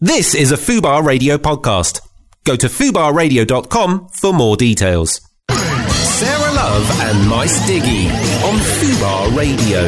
[0.00, 2.06] This is a Fubar Radio podcast.
[2.44, 5.22] Go to fubarradio.com for more details.
[5.50, 8.04] Sarah Love and Mice Diggy
[8.44, 9.86] on Fubar Radio.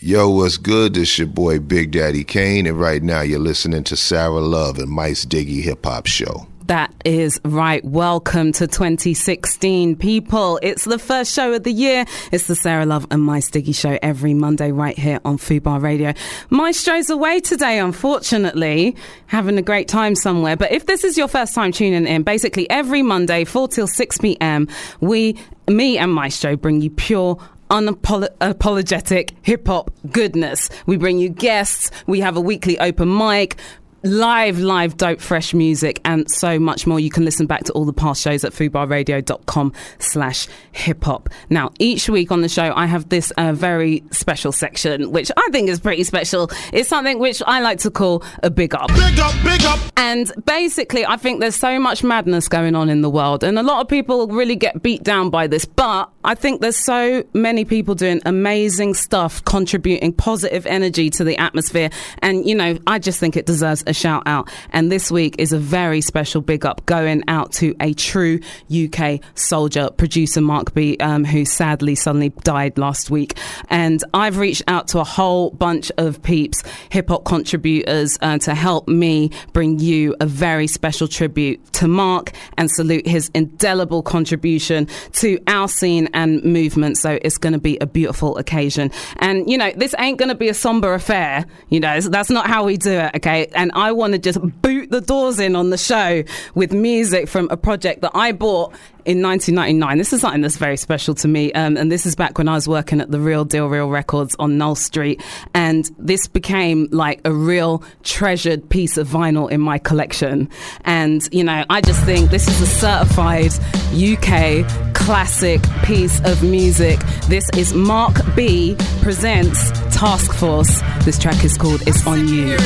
[0.00, 0.94] Yo, what's good?
[0.94, 4.90] This your boy Big Daddy Kane, and right now you're listening to Sarah Love and
[4.90, 6.48] Mice Diggy Hip Hop Show.
[6.66, 7.84] That is right.
[7.84, 10.58] Welcome to 2016, people.
[10.62, 12.06] It's the first show of the year.
[12.32, 16.14] It's the Sarah Love and Mice Diggy show every Monday right here on Fubar Radio.
[16.48, 18.96] Maestro's away today, unfortunately,
[19.26, 20.56] having a great time somewhere.
[20.56, 24.18] But if this is your first time tuning in, basically every Monday, 4 till 6
[24.18, 24.66] p.m.,
[25.00, 25.38] we,
[25.68, 27.38] me and Maestro bring you pure
[27.68, 30.70] unapologetic hip hop goodness.
[30.86, 31.90] We bring you guests.
[32.06, 33.56] We have a weekly open mic
[34.04, 37.00] live, live, dope, fresh music, and so much more.
[37.00, 41.28] You can listen back to all the past shows at fubarradio.com slash hip hop.
[41.50, 45.48] Now, each week on the show, I have this uh, very special section, which I
[45.50, 46.50] think is pretty special.
[46.72, 48.88] It's something which I like to call a big up.
[48.88, 49.80] Big up, big up.
[49.96, 53.62] And basically, I think there's so much madness going on in the world, and a
[53.62, 57.64] lot of people really get beat down by this, but I think there's so many
[57.64, 61.90] people doing amazing stuff, contributing positive energy to the atmosphere.
[62.18, 64.50] And, you know, I just think it deserves a shout out.
[64.70, 68.40] And this week is a very special big up going out to a true
[68.74, 73.38] UK soldier, producer Mark B, um, who sadly suddenly died last week.
[73.68, 78.54] And I've reached out to a whole bunch of peeps, hip hop contributors, uh, to
[78.54, 84.88] help me bring you a very special tribute to Mark and salute his indelible contribution
[85.12, 86.98] to our scene and movement.
[86.98, 88.90] So it's going to be a beautiful occasion.
[89.18, 91.46] And, you know, this ain't going to be a somber affair.
[91.68, 93.16] You know, that's not how we do it.
[93.16, 93.48] Okay.
[93.54, 97.48] And I want to just boot the doors in on the show with music from
[97.50, 99.98] a project that I bought in 1999.
[99.98, 101.52] This is something that's very special to me.
[101.52, 104.34] Um, and this is back when I was working at the Real Deal Real Records
[104.38, 105.22] on Null Street.
[105.54, 110.48] And this became like a real treasured piece of vinyl in my collection.
[110.84, 113.52] And, you know, I just think this is a certified
[113.92, 116.98] UK classic piece of music.
[117.28, 120.80] This is Mark B presents Task Force.
[121.04, 122.56] This track is called It's On You.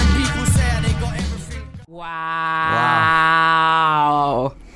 [1.98, 3.07] Wow.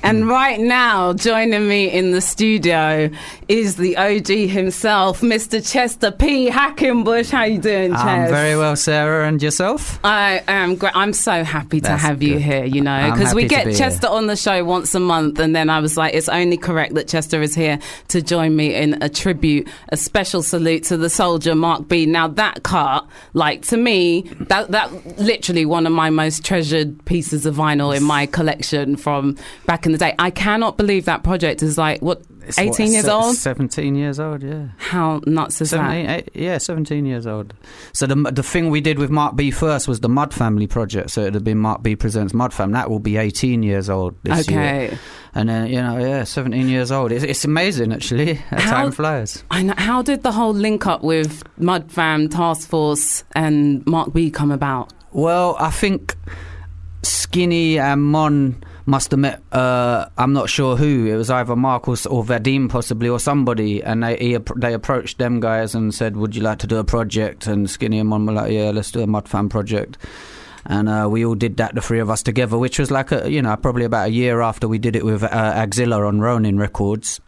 [0.03, 0.29] And mm.
[0.29, 3.09] right now, joining me in the studio
[3.47, 5.65] is the OG himself, Mr.
[5.65, 6.49] Chester P.
[6.49, 7.31] Hackenbush.
[7.31, 8.07] How you doing, Chester?
[8.09, 9.99] I'm very well, Sarah, and yourself?
[10.03, 10.93] I am great.
[10.93, 14.07] I'm so happy to That's have you here, you know, because we get be Chester
[14.07, 14.15] here.
[14.17, 17.07] on the show once a month, and then I was like, it's only correct that
[17.07, 21.55] Chester is here to join me in a tribute, a special salute to the soldier,
[21.55, 22.05] Mark B.
[22.05, 27.45] Now, that cut, like, to me, that, that literally one of my most treasured pieces
[27.45, 30.13] of vinyl in my collection from back in the day.
[30.19, 33.35] I cannot believe that project is like, what, It's 18 what, years se- old?
[33.37, 34.67] 17 years old, yeah.
[34.77, 36.19] How nuts is 17, that?
[36.19, 37.53] eight- yeah, 17 years old.
[37.93, 41.11] So the the thing we did with Mark B first was the Mud Family project.
[41.11, 42.71] So it'd have been Mark B presents Mud Fam.
[42.73, 44.59] That will be 18 years old this year.
[44.59, 44.97] Okay.
[45.35, 47.11] And then you know, yeah, 17 years old.
[47.11, 48.33] It's, it's amazing actually.
[48.49, 49.43] How- time flies.
[49.49, 49.73] I know.
[49.77, 54.51] How did the whole link up with Mud Fam Task Force and Mark B come
[54.51, 54.91] about?
[55.11, 56.15] Well, I think
[57.03, 59.41] Skinny and Mon must have met.
[59.51, 61.05] Uh, I'm not sure who.
[61.07, 63.83] It was either Mark or, Vadim, possibly, or somebody.
[63.83, 66.83] And they he, they approached them guys and said, "Would you like to do a
[66.83, 69.97] project?" And Skinny and Mon were like, "Yeah, let's do a Mud Fam project."
[70.65, 73.29] And uh, we all did that, the three of us together, which was like a,
[73.29, 76.57] you know, probably about a year after we did it with uh, Axilla on Ronin
[76.57, 77.19] Records.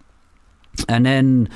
[0.90, 1.50] And then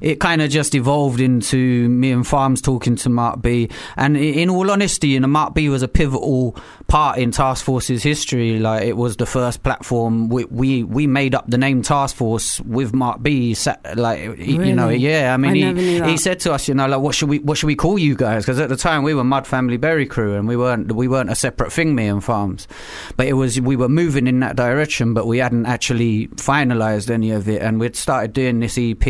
[0.00, 3.70] it kind of just evolved into me and Farms talking to Mark B.
[3.96, 6.56] And in all honesty, you know, Mark B was a pivotal
[6.88, 8.58] part in Task Force's history.
[8.60, 12.60] Like it was the first platform we we, we made up the name Task Force
[12.60, 13.54] with Mark B.
[13.54, 15.34] Sa- Like he- you know, yeah.
[15.34, 16.08] I mean, I he, never knew that.
[16.08, 18.14] he said to us, you know, like what should we what should we call you
[18.14, 18.44] guys?
[18.44, 21.30] Because at the time we were Mud Family Berry Crew, and we weren't we weren't
[21.30, 22.68] a separate thing, me and Farms.
[23.16, 27.32] But it was we were moving in that direction, but we hadn't actually finalised any
[27.32, 29.06] of it, and we'd started doing this EP,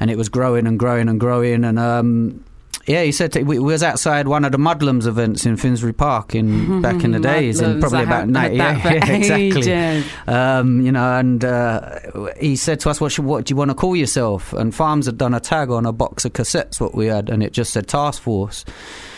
[0.00, 2.42] and it was growing and growing and growing, and um.
[2.86, 6.34] Yeah, he said we, we was outside one of the Mudlums events in Finsbury Park
[6.34, 9.02] in back in the days, in probably I about ninety eight.
[9.08, 10.04] exactly.
[10.26, 11.98] Um, you know, and uh,
[12.38, 15.06] he said to us, "What should, what do you want to call yourself?" And Farms
[15.06, 17.72] had done a tag on a box of cassettes, what we had, and it just
[17.72, 18.64] said Task Force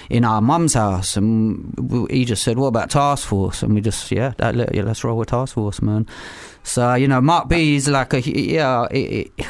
[0.08, 4.10] in our mum's house, and he just said, "What about Task Force?" And we just,
[4.10, 6.06] yeah, that, yeah let's roll with Task Force, man.
[6.62, 8.86] So you know, Mark B is like a yeah.
[8.90, 9.46] It, it,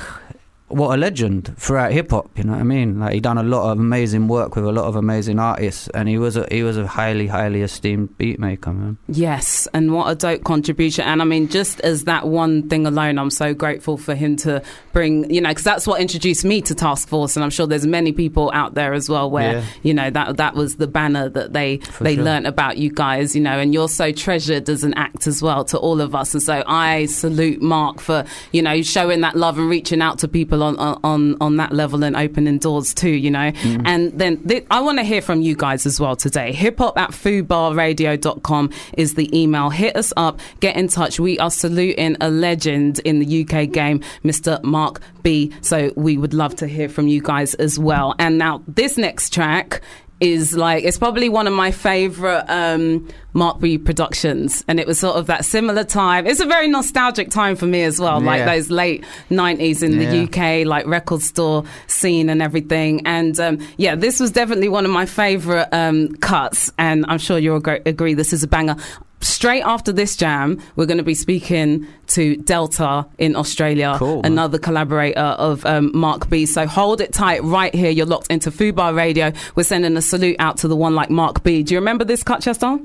[0.69, 2.31] what a legend throughout hip hop.
[2.37, 3.00] You know what I mean?
[3.00, 6.09] Like he done a lot of amazing work with a lot of amazing artists, and
[6.09, 8.99] he was a he was a highly highly esteemed beat maker, man.
[9.09, 11.05] Yes, and what a dope contribution.
[11.05, 14.62] And I mean, just as that one thing alone, I'm so grateful for him to
[14.93, 17.87] bring, you know, because that's what introduced me to Task Force, and I'm sure there's
[17.87, 19.64] many people out there as well where Yeah.
[19.82, 22.25] you know that that was the banner that they they sure.
[22.25, 25.64] learnt about you guys, you know, and you're so treasured as an act as well
[25.67, 26.35] to all of us.
[26.35, 30.29] And so I salute Mark for you know showing that love and reaching out to
[30.29, 33.50] people on on on that level and opening doors too, you know.
[33.52, 33.82] Mm.
[33.84, 36.52] And then th- I want to hear from you guys as well today.
[36.52, 39.70] Hip hop at fubarradio.com is the email.
[39.70, 41.20] Hit us up, get in touch.
[41.20, 44.62] We are saluting a legend in the UK game, Mr.
[44.62, 45.52] Mark B.
[45.60, 48.14] So we would love to hear from you guys as well.
[48.19, 49.82] And now this next track
[50.20, 54.65] is like it's probably one of my favorite um Mark B productions.
[54.67, 56.26] And it was sort of that similar time.
[56.26, 58.20] It's a very nostalgic time for me as well.
[58.20, 60.11] Like those late 90s in Yeah.
[60.11, 63.03] the UK like record store scene and everything.
[63.06, 66.73] And um yeah this was definitely one of my favorite um cuts.
[66.79, 68.76] And I'm sure you'll agree, agree this is a banger
[69.20, 74.59] Straight after this jam, we're going to be speaking to Delta in Australia, Cool, another
[74.59, 76.47] collaborator of um, Mark B.
[76.47, 77.91] So hold it tight right here.
[77.91, 79.32] You're locked into Fubar Radio.
[79.55, 81.62] We're sending a salute out to the one like Mark B.
[81.62, 82.79] Do you remember this cut, Chester?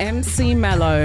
[0.00, 1.02] MC Mello.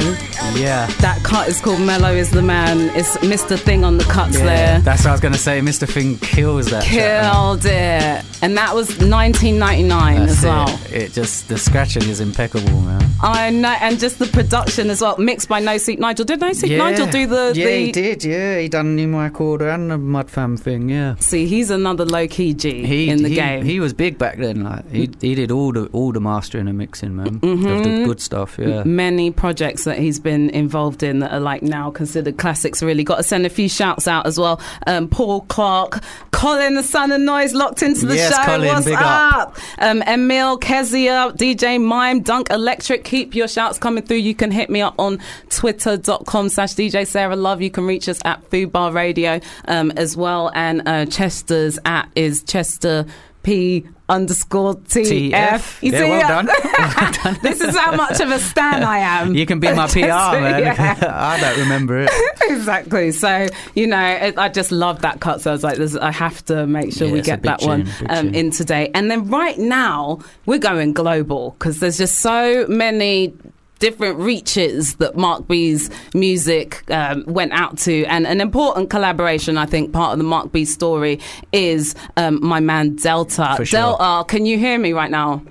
[0.55, 0.87] Yeah.
[1.01, 2.89] That cut is called Mello is the Man.
[2.95, 3.59] It's Mr.
[3.59, 4.79] Thing on the cuts there.
[4.79, 5.59] That's what I was gonna say.
[5.59, 5.87] Mr.
[5.87, 6.83] Thing kills that.
[6.83, 7.23] track.
[7.23, 8.25] Killed it.
[8.41, 10.69] And that was 1999 That's as well.
[10.85, 10.91] it.
[10.93, 13.01] It just the scratching is impeccable, man.
[13.21, 16.25] I know, and just the production as well, mixed by No Seat Nigel.
[16.25, 17.53] Did No Seat Nigel do the?
[17.55, 18.23] Yeah, the he did.
[18.23, 20.89] Yeah, he done New Mic Order and the Mud Fam thing.
[20.89, 21.15] Yeah.
[21.19, 23.65] See, he's another low key G He, in the he, game.
[23.65, 24.63] he was big back then.
[24.63, 27.39] Like he, he did all the all the mastering and mixing, man.
[27.39, 27.83] Mm-hmm.
[27.83, 28.57] the good stuff.
[28.59, 28.83] Yeah.
[28.85, 32.83] Many projects that he's been involved in that are like now considered classics.
[32.83, 34.61] Really, got to send a few shouts out as well.
[34.87, 38.43] Um, Paul Clark, Colin, the Son of Noise, locked into the Yes, show.
[38.43, 39.01] Colin, What's big up?
[39.03, 39.57] up.
[39.79, 43.03] Um, Emil, Kezia, DJ Mime, Dunk Electric.
[43.03, 44.17] Keep your shouts coming through.
[44.17, 47.61] You can hit me up on twitter.com slash DJ Sarah Love.
[47.61, 50.51] You can reach us at Fubar Radio um, as well.
[50.53, 53.05] And uh, Chester's at is Chester
[53.45, 55.31] P underscore TF.
[55.31, 55.83] TF.
[55.83, 56.47] You Yeah, see well done.
[56.77, 57.37] Well done.
[57.41, 59.33] this is how much of a stan I am.
[59.35, 60.61] You can be my PR, man.
[60.63, 60.95] Yeah.
[61.13, 62.09] I don't remember it.
[62.43, 63.11] exactly.
[63.11, 65.41] So you know, it, I just love that cut.
[65.41, 67.85] So I was like, this, I have to make sure Yeah, we get that one
[67.85, 68.89] tune, big um, in today.
[68.93, 73.33] And then right now we're going global because there's just so many.
[73.79, 79.57] Different reaches that Mark B's music um, went out to, and an important collaboration.
[79.57, 81.19] I think part of the Mark B story
[81.51, 83.55] is um, my man Delta.
[83.57, 83.65] Sure.
[83.65, 85.43] Delta, can you hear me right now?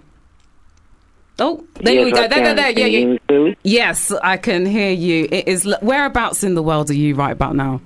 [1.38, 2.22] Oh, there Yes, we go.
[2.22, 2.70] I There, there, there.
[2.70, 2.98] Yeah, yeah.
[2.98, 3.56] hear me clearly?
[3.62, 5.28] Yes, I can hear you.
[5.30, 7.80] It is whereabouts in the world are you right about now?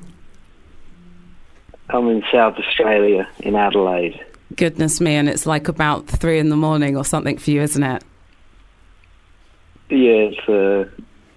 [1.88, 4.22] I'm in South Australia, in Adelaide.
[4.54, 7.82] Goodness me, and it's like about three in the morning or something for you, isn't
[7.82, 8.04] it?
[9.90, 10.90] Yeah, it's uh,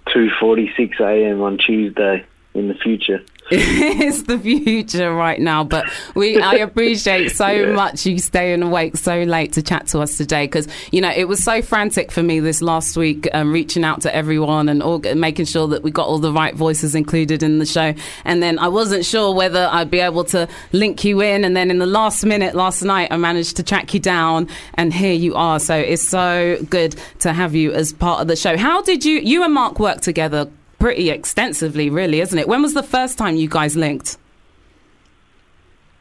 [0.09, 1.41] 2:46 a.m.
[1.41, 3.23] on Tuesday in the future.
[3.53, 7.73] it's the future right now, but we I appreciate so Yeah.
[7.73, 11.27] much you staying awake so late to chat to us today because you know it
[11.27, 14.99] was so frantic for me this last week, um, reaching out to everyone and all,
[14.99, 17.93] making sure that we got all the right voices included in the show,
[18.23, 21.69] and then I wasn't sure whether I'd be able to link you in, and then
[21.69, 25.35] in the last minute last night I managed to track you down, and here you
[25.35, 25.59] are.
[25.59, 28.55] So it's so good to have you as part of the show.
[28.55, 30.47] How did you you and Mark work together?
[30.81, 32.47] Pretty extensively, really, isn't it?
[32.47, 34.17] When was the first time you guys linked?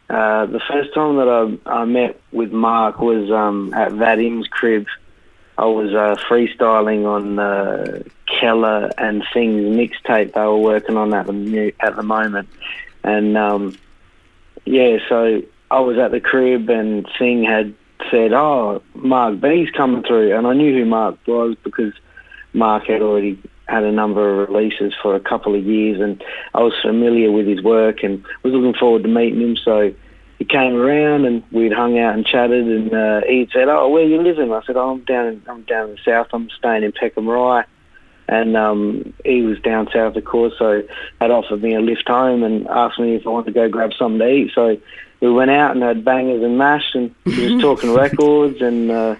[0.09, 4.87] Uh, the first time that I, I met with Mark was um, at Vadim's crib.
[5.59, 11.27] I was uh, freestyling on uh, Keller and Things mixtape they were working on at
[11.27, 12.49] the at the moment,
[13.05, 13.77] and um,
[14.65, 17.75] yeah, so I was at the crib and Singh had
[18.11, 21.93] said, "Oh, Mark B's coming through," and I knew who Mark was because
[22.55, 23.39] Mark had already
[23.71, 26.23] had a number of releases for a couple of years, and
[26.55, 29.57] I was familiar with his work and was looking forward to meeting him.
[29.57, 29.95] So
[30.39, 34.05] he came around and we'd hung out and chatted, and uh, he said, "Oh, where
[34.05, 36.29] you living?" I said, "Oh, I'm down in I'm down in the south.
[36.33, 37.65] I'm staying in Peckham Rye."
[38.29, 40.85] And um, he was down south, of course, so
[41.21, 43.93] had offered me a lift home and asked me if I wanted to go grab
[43.93, 44.53] something to eat.
[44.55, 44.79] So
[45.21, 49.17] we went out and had bangers and mash, and we was talking records, and uh,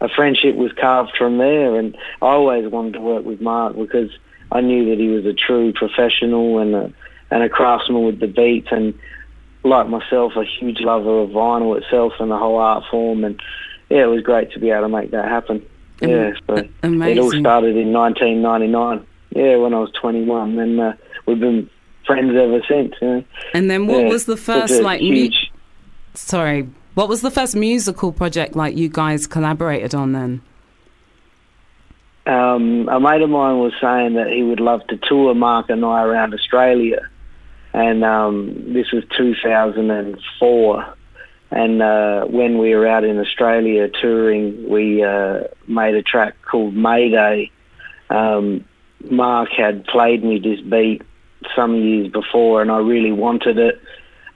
[0.00, 1.76] a friendship was carved from there.
[1.78, 4.10] And I always wanted to work with Mark because
[4.52, 6.92] I knew that he was a true professional and a,
[7.30, 8.94] and a craftsman with the beats, and
[9.64, 13.24] like myself, a huge lover of vinyl itself and the whole art form.
[13.24, 13.40] And
[13.88, 15.64] yeah, it was great to be able to make that happen.
[16.00, 19.06] Yeah, so it all started in 1999.
[19.30, 20.92] Yeah, when I was 21, and uh,
[21.26, 21.68] we've been
[22.06, 22.94] friends ever since.
[23.00, 23.24] You know?
[23.54, 25.50] And then what Yeah, was the first like mu- huge?
[26.14, 30.42] sorry, what was the first musical project like you guys collaborated on then?
[32.26, 35.84] um, a mate of mine was saying that he would love to tour Mark and
[35.84, 37.08] I around Australia,
[37.72, 40.94] and um, this was 2004.
[41.48, 46.74] And uh, when we were out in Australia touring, we uh, made a track called
[46.74, 47.52] Mayday.
[48.10, 48.64] Um,
[49.08, 51.02] Mark had played me this beat
[51.54, 53.80] some years before, and I really wanted it.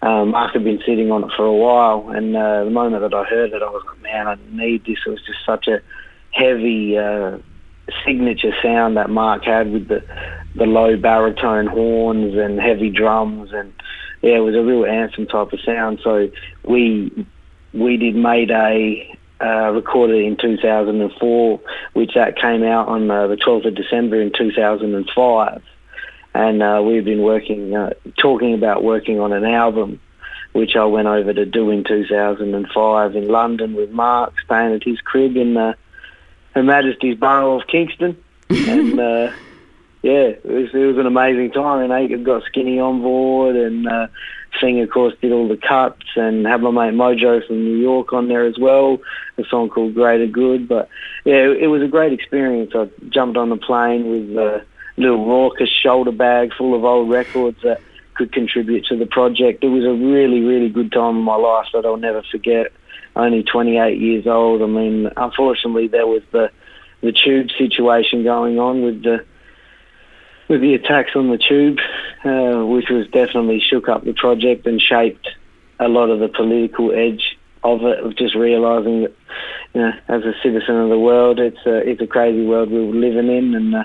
[0.02, 3.24] Um, had been sitting on it for a while, and uh, the moment that I
[3.24, 5.82] heard it, I was like, "Man, I need this." It was just such a
[6.30, 7.38] heavy uh,
[8.06, 10.02] signature sound that Mark had with the
[10.54, 13.72] the low baritone horns and heavy drums, and
[14.22, 16.00] yeah, it was a real anthem type of sound.
[16.02, 16.30] So
[16.64, 17.26] we
[17.74, 21.60] we did Mayday, uh, recorded in 2004,
[21.92, 25.62] which that came out on uh, the 12th of December in 2005
[26.34, 30.00] and uh, we've been working, uh, talking about working on an album,
[30.52, 35.00] which I went over to do in 2005 in London with Mark, staying at his
[35.00, 35.74] crib in uh,
[36.54, 38.16] Her Majesty's Borough of Kingston,
[38.48, 39.32] and uh,
[40.02, 41.82] yeah, it was, it was an amazing time.
[41.82, 44.06] And Aiken got Skinny on board, and uh,
[44.60, 48.12] Thing, of course, did all the cuts, and had my mate Mojo from New York
[48.12, 48.98] on there as well.
[49.38, 50.88] A song called Greater Good, but
[51.24, 52.72] yeah, it, it was a great experience.
[52.74, 54.36] I jumped on the plane with.
[55.00, 57.80] Little raucous shoulder bag full of old records that
[58.14, 59.64] could contribute to the project.
[59.64, 62.70] It was a really, really good time in my life that I'll never forget.
[63.16, 64.60] Only 28 years old.
[64.60, 66.50] I mean, unfortunately, there was the
[67.00, 69.24] the tube situation going on with the
[70.48, 71.78] with the attacks on the tube,
[72.24, 75.28] uh, which was definitely shook up the project and shaped
[75.78, 78.00] a lot of the political edge of it.
[78.00, 79.14] Of just realizing that,
[79.72, 82.84] you know, as a citizen of the world, it's a it's a crazy world we
[82.84, 83.84] were living in, and uh,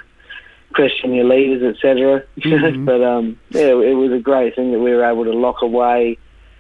[0.76, 2.24] question your leaders, etc.
[2.86, 6.18] but um, yeah, it was a great thing that we were able to lock away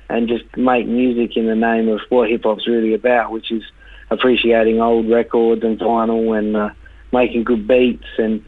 [0.10, 3.64] and just make music in the name of what hip hop's really about, which is
[4.10, 6.70] appreciating old records and vinyl and uh,
[7.12, 8.44] making good beats and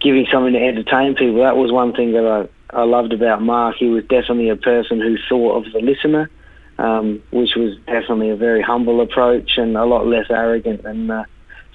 [0.00, 1.40] giving something to entertain people.
[1.40, 3.76] That was one thing that I, I loved about Mark.
[3.76, 6.30] He was definitely a person who thought of the listener,
[6.78, 11.24] um, which was definitely a very humble approach and a lot less arrogant than uh,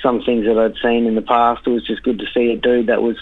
[0.02, 1.66] some things that I'd seen in the past.
[1.66, 3.18] It was just good to see a dude that was.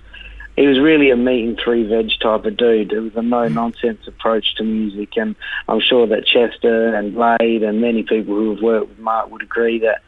[0.56, 2.94] He was really a meat and three veg type of dude.
[2.94, 5.36] It was a no nonsense approach to music, and
[5.68, 9.42] I'm sure that Chester and Blade and many people who have worked with Mark would
[9.42, 10.04] agree that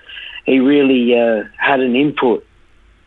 [0.45, 2.45] he really uh, had an input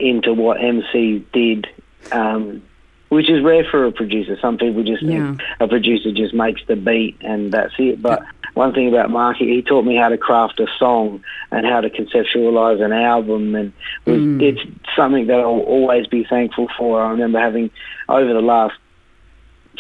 [0.01, 1.69] into what MC did,
[2.11, 2.61] um,
[3.09, 4.37] which is rare for a producer.
[4.41, 5.35] Some people just Yeah.
[5.37, 8.03] think a producer just makes the beat and that's it.
[8.03, 8.25] But
[8.59, 11.23] one thing about Mark, he, he taught me how to craft a song
[11.53, 13.73] and how to conceptualize an album, and
[14.05, 14.61] was, it's
[14.97, 17.01] something that I'll always be thankful for.
[17.01, 17.71] I remember having
[18.09, 18.75] over the last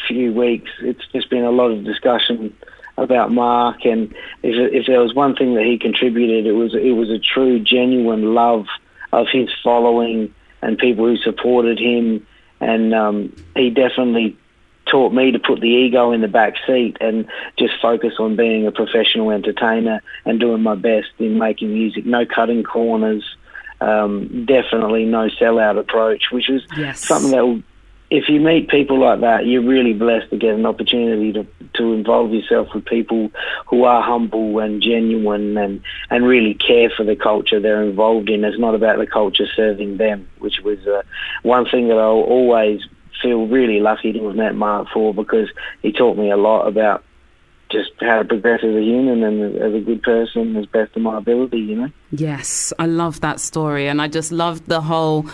[0.06, 2.56] few weeks, it's just been a lot of discussion
[2.96, 6.92] about Mark, and if if there was one thing that he contributed, it was it
[6.92, 8.66] was a true, genuine love
[9.12, 10.32] of his following
[10.62, 12.24] and people who supported him,
[12.60, 14.36] and um, he definitely
[14.90, 17.26] taught me to put the ego in the back seat and
[17.58, 22.06] just focus on being a professional entertainer and doing my best in making music.
[22.06, 23.24] No cutting corners,
[23.80, 27.06] um, definitely no sellout approach, which was Yes.
[27.06, 27.62] something that will
[28.10, 31.92] if you meet people like that, you're really blessed to get an opportunity to to
[31.92, 33.30] involve yourself with people
[33.66, 38.44] who are humble and genuine and and really care for the culture they're involved in.
[38.44, 41.02] It's not about the culture serving them, which was uh,
[41.42, 42.80] one thing that I'll always
[43.22, 45.48] feel really lucky to have met Mark for because
[45.82, 47.04] he taught me a lot about
[47.70, 51.02] just how to progress as a human and as a good person as best of
[51.02, 51.90] my ability, you know.
[52.10, 55.26] Yes, I love that story, and I just loved the whole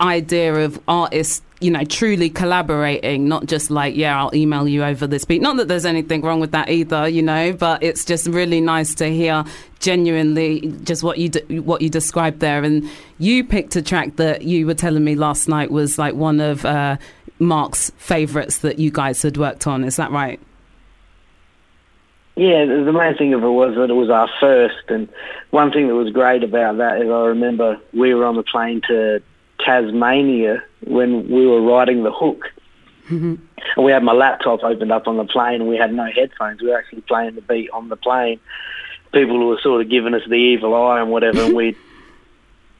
[0.00, 5.06] idea of artists, you know, truly collaborating, not just like, yeah, I'll email you over
[5.06, 5.42] this beat.
[5.42, 8.94] Not that there's anything wrong with that either, you know, but it's just really nice
[8.96, 9.44] to hear
[9.80, 11.30] genuinely just what you
[11.62, 12.62] what you described there.
[12.62, 12.88] And
[13.18, 16.64] you picked a track that you were telling me last night was like one of
[16.64, 16.96] uh,
[17.38, 19.84] Mark's favorites that you guys had worked on.
[19.84, 20.40] Is that right?
[22.36, 25.08] Yeah, the main thing of it was that it was our first, and
[25.50, 28.80] one thing that was great about that is I remember we were on the plane
[28.86, 29.20] to
[29.60, 32.46] Tasmania when we were riding the hook,
[33.06, 33.34] mm-hmm.
[33.76, 36.60] and we had my laptop opened up on the plane, and we had no headphones.
[36.60, 38.40] We were actually playing the beat on the plane.
[39.12, 41.76] People were sort of giving us the evil eye and whatever, and we.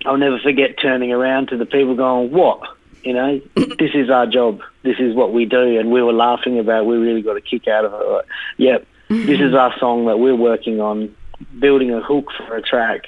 [0.06, 2.60] I'll never forget turning around to the people going, "What?
[3.02, 4.60] You know, this is our job.
[4.82, 6.82] This is what we do." And we were laughing about.
[6.82, 6.86] It.
[6.86, 8.08] We really got a kick out of it.
[8.08, 8.26] Like,
[8.58, 11.14] yep, this is our song that we're working on,
[11.58, 13.06] building a hook for a track.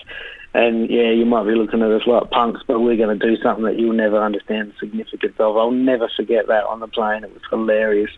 [0.53, 3.41] And yeah, you might be looking at us like punks, but we're going to do
[3.41, 5.57] something that you'll never understand the significance of.
[5.57, 7.23] I'll never forget that on the plane.
[7.23, 8.11] It was hilarious.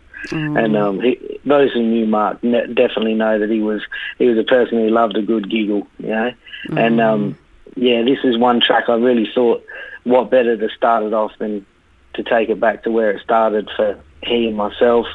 [0.57, 3.83] And um, he, those who knew Mark ne- definitely know that he was
[4.17, 6.31] he was a person who loved a good giggle, you know.
[6.79, 7.37] And um,
[7.75, 9.63] yeah, this is one track I really thought,
[10.03, 11.65] what better to start it off than
[12.13, 15.07] to take it back to where it started for he and myself.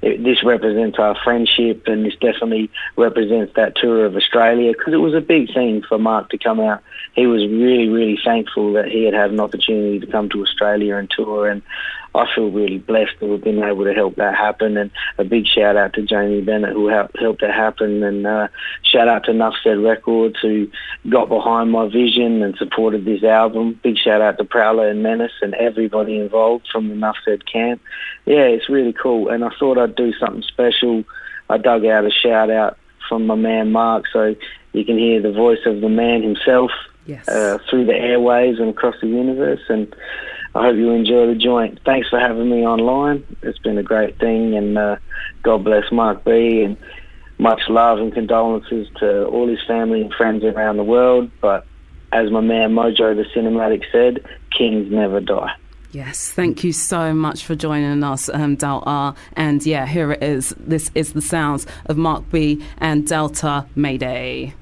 [0.00, 4.98] It, this represents our friendship, and this definitely represents that tour of Australia because it
[4.98, 6.82] was a big thing for Mark to come out.
[7.14, 10.96] He was really, really thankful that he had had an opportunity to come to Australia
[10.96, 11.62] and tour, and
[12.14, 14.76] I feel really blessed to have been able to help that happen.
[14.76, 18.48] And a big shout out to Jamie Bennett who helped that happen, and uh,
[18.82, 20.68] shout out to Nuff Said Records who
[21.08, 23.78] got behind my vision and supported this album.
[23.82, 27.80] Big shout out to Prowler and Menace and everybody involved from the Nuff Said camp.
[28.26, 31.04] Yeah, it's really cool, and I thought I'd do something special.
[31.50, 34.34] I dug out a shout out from my man Mark, so
[34.72, 36.70] you can hear the voice of the man himself
[37.06, 37.26] Yes.
[37.26, 39.62] uh, through the airways and across the universe.
[39.70, 39.94] And
[40.58, 41.78] I hope you enjoy the joint.
[41.84, 43.24] Thanks for having me online.
[43.42, 44.96] It's been a great thing, and uh,
[45.42, 46.62] God bless Mark B.
[46.62, 46.76] And
[47.38, 51.30] much love and condolences to all his family and friends around the world.
[51.40, 51.66] But
[52.12, 55.54] as my man Mojo the Cinematic said, kings never die.
[55.90, 59.14] Yes, thank you so much for joining us, um, Delta.
[59.34, 60.54] And yeah, here it is.
[60.58, 64.54] This is the sounds of Mark B and Delta Mayday.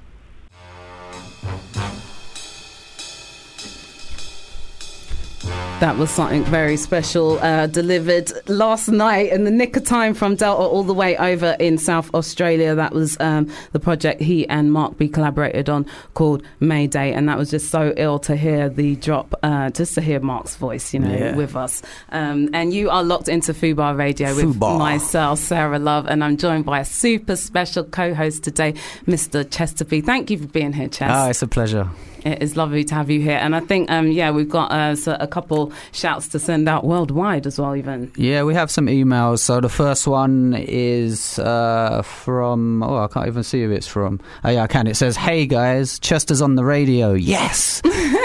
[5.80, 10.34] That was something very special uh, delivered last night in the nick of time from
[10.34, 12.74] Delta all the way over in South Australia.
[12.74, 15.84] That was um, the project he and Mark B collaborated on
[16.14, 20.00] called Mayday, and that was just so ill to hear the drop, uh, just to
[20.00, 21.36] hear Mark's voice, you know, Yeah.
[21.36, 21.82] with us.
[22.10, 24.78] Um, and you are locked into Fubar Radio with Fubar.
[24.78, 28.72] myself, Sarah Love, and I'm joined by a super special co-host today,
[29.06, 29.46] Mr.
[29.50, 30.00] Chester P.
[30.00, 31.10] Thank you for being here, Chess.
[31.12, 31.90] Ah, it's a pleasure.
[32.24, 34.96] It is lovely to have you here, and I think, um, yeah, we've got uh,
[35.20, 38.10] a couple shouts to send out worldwide as well, even.
[38.16, 39.40] Yeah, we have some emails.
[39.40, 42.82] So the first one is uh, from.
[42.82, 44.18] Oh, I can't even see who it's from.
[44.44, 44.86] Oh, yeah, I can.
[44.86, 47.12] It says, "Hey guys, Chester's on the radio.
[47.12, 47.82] Yes,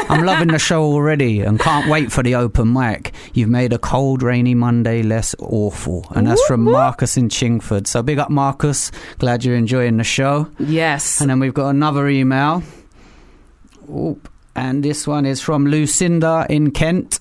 [0.10, 3.12] I'm loving the show already, and can't wait for the open mic.
[3.34, 7.88] You've made a cold, rainy Monday less awful." And that's from Marcus in Chingford.
[7.88, 8.89] So big up, Marcus.
[9.20, 10.48] Glad you're enjoying the show.
[10.60, 11.20] Yes.
[11.20, 12.63] And then we've got another email.
[13.89, 14.31] Oop.
[14.55, 17.20] And this one is from Lucinda in Kent.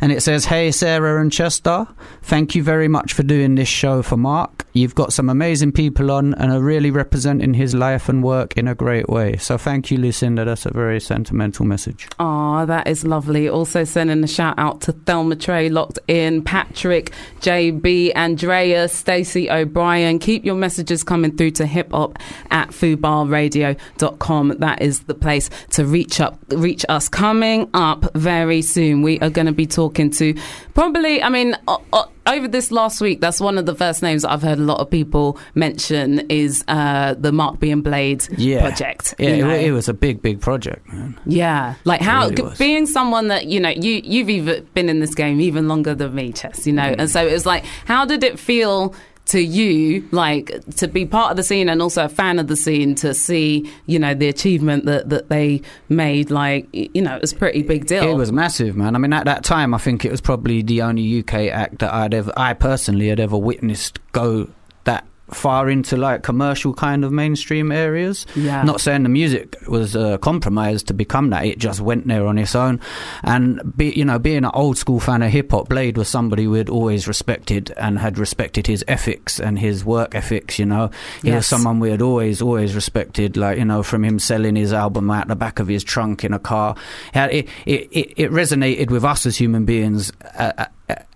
[0.00, 1.86] And it says, Hey, Sarah and Chester,
[2.22, 4.66] thank you very much for doing this show for Mark.
[4.72, 8.66] You've got some amazing people on and are really representing his life and work in
[8.66, 9.36] a great way.
[9.36, 10.44] So thank you, Lucinda.
[10.44, 12.08] That's a very sentimental message.
[12.18, 13.48] Oh, that is lovely.
[13.48, 20.18] Also sending a shout out to Thelma Trey, locked in, Patrick, JB, Andrea, Stacey O'Brien.
[20.18, 22.18] Keep your messages coming through to hip hop
[22.50, 24.48] at fubarradio.com.
[24.58, 27.08] That is the place to reach up, reach us.
[27.08, 30.34] Coming up very soon, we are going to be talking to
[30.74, 34.24] probably, I mean, o- o- over this last week, that's one of the first names
[34.24, 38.60] I've heard a lot of people mention is uh, the Mark B and Blade Yeah.
[38.62, 39.14] project.
[39.18, 39.54] Yeah, you it, know?
[39.54, 41.18] it was a big, big project, man.
[41.26, 45.14] Yeah, like how really being someone that you know you you've even been in this
[45.14, 46.66] game even longer than me, Chess.
[46.66, 46.96] You know, Mm.
[47.00, 48.94] and so it was like, how did it feel?
[49.28, 52.56] To you, like to be part of the scene and also a fan of the
[52.56, 57.22] scene, to see you know the achievement that, that they made, like you know, it
[57.22, 58.04] was pretty big deal.
[58.04, 58.94] It was massive, man.
[58.94, 61.92] I mean, at that time, I think it was probably the only UK act that
[61.92, 64.48] I'd ever, I personally had ever witnessed go
[64.84, 68.26] that far into like commercial kind of mainstream areas.
[68.34, 68.62] Yeah.
[68.62, 72.38] Not saying the music was uh, compromised to become that; it just went there on
[72.38, 72.80] its own.
[73.22, 76.46] And be, you know, being an old school fan of hip hop, Blade was somebody
[76.46, 80.58] we had always respected and had respected his ethics and his work ethics.
[80.58, 80.90] You know,
[81.22, 83.36] he was someone we had always, always respected.
[83.36, 86.32] Like you know, from him selling his album out the back of his trunk in
[86.32, 86.76] a car,
[87.14, 90.12] it it, it, it resonated with us as human beings.
[90.38, 90.66] Uh, uh,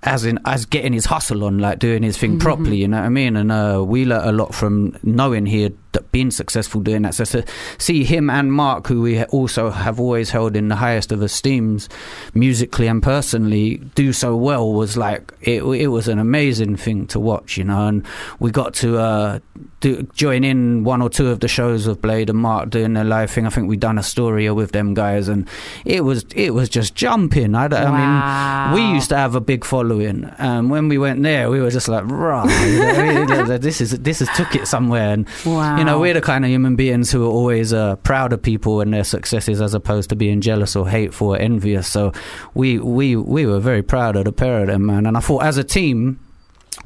[0.03, 3.07] as in as getting his hustle on like doing his thing properly you know what
[3.07, 3.37] i mean?
[3.37, 7.25] And uh, we learnt a lot from knowing he had been successful doing that so
[7.25, 7.45] to
[7.79, 11.89] see him and mark who we also have always held in the highest of esteems
[12.35, 17.19] musically and personally do so well was like it, it was an amazing thing to
[17.21, 18.05] watch you know and
[18.41, 19.39] we got to uh,
[19.81, 23.05] do, join in one or two of the shows of blade and mark doing their
[23.05, 25.49] live thing i think we done a story with them guys and
[25.85, 29.41] it was it was just jumping i, don't- I mean we used to have a
[29.41, 30.25] big following.
[30.39, 32.47] and when we went there, we were just like, right,
[33.61, 35.13] this is this has took it somewhere.
[35.15, 35.79] And Wow.
[35.79, 38.81] you know, we're the kind of human beings who are always uh, proud of people
[38.81, 41.87] and their successes, as opposed to being jealous or hateful or envious.
[41.87, 42.13] So
[42.55, 45.07] we we we were very proud of the pair of them, man.
[45.07, 46.21] And I thought, as a team.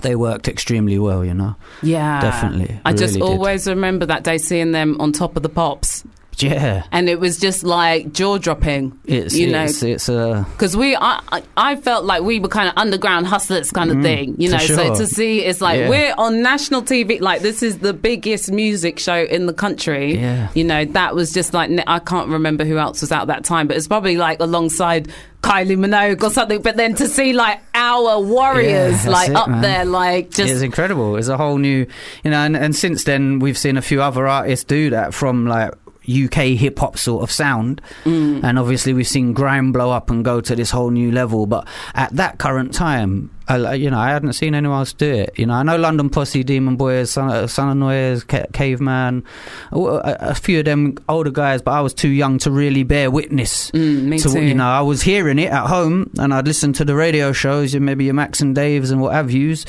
[0.00, 1.54] They worked extremely well, you know.
[1.82, 3.36] yeah, definitely, I just really did.
[3.36, 6.02] always remember that day seeing them on top of the pops.
[6.42, 6.84] Yeah.
[6.92, 8.98] and it was just like jaw dropping.
[9.04, 12.68] It's you know, it's, it's uh, because we I, I felt like we were kind
[12.68, 15.88] of underground hustlers kind of thing you Mm, know so to see it's like Yeah.
[15.88, 20.48] we're on national tv like this is the biggest music show in the country Yeah.
[20.54, 23.66] you know that was just like i can't remember who else was out that time
[23.68, 25.08] but it's probably like alongside
[25.42, 29.48] Kylie Minogue or something, but then to see like our warriors that's like it, up
[29.48, 29.60] man.
[29.60, 31.16] there, like just it's incredible.
[31.16, 31.84] It's a whole new,
[32.22, 35.46] you know, and, and since then we've seen a few other artists do that from
[35.48, 35.72] like
[36.06, 38.42] UK hip hop sort of sound, Mm.
[38.44, 41.46] and obviously we've seen grime blow up and go to this whole new level.
[41.46, 45.38] But at that current time, I, you know, I hadn't seen anyone else do it.
[45.38, 49.24] You know, I know London Posse, Demon Boys, Son, Son of Noise, Ca- Caveman,
[49.72, 49.76] a,
[50.20, 53.70] a few of them older guys, but I was too young to really bear witness.
[53.72, 54.42] Mm, me to, too.
[54.42, 57.74] You know, I was hearing it at home, and I'd listen to the radio shows,
[57.74, 59.66] and maybe your Max and Daves and what have yous,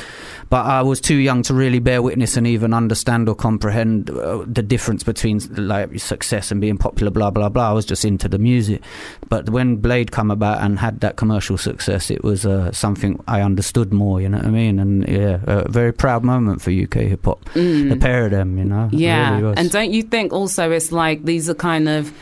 [0.50, 4.44] but I was too young to really bear witness and even understand or comprehend uh,
[4.46, 7.12] the difference between like success and being popular.
[7.12, 7.72] Blah blah blah.
[7.72, 8.84] I was just into the music,
[9.30, 13.42] but when Blade come about and had that commercial success, it was uh, something I
[13.42, 14.22] understood more.
[14.22, 14.80] You know what I mean?
[14.80, 17.44] And yeah, a very proud moment for UK hip hop.
[17.54, 18.90] The pair of them, you know.
[18.92, 19.00] Mm.
[19.00, 22.14] Yeah, really and don't you think also it's like these are kind of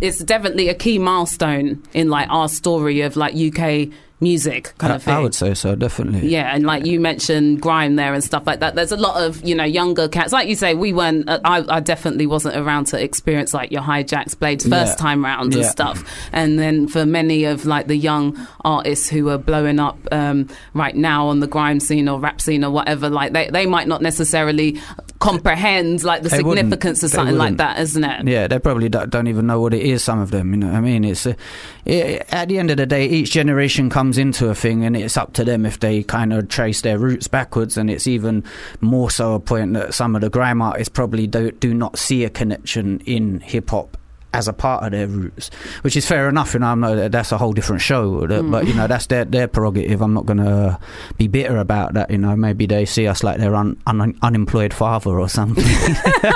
[0.00, 3.88] it's definitely a key milestone in like our story of like UK
[4.20, 5.14] music kind I, of thing.
[5.14, 6.28] I would say so, definitely.
[6.28, 8.74] Yeah, and like you mentioned grime there and stuff like that.
[8.74, 10.32] There's a lot of you know younger cats.
[10.32, 11.28] Like you say, we weren't.
[11.28, 15.02] Uh, I, I definitely wasn't around to experience like your hijacks blades first Yeah.
[15.02, 16.04] time round and stuff.
[16.32, 20.94] And then for many of like the young artists who are blowing up um, right
[20.96, 24.00] now on the grime scene or rap scene or whatever, like they they might not
[24.02, 24.80] necessarily
[25.18, 28.26] comprehend like the They significance of something like that, isn't it?
[28.28, 30.02] Yeah, they probably don't, don't even know what it is.
[30.04, 31.04] Some of them, you know what I mean.
[31.04, 31.34] It's uh,
[31.84, 35.16] it, at the end of the day, each generation comes into a thing, and it's
[35.16, 37.76] up to them if they kind of trace their roots backwards.
[37.76, 38.44] And it's even
[38.80, 42.24] more so a point that some of the grime artists probably do, do not see
[42.24, 43.96] a connection in hip hop
[44.34, 45.50] as a part of their roots,
[45.82, 46.54] which is fair enough.
[46.54, 49.06] You know, I know that that's a whole different show, that- but you know that's
[49.06, 50.02] their their prerogative.
[50.02, 50.78] I'm not going to
[51.16, 52.10] be bitter about that.
[52.10, 55.64] You know, maybe they see us like their un, un, unemployed father or something.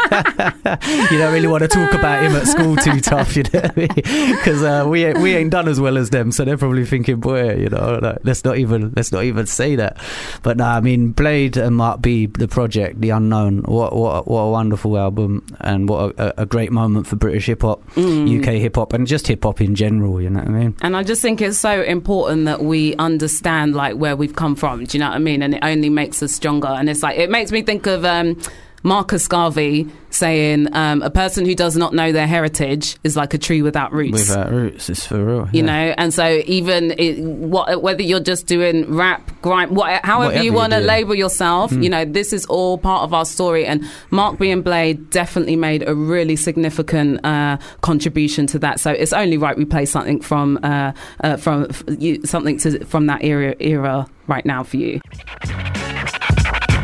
[1.11, 4.63] you don't really want to talk about him at school too tough, you know, because
[4.63, 6.33] uh, we ain't, we ain't done as well as them.
[6.33, 9.77] So they're probably thinking, boy, you know, like, let's not even let's not even say
[9.77, 9.97] that.
[10.43, 13.63] But no, I mean, Blade and Mark B, the project, the unknown.
[13.63, 17.63] What what what a wonderful album, and what a, a great moment for British hip
[17.63, 18.41] hop, Mm.
[18.41, 20.21] UK hip hop, and just hip hop in general.
[20.21, 20.77] You know what I mean?
[20.83, 24.85] And I just think it's so important that we understand like where we've come from.
[24.85, 25.43] Do you know what I mean?
[25.43, 26.69] And it only makes us stronger.
[26.69, 28.41] And it's like it makes me think of um,
[28.83, 33.39] Marcus Garvey saying, um, "A person who does not know their heritage is like a
[33.39, 35.49] tree without roots." Without roots, it's for real.
[35.53, 40.29] you know, and so even it, what, whether you're just doing rap, grime, what, however
[40.29, 41.83] Whatever you want to label yourself, Hmm.
[41.83, 43.67] you know, this is all part of our story.
[43.67, 48.81] And Mark B and Blade definitely made a really significant uh, contribution to that.
[48.81, 52.85] So it's only right we play something from uh, uh, from f- you, something to,
[52.87, 55.01] from that era era right now for you.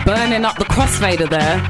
[0.05, 1.63] Burning up the crossfader there.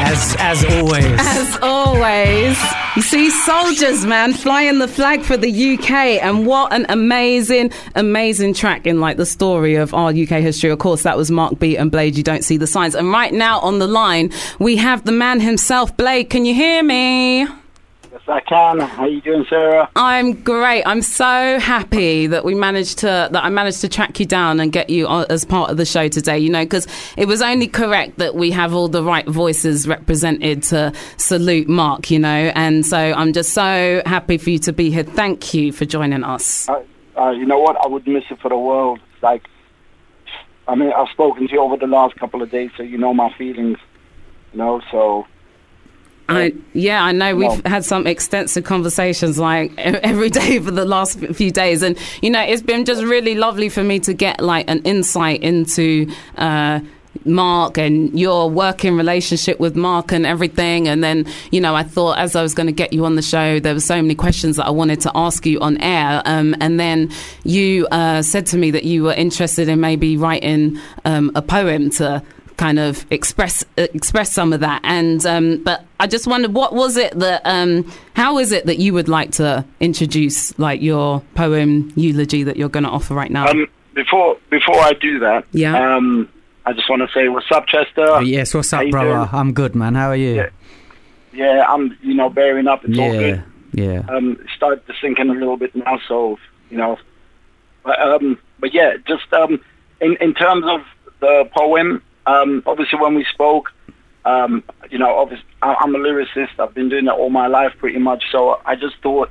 [0.00, 1.04] as as always.
[1.20, 2.58] As always,
[2.96, 5.90] you see soldiers, man, flying the flag for the UK,
[6.22, 10.70] and what an amazing, amazing track in like the story of our UK history.
[10.70, 12.16] Of course, that was Mark B and Blade.
[12.16, 12.94] You don't see the signs.
[12.94, 16.30] And right now on the line, we have the man himself, Blade.
[16.30, 17.46] Can you hear me?
[18.26, 18.80] I can.
[18.80, 19.90] How are you doing, Sarah?
[19.96, 20.82] I'm great.
[20.84, 24.72] I'm so happy that we managed to that I managed to track you down and
[24.72, 26.38] get you on, as part of the show today.
[26.38, 30.62] You know, because it was only correct that we have all the right voices represented
[30.64, 32.10] to salute Mark.
[32.10, 35.04] You know, and so I'm just so happy for you to be here.
[35.04, 36.68] Thank you for joining us.
[36.68, 36.82] Uh,
[37.18, 37.76] uh, you know what?
[37.76, 39.00] I would miss it for the world.
[39.20, 39.46] Like,
[40.66, 43.12] I mean, I've spoken to you over the last couple of days, so you know
[43.12, 43.78] my feelings.
[44.52, 45.26] You know, so
[46.28, 51.18] I yeah, I know we've had some extensive conversations like every day for the last
[51.18, 54.68] few days, and you know it's been just really lovely for me to get like
[54.68, 56.10] an insight into.
[56.36, 56.80] Uh,
[57.24, 60.88] Mark and your working relationship with Mark and everything.
[60.88, 63.22] And then, you know, I thought as I was going to get you on the
[63.22, 66.22] show, there were so many questions that I wanted to ask you on air.
[66.24, 67.10] Um, and then
[67.44, 71.90] you uh, said to me that you were interested in maybe writing um, a poem
[71.90, 72.22] to
[72.56, 74.80] kind of express uh, express some of that.
[74.84, 78.78] And um, but I just wondered what was it that um, how is it that
[78.78, 83.30] you would like to introduce like your poem eulogy that you're going to offer right
[83.30, 83.48] now?
[83.48, 85.96] um, before before I do that, Yeah.
[85.96, 86.28] um,
[86.66, 88.22] I just want to say what's up, Chester.
[88.22, 89.10] yes, what's up, you brother?
[89.10, 89.28] doing?
[89.32, 89.94] I'm good, man.
[89.94, 90.34] How are you?
[90.36, 90.48] Yeah.
[91.32, 92.84] Yeah, I'm you know bearing up.
[92.84, 93.44] It's all yeah, good.
[93.72, 94.02] yeah.
[94.08, 95.98] um, started to sink in a little bit now.
[96.06, 96.38] So
[96.70, 96.96] you know,
[97.84, 99.60] but, um, but yeah, just um,
[100.00, 100.80] in in terms of
[101.20, 103.72] the poem, um, obviously when we spoke,
[104.26, 106.58] Um, you know, obviously, I'm a lyricist.
[106.58, 108.22] I've been doing that all my life, pretty much.
[108.32, 109.28] So I just thought,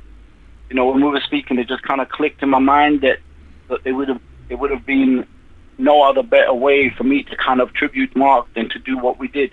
[0.70, 3.18] you know, when we were speaking, it just kind of clicked in my mind that,
[3.68, 5.26] that it would have it would have been
[5.78, 9.18] no other better way for me to kind of tribute Mark than to do what
[9.18, 9.50] we did.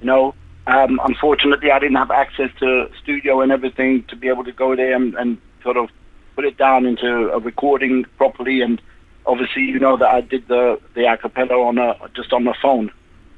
[0.00, 0.34] You know,
[0.66, 4.74] um, unfortunately, I didn't have access to studio and everything to be able to go
[4.74, 5.90] there and, and sort of
[6.34, 8.62] put it down into a recording properly.
[8.62, 8.80] And
[9.26, 12.90] obviously, you know that I did the the acapella on a just on the phone.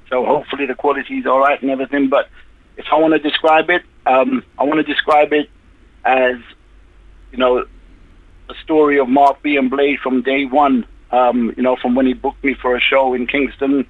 [0.08, 2.08] So hopefully the quality is all right and everything.
[2.08, 2.28] But
[2.76, 5.48] if I want to describe it, um, I want to describe it
[6.04, 6.36] as,
[7.30, 7.64] you know,
[8.48, 10.86] the story of Mark B and Blade from day one.
[11.10, 13.86] Um, you know, from when he booked me for a show in Kingston,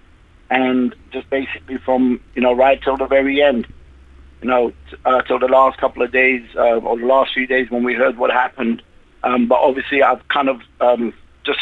[0.50, 3.66] and just basically from you know right till the very end.
[4.40, 4.72] You know,
[5.04, 7.94] uh, till the last couple of days uh, or the last few days when we
[7.94, 8.82] heard what happened.
[9.22, 11.60] Um, but obviously, I've kind of um, just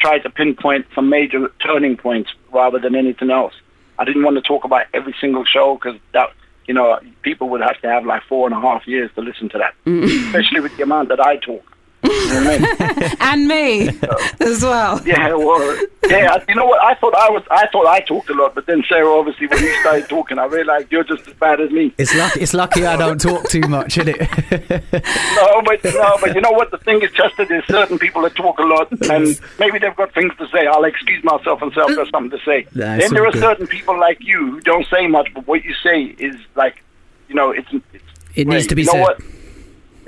[0.00, 3.54] tried to pinpoint some major turning points rather than anything else.
[3.98, 6.30] I didn't want to talk about every single show because that,
[6.66, 9.48] you know, people would have to have like four and a half years to listen
[9.50, 10.04] to that, mm.
[10.26, 11.69] especially with the amount that I talk.
[12.02, 13.16] You know what I mean?
[13.20, 13.88] and me
[14.40, 15.00] as well.
[15.06, 16.42] Yeah, well, yeah.
[16.48, 16.82] You know what?
[16.82, 17.42] I thought I was.
[17.50, 20.46] I thought I talked a lot, but then Sarah, obviously, when you started talking, I
[20.46, 21.92] realized you're just as bad as me.
[21.98, 22.40] It's lucky.
[22.40, 24.84] It's lucky I don't talk too much, isn't it?
[25.40, 26.70] No, but no, but you know what?
[26.70, 29.96] The thing is, just that there's certain people that talk a lot, and maybe they've
[29.96, 30.66] got things to say.
[30.66, 32.66] I'll excuse myself and say I've got something to say.
[32.74, 33.40] Nah, then there are good.
[33.40, 36.82] certain people like you who don't say much, but what you say is like,
[37.28, 37.68] you know, it's.
[37.92, 39.00] it's It needs to be you know said.
[39.02, 39.20] What?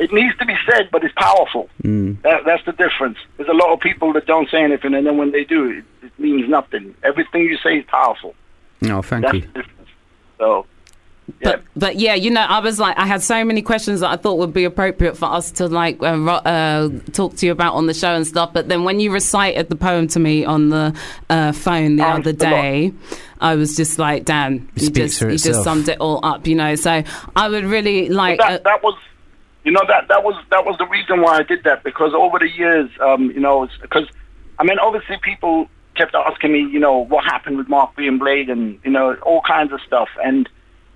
[0.02, 1.68] It needs to be said, but it's powerful.
[1.84, 2.20] Mm.
[2.22, 3.18] That, that's the difference.
[3.36, 5.84] There's a lot of people that don't say anything, and then when they do, it,
[6.04, 6.96] it means nothing.
[7.04, 8.34] Everything you say is powerful.
[8.80, 9.30] No, thank you.
[9.30, 9.52] That's you.
[9.52, 9.90] the difference.
[10.38, 10.66] So,
[11.28, 11.34] yeah.
[11.42, 14.16] But but yeah, you know, I was like, I had so many questions that I
[14.16, 17.74] thought would be appropriate for us to like uh, ro- uh, talk to you about
[17.74, 18.52] on the show and stuff.
[18.52, 20.98] But then when you recited the poem to me on the
[21.30, 22.92] uh, phone the Thanks other day,
[23.40, 26.74] I was just like, Dan, you just you just summed it all up, you know.
[26.74, 27.04] So
[27.36, 28.40] I would really like.
[28.40, 28.98] that, uh, that was
[29.64, 32.38] you know that that was that was the reason why I did that because over
[32.38, 34.08] the years um you know because
[34.58, 38.18] I mean obviously people kept asking me you know what happened with Mark B and
[38.18, 40.08] Blade and you know all kinds of stuff.
[40.24, 40.48] And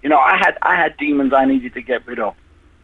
[0.02, 2.34] you know I had I had demons I needed to get rid of.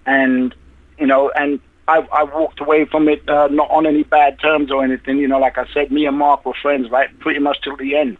[0.06, 0.54] And
[0.98, 4.70] you know and I, I walked away from it uh, not on any bad terms
[4.70, 5.18] or anything.
[5.18, 7.96] You know like I said me and Mark were friends right pretty much till the
[7.96, 8.18] end.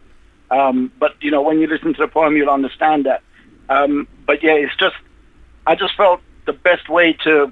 [0.51, 3.21] Um, but you know when you listen to the poem you'll understand that.
[3.69, 4.95] Um, but yeah it's just
[5.65, 7.51] I just felt the best way to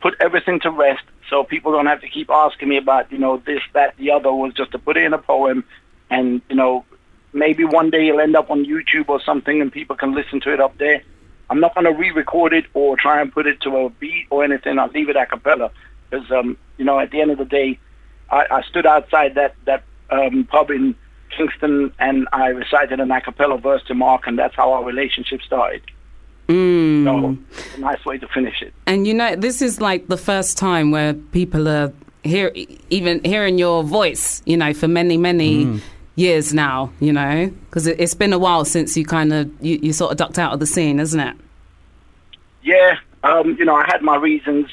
[0.00, 3.38] put everything to rest so people don't have to keep asking me about, you know,
[3.38, 5.64] this, that, the other was just to put it in a poem
[6.10, 6.84] and, you know,
[7.32, 10.52] maybe one day it'll end up on YouTube or something and people can listen to
[10.52, 11.02] it up there.
[11.48, 14.44] I'm not going to re-record it or try and put it to a beat or
[14.44, 14.78] anything.
[14.78, 15.70] I'll leave it a cappella
[16.10, 17.78] because, um, you know, at the end of the day,
[18.30, 20.94] I, I stood outside that, that um, pub in
[21.36, 25.40] Kingston and I recited an a cappella verse to Mark and that's how our relationship
[25.42, 25.82] started.
[26.48, 27.04] Mm.
[27.04, 28.72] So a nice way to finish it.
[28.86, 31.92] And you know, this is like the first time where people are
[32.24, 32.52] hear
[32.90, 34.42] even hearing your voice.
[34.46, 35.80] You know, for many many
[36.14, 36.92] years now.
[37.00, 40.12] You know, because it, it's been a while since you kind of you, you sort
[40.12, 41.36] of ducked out of the scene, isn't it?
[42.62, 44.66] Yeah, um, you know, I had my reasons.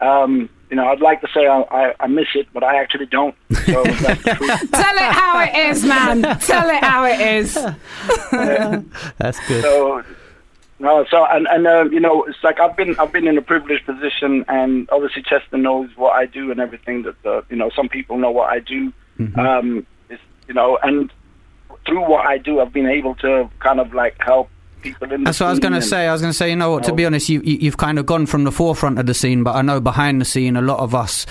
[0.00, 3.06] Um, you know, I'd like to say I, I, I miss it, but I actually
[3.06, 3.34] don't.
[3.66, 4.70] So that's the truth.
[4.70, 6.22] Tell it how it is, man.
[6.40, 7.54] Tell it how it is.
[9.18, 9.62] That's good.
[9.62, 10.04] So
[10.80, 13.42] no, so and and um, you know, it's like I've been I've been in a
[13.42, 17.02] privileged position, and obviously Chester knows what I do and everything.
[17.02, 18.92] That uh, you know, some people know what I do.
[19.36, 21.12] Um, it's, you know, and
[21.86, 24.48] through what I do, I've been able to kind of like help
[24.80, 25.24] people in.
[25.24, 26.08] The what I was going to say.
[26.08, 26.84] I was going to say, you know what?
[26.84, 26.94] To Oh.
[26.94, 29.54] be honest, you, you you've kind of gone from the forefront of the scene, but
[29.56, 31.26] I know behind the scene, a lot of us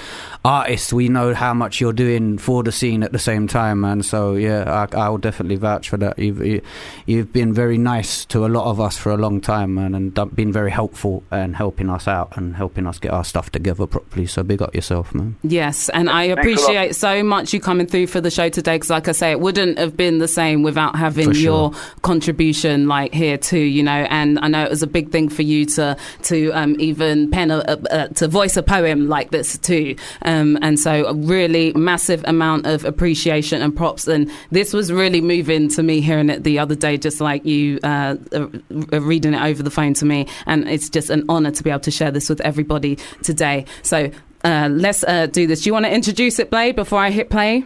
[0.46, 4.06] artists, we know how much you're doing for the scene at the same time, and
[4.06, 6.18] so yeah, I, I will definitely vouch for that.
[6.18, 6.62] You've you,
[7.06, 10.14] you've been very nice to a lot of us for a long time, man, and
[10.14, 13.86] done- been very helpful and helping us out and helping us get our stuff together
[13.86, 14.26] properly.
[14.28, 15.36] So big up yourself, man.
[15.44, 16.40] Yes, and I lot.
[16.40, 18.76] appreciate so much you coming through for the show today.
[18.76, 21.42] Because, like I say, it wouldn't have been the same without having sure.
[21.42, 21.72] your
[22.02, 23.60] contribution, like here too.
[23.60, 26.78] You know, and I know it was a big thing for you to to um,
[26.80, 29.98] even pen a, a, a to voice a poem like this too.
[30.22, 34.08] Um, and so, a really massive amount of appreciation and props.
[34.08, 37.80] And this was really moving to me hearing it the other day, just like you
[37.84, 38.48] uh, uh,
[38.94, 40.28] uh, reading it over the phone to me.
[40.46, 43.66] And it's just an honour to be able to share this with everybody today.
[43.84, 44.12] So.
[44.42, 45.64] Uh, let's uh, do this.
[45.64, 47.66] Do you want to introduce it, Blade, before I hit play?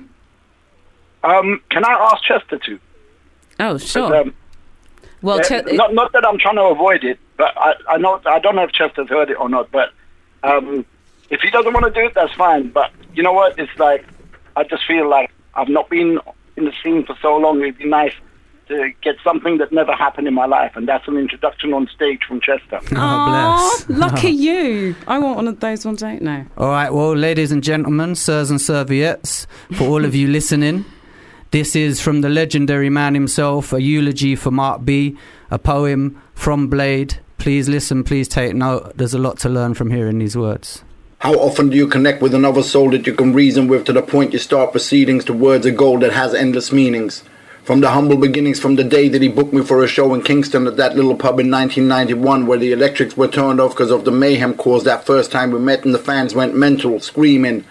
[1.24, 2.80] Um, can I ask Chester to?
[3.60, 4.16] Oh, sure.
[4.16, 4.34] Um,
[5.22, 8.20] well, uh, Ch- not not that I'm trying to avoid it, but I I know
[8.26, 9.72] I don't know if Chester's heard it or not.
[9.72, 9.92] But
[10.42, 10.84] um,
[11.34, 12.70] if he doesn't want to do it, that's fine.
[12.70, 13.58] But you know what?
[13.60, 14.06] It's like
[14.56, 16.20] I just feel like I've not been
[16.58, 17.62] in the scene for so long.
[17.62, 18.22] It'd be nice to
[18.68, 22.22] to get something that never happened in my life, and that's an introduction on stage
[22.28, 22.80] from Chester.
[22.96, 24.00] Oh, bless.
[24.00, 24.96] lucky you.
[25.08, 26.46] I want one of those ones, don't know.
[26.58, 30.86] All right, well, ladies and gentlemen, sirs and serviettes, for all of you listening,
[31.52, 35.18] this is from the legendary man himself, a eulogy for Mark B,
[35.52, 37.20] a poem from Blade.
[37.38, 38.94] Please listen, please take note.
[38.96, 40.84] There's a lot to learn from hearing these words.
[41.24, 44.02] How often do you connect with another soul that you can reason with to the
[44.02, 47.24] point you start proceedings to words of gold that has endless meanings?
[47.64, 50.22] From the humble beginnings, from the day that he booked me for a show in
[50.22, 54.04] Kingston at that little pub in 1991 where the electrics were turned off because of
[54.04, 57.64] the mayhem caused that first time we met and the fans went mental, screaming.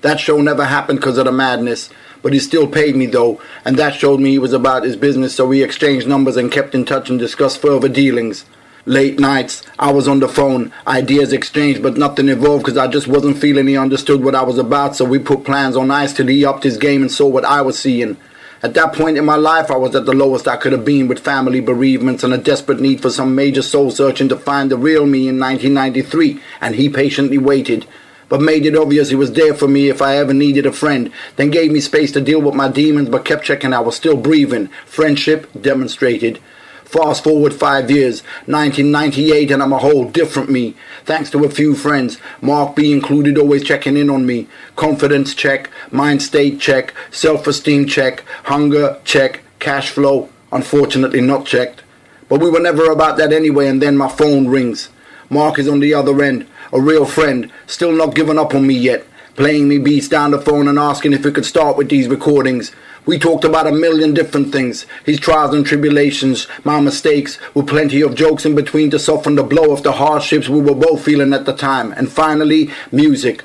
[0.00, 1.90] That show never happened because of the madness,
[2.22, 5.32] but he still paid me though, and that showed me he was about his business,
[5.32, 8.46] so we exchanged numbers and kept in touch and discussed further dealings.
[8.86, 13.06] Late nights, I was on the phone, ideas exchanged, but nothing evolved because I just
[13.06, 16.28] wasn't feeling he understood what I was about, so we put plans on ice till
[16.28, 18.16] he upped his game and saw what I was seeing.
[18.62, 21.08] At that point in my life, I was at the lowest I could have been
[21.08, 24.78] with family bereavements and a desperate need for some major soul searching to find the
[24.78, 27.86] real me in 1993, and he patiently waited.
[28.30, 31.12] But made it obvious he was there for me if I ever needed a friend,
[31.36, 34.16] then gave me space to deal with my demons, but kept checking I was still
[34.16, 34.68] breathing.
[34.86, 36.38] Friendship demonstrated.
[36.90, 40.74] Fast forward five years, 1998, and I'm a whole different me.
[41.04, 44.48] Thanks to a few friends, Mark B included, always checking in on me.
[44.74, 51.84] Confidence check, mind state check, self esteem check, hunger check, cash flow, unfortunately not checked.
[52.28, 54.88] But we were never about that anyway, and then my phone rings.
[55.28, 58.74] Mark is on the other end, a real friend, still not giving up on me
[58.74, 62.08] yet, playing me beats down the phone and asking if we could start with these
[62.08, 62.72] recordings.
[63.06, 68.02] We talked about a million different things his trials and tribulations, my mistakes, with plenty
[68.02, 71.32] of jokes in between to soften the blow of the hardships we were both feeling
[71.32, 71.92] at the time.
[71.92, 73.44] And finally, music.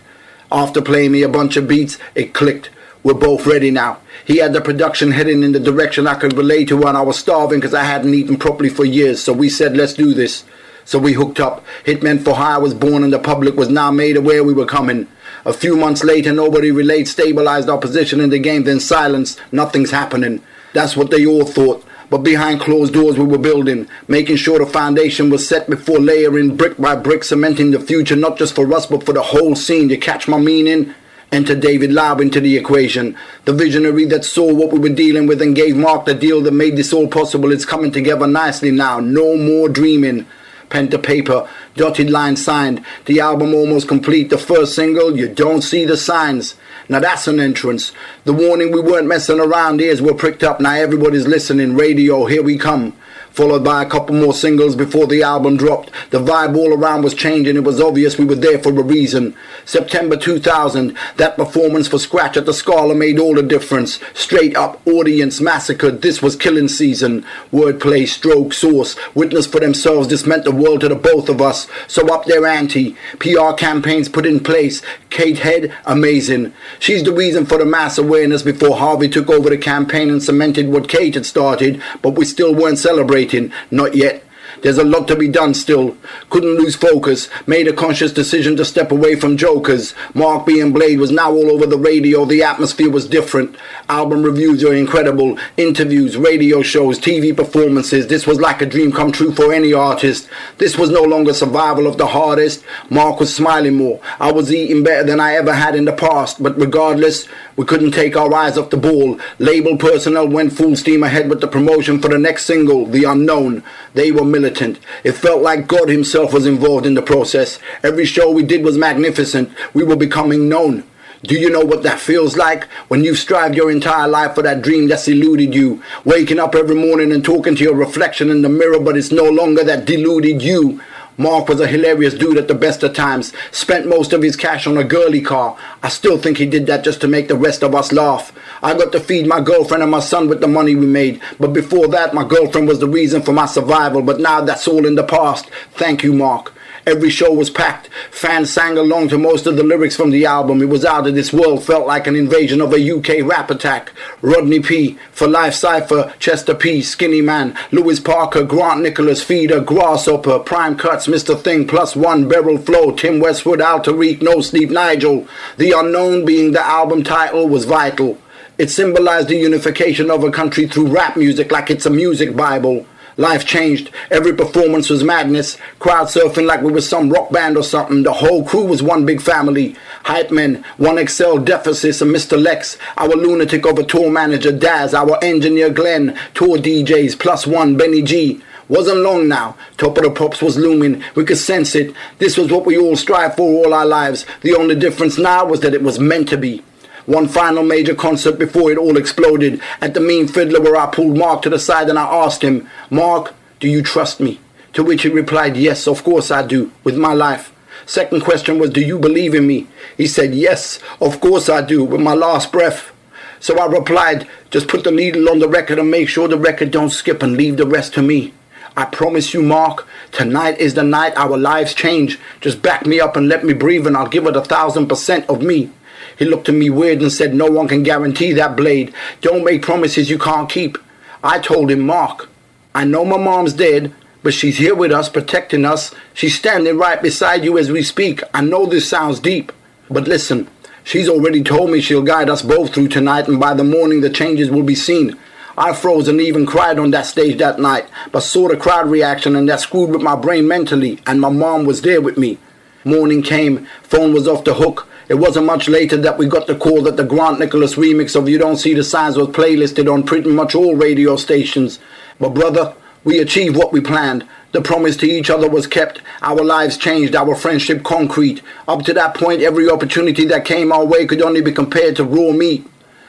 [0.52, 2.70] After playing me a bunch of beats, it clicked.
[3.04, 4.00] We're both ready now.
[4.26, 7.18] He had the production heading in the direction I could relate to, and I was
[7.18, 9.22] starving because I hadn't eaten properly for years.
[9.22, 10.44] So we said, let's do this.
[10.86, 11.63] So we hooked up.
[11.86, 15.08] Hitman for Hire was born, and the public was now made aware we were coming.
[15.46, 19.38] A few months later, nobody relayed, stabilized our position in the game, then silence.
[19.52, 20.42] Nothing's happening.
[20.74, 21.86] That's what they all thought.
[22.10, 26.56] But behind closed doors, we were building, making sure the foundation was set before layering
[26.56, 29.90] brick by brick, cementing the future not just for us, but for the whole scene.
[29.90, 30.94] You catch my meaning?
[31.32, 33.18] Enter David Lau into the equation.
[33.46, 36.52] The visionary that saw what we were dealing with and gave Mark the deal that
[36.52, 37.52] made this all possible.
[37.52, 39.00] It's coming together nicely now.
[39.00, 40.28] No more dreaming.
[40.69, 42.84] Pen to paper, dotted line signed.
[43.06, 44.30] The album almost complete.
[44.30, 46.56] The first single, You Don't See the Signs.
[46.89, 47.91] Now that's an entrance.
[48.25, 50.60] The warning we weren't messing around, ears were pricked up.
[50.60, 51.75] Now everybody's listening.
[51.75, 52.95] Radio, here we come.
[53.36, 55.91] Followed by a couple more singles before the album dropped.
[56.12, 57.58] The vibe all around was changing.
[57.58, 59.36] It was obvious we were there for a reason.
[59.65, 64.00] September 2000, that performance for Scratch at the Scala made all the difference.
[64.13, 66.02] Straight up audience massacred.
[66.02, 67.26] This was killing season.
[67.52, 68.95] Wordplay, stroke, source.
[69.13, 70.08] Witness for themselves.
[70.08, 71.67] This meant the world to the both of us.
[71.89, 72.95] So up their ante.
[73.19, 74.82] PR campaigns put in place.
[75.10, 76.54] Kate Head, amazing.
[76.80, 80.69] She's the reason for the mass awareness before Harvey took over the campaign and cemented
[80.69, 81.82] what Kate had started.
[82.02, 83.25] But we still weren't celebrating.
[83.72, 84.24] Not yet.
[84.62, 85.98] There's a lot to be done still.
[86.30, 87.30] Couldn't lose focus.
[87.46, 89.94] Made a conscious decision to step away from jokers.
[90.13, 92.26] Mark B and Blade was now all over the radio.
[92.26, 93.56] The atmosphere was different.
[93.89, 95.38] Album reviews are incredible.
[95.58, 98.08] Interviews, radio shows, TV performances.
[98.08, 100.30] This was like a dream come true for any artist.
[100.58, 102.63] This was no longer survival of the hardest.
[102.89, 104.00] Mark was smiling more.
[104.20, 106.41] I was eating better than I ever had in the past.
[106.41, 109.20] But regardless, we couldn't take our eyes off the ball.
[109.39, 113.63] Label personnel went full steam ahead with the promotion for the next single, The Unknown.
[113.94, 114.26] They were
[114.62, 117.60] It felt like God Himself was involved in the process.
[117.84, 119.52] Every show we did was magnificent.
[119.74, 120.84] We were becoming known.
[121.24, 122.65] Do you know what that feels like?
[122.88, 125.82] When you've strived your entire life for that dream that's eluded you.
[126.04, 129.26] Waking up every morning and talking to your reflection in the mirror, but it's no
[129.30, 130.82] longer that deluded you.
[131.17, 133.32] Mark was a hilarious dude at the best of times.
[133.51, 135.58] Spent most of his cash on a girly car.
[135.82, 138.34] I still think he did that just to make the rest of us laugh.
[138.62, 141.21] I got to feed my girlfriend and my son with the money we made.
[141.39, 144.01] But before that, my girlfriend was the reason for my survival.
[144.01, 145.49] But now that's all in the past.
[145.71, 146.51] Thank you, Mark.
[146.88, 147.89] Every show was packed.
[148.12, 150.62] Fans sang along to most of the lyrics from the album.
[150.62, 153.91] It was out of this world, felt like an invasion of a UK rap attack.
[154.21, 160.38] Rodney P, Phi Life Cypher, Chester P, Skinny Man, Lewis Parker, Grant Nicholas, Feeder, Grasshopper,
[160.38, 161.39] Prime Cuts, Mr.
[161.39, 165.28] Thing, Plus One, Beryl Flow, Tim Westwood, Al Tariq, No Sleep, Nigel.
[165.58, 168.19] The unknown being the album title was vital.
[168.60, 172.86] It symbolized the unification of a country through rap music like it's a music bible.
[173.17, 173.91] Life changed.
[174.12, 175.57] Every performance was madness.
[175.80, 178.03] Crowd surfing like we were some rock band or something.
[178.03, 179.78] The whole crew was one big family.
[180.03, 182.41] Hype men, one Excel deficits, and Mr.
[182.41, 187.78] Lex, our lunatic of a tour manager, Daz, our engineer Glenn, tour DJs, plus one
[187.78, 188.41] Benny G.
[188.68, 189.55] Wasn't long now.
[189.78, 191.03] Top of the pops was looming.
[191.16, 191.95] We could sense it.
[192.18, 194.26] This was what we all strive for all our lives.
[194.41, 196.63] The only difference now was that it was meant to be.
[197.06, 201.18] One final major concert before it all exploded at the Mean Fiddler where I pulled
[201.18, 204.39] Mark to the side and I asked him, Mark, do you trust me?
[204.74, 207.53] To which he replied, Yes, of course I do, with my life.
[207.86, 209.68] Second question was, Do you believe in me?
[209.95, 212.91] He said, Yes, of course I do, with my last breath.
[213.39, 216.72] So I replied, Just put the needle on the record and make sure the record
[216.72, 218.34] don't skip and leave the rest to me.
[218.76, 222.20] I promise you, Mark, tonight is the night our lives change.
[222.41, 225.30] Just back me up and let me breathe, and I'll give it a thousand percent
[225.30, 225.70] of me.
[226.18, 228.93] He looked at me weird and said, No one can guarantee that blade.
[229.22, 230.78] Don't make promises you can't keep.
[231.24, 232.30] I told him, Mark,
[232.74, 233.93] I know my mom's dead,
[234.24, 235.93] but she's here with us, protecting us.
[236.13, 238.22] She's standing right beside you as we speak.
[238.34, 239.51] I know this sounds deep,
[239.89, 240.49] but listen,
[240.84, 244.09] she's already told me she'll guide us both through tonight, and by the morning the
[244.09, 245.18] changes will be seen.
[245.57, 249.36] I froze and even cried on that stage that night, but saw the crowd reaction
[249.36, 252.38] and that screwed with my brain mentally, and my mom was there with me.
[252.84, 254.88] Morning came, phone was off the hook.
[255.08, 258.28] It wasn't much later that we got the call that the Grant Nicholas remix of
[258.28, 261.78] You Don't See the Signs was playlisted on pretty much all radio stations.
[262.20, 264.28] But brother, we achieved what we planned.
[264.51, 266.01] The promise to each other was kept.
[266.24, 268.41] Our lives changed, our friendship concrete.
[268.68, 272.03] Up to that point, every opportunity that came our way could only be compared to
[272.03, 272.66] raw meat.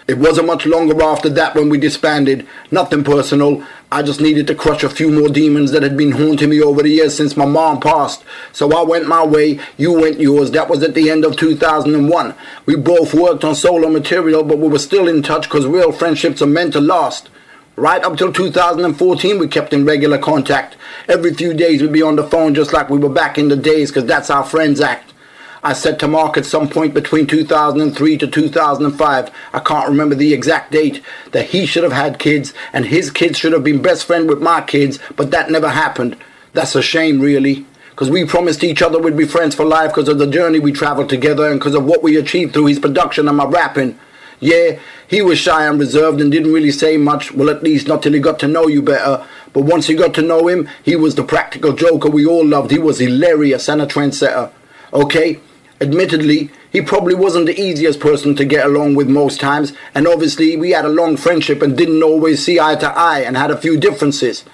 [0.09, 2.47] It wasn't much longer after that when we disbanded.
[2.71, 3.67] Nothing personal.
[3.91, 6.83] I just needed to crush a few more demons that had been haunting me over
[6.83, 8.23] the years since my mom passed.
[8.53, 10.53] So I went my way, you went yours.
[10.53, 12.35] That was at the end of 2001.
[12.67, 16.41] We both worked on solo material, but we were still in touch because real friendships
[16.41, 17.29] are meant to last.
[17.75, 20.77] Right up till 2014, we kept in regular contact.
[21.09, 23.57] Every few days we'd be on the phone just like we were back in the
[23.57, 25.06] days because that's how friends act.
[25.67, 30.33] I said to Mark at some point between 2003 to 2005, I can't remember the
[30.33, 31.03] exact date,
[31.33, 34.41] that he should have had kids and his kids should have been best friend with
[34.41, 36.17] my kids, but that never happened.
[36.53, 37.67] That's a shame, really.
[37.91, 40.71] Because we promised each other we'd be friends for life because of the journey we
[40.71, 43.99] traveled together and because of what we achieved through his production and my rapping.
[44.39, 48.05] Yeah, he was shy and reserved and didn't really say much, well, at least not
[48.05, 49.27] till he got to know you better.
[49.53, 52.71] But once you got to know him, he was the practical joker we all loved.
[52.71, 54.53] He was hilarious and a trendsetter.
[54.93, 55.41] Okay,
[55.81, 60.57] Admittedly, he probably wasn't the easiest person to get along with most times, and obviously
[60.57, 63.57] we had a long friendship and didn't always see eye to eye and had a
[63.59, 64.45] few differences.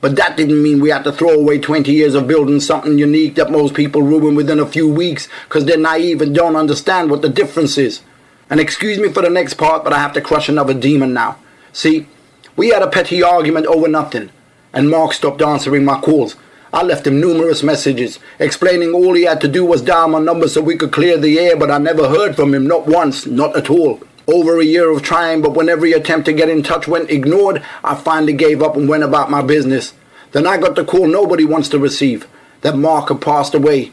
[0.00, 3.34] But that didn't mean we had to throw away 20 years of building something unique
[3.34, 7.22] that most people ruin within a few weeks because they're naive and don't understand what
[7.22, 8.02] the difference is.
[8.48, 11.38] And excuse me for the next part, but I have to crush another demon now.
[11.72, 12.06] See,
[12.54, 14.30] we had a petty argument over nothing,
[14.72, 16.36] and Mark stopped answering my calls.
[16.72, 20.48] I left him numerous messages, explaining all he had to do was dial my number
[20.48, 23.56] so we could clear the air, but I never heard from him, not once, not
[23.56, 24.00] at all.
[24.26, 27.62] Over a year of trying, but when every attempt to get in touch went ignored,
[27.82, 29.94] I finally gave up and went about my business.
[30.32, 32.28] Then I got the call nobody wants to receive,
[32.60, 33.92] that Mark had passed away.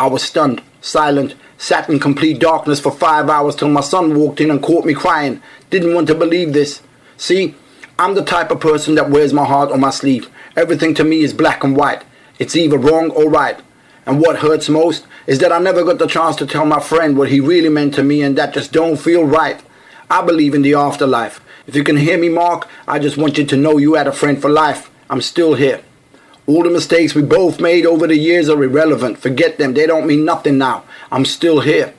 [0.00, 4.40] I was stunned, silent, sat in complete darkness for five hours till my son walked
[4.40, 5.40] in and caught me crying.
[5.70, 6.82] Didn't want to believe this.
[7.16, 7.54] See,
[7.98, 10.28] I'm the type of person that wears my heart on my sleeve.
[10.56, 12.02] Everything to me is black and white.
[12.38, 13.60] It's either wrong or right.
[14.04, 17.16] And what hurts most is that I never got the chance to tell my friend
[17.16, 19.60] what he really meant to me and that just don't feel right.
[20.08, 21.40] I believe in the afterlife.
[21.66, 24.12] If you can hear me, Mark, I just want you to know you had a
[24.12, 24.90] friend for life.
[25.10, 25.82] I'm still here.
[26.46, 29.18] All the mistakes we both made over the years are irrelevant.
[29.18, 29.74] Forget them.
[29.74, 30.84] They don't mean nothing now.
[31.10, 31.92] I'm still here.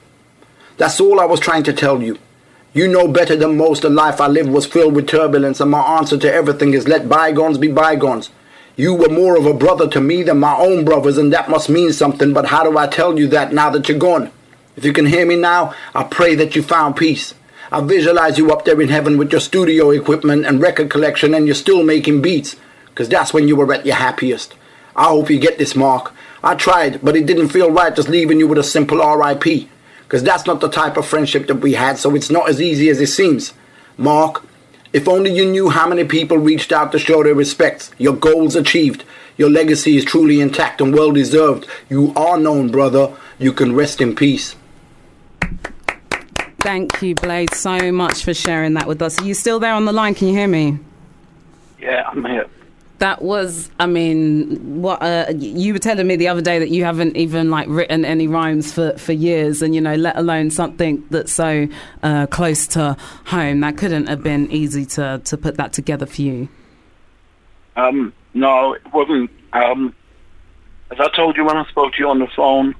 [0.78, 2.18] That's all I was trying to tell you.
[2.74, 5.82] You know better than most the life I lived was filled with turbulence, and my
[5.98, 8.30] answer to everything is let bygones be bygones.
[8.80, 11.68] You were more of a brother to me than my own brothers, and that must
[11.68, 14.30] mean something, but how do I tell you that now that you're gone?
[14.76, 17.34] If you can hear me now, I pray that you found peace.
[17.72, 21.48] I visualize you up there in heaven with your studio equipment and record collection, and
[21.48, 22.56] you're still making beats,
[22.90, 24.54] because that's when you were at your happiest.
[24.96, 26.14] I hope you get this, Mark.
[26.44, 29.68] I tried, but it didn't feel right just leaving you with a simple RIP,
[30.04, 32.90] because that's not the type of friendship that we had, so it's not as easy
[32.90, 33.54] as it seems.
[33.98, 34.47] Mark,
[34.94, 37.92] if only you knew how many people reached out to show their respects.
[37.98, 39.04] Your goals achieved.
[39.38, 41.68] Your legacy is truly intact and well deserved.
[41.90, 43.16] You are known, brother.
[43.38, 44.56] You can rest in peace.
[46.60, 49.22] Thank you, Blade, so much for sharing that with us.
[49.22, 50.16] Are you still there on the line?
[50.16, 50.80] Can you hear me?
[51.80, 52.48] Yeah, I'm here.
[53.00, 56.84] That was, I mean, what uh, you were telling me the other day that you
[56.84, 61.06] haven't even like written any rhymes for, for years, and you know, let alone something
[61.12, 61.68] that's so
[62.02, 63.60] uh, close to home.
[63.60, 66.50] That couldn't have been easy to to put that together for you.
[67.76, 69.32] Um, No, it wasn't.
[69.52, 69.96] Um,
[70.92, 72.76] as I told you when I spoke to you on the phone,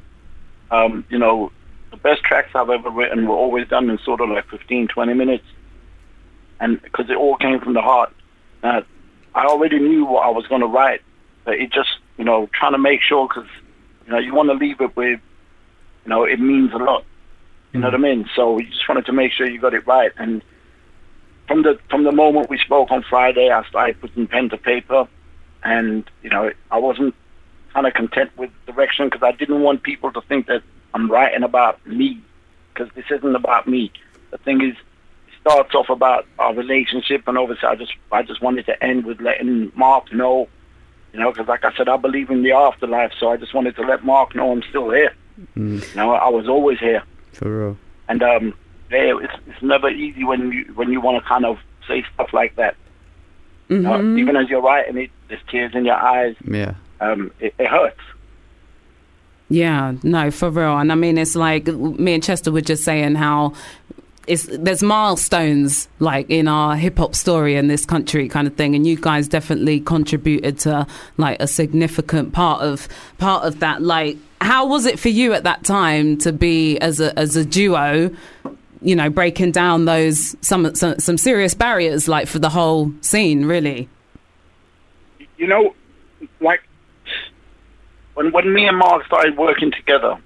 [0.70, 1.52] um, you know,
[1.90, 5.14] the best tracks I've ever written were always done in sort of like 15, 20
[5.16, 5.46] minutes.
[6.60, 8.14] And because it all came from the heart.
[8.62, 8.82] Uh,
[9.38, 11.02] I already knew what I was going to write,
[11.46, 13.50] but it just, you know, trying to make sure because,
[14.06, 15.20] you know, you want to leave it with,
[16.04, 17.06] you know, it means a lot.
[17.72, 18.28] You know what I mean?
[18.36, 20.12] So you just wanted to make sure you got it right.
[20.18, 20.42] And
[21.48, 25.08] from the from the moment we spoke on Friday, I started putting pen to paper,
[25.64, 27.14] and you know, I wasn't
[27.74, 30.64] kind of content with direction because I didn't want people to think that
[30.94, 32.22] I'm writing about me,
[32.74, 33.92] because this isn't about me.
[34.32, 34.76] The thing is,
[35.48, 39.22] starts off about our relationship, and obviously, I just I just wanted to end with
[39.22, 40.48] letting Mark know,
[41.14, 43.76] you know, because like I said, I believe in the afterlife, so I just wanted
[43.78, 45.14] to let Mark know I'm still here.
[45.56, 47.04] You know, I was always here.
[47.34, 47.78] For real.
[48.10, 48.54] And um,
[48.90, 52.34] yeah, it's, it's never easy when you when you want to kind of say stuff
[52.34, 52.76] like that.
[53.70, 56.36] You know, even as you're writing it, there's tears in your eyes.
[56.46, 56.76] Yeah.
[57.02, 58.00] Um, it, it hurts.
[59.50, 60.78] Yeah, no, for real.
[60.78, 63.54] And I mean, it's like me and Chester were just saying how
[64.28, 68.76] it's there's milestones like in our hip hop story in this country kind of thing,
[68.76, 70.86] and you guys definitely contributed to
[71.18, 73.82] like a significant part of part of that.
[73.82, 77.46] Like, how was it for you at that time to be as a as a
[77.46, 78.12] duo?
[78.82, 83.46] You know, breaking down those some some, some serious barriers, like for the whole scene,
[83.46, 83.90] really.
[85.38, 85.74] You know,
[86.42, 86.62] like
[88.14, 90.20] when when me and Mark started working together.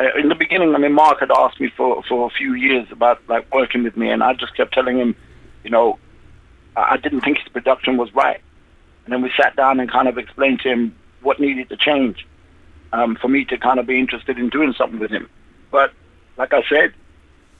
[0.00, 2.88] Uh, in the beginning, I mean, Mark had asked me for for a few years
[2.90, 5.14] about like working with me, and I just kept telling him,
[5.62, 5.98] you know,
[6.74, 8.40] I didn't think his production was right.
[9.04, 12.26] And then we sat down and kind of explained to him what needed to change
[12.92, 15.28] um, for me to kind of be interested in doing something with him.
[15.70, 15.92] But
[16.38, 16.94] like I said,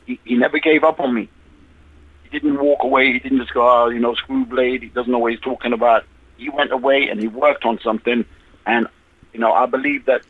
[0.06, 1.28] he, he never gave up on me.
[2.22, 3.12] He didn't walk away.
[3.12, 4.82] He didn't just go, oh, you know, screw blade.
[4.82, 6.04] He doesn't know what he's talking about.
[6.36, 8.24] He went away and he worked on something.
[8.64, 8.86] And,
[9.32, 10.22] you know, I believe that,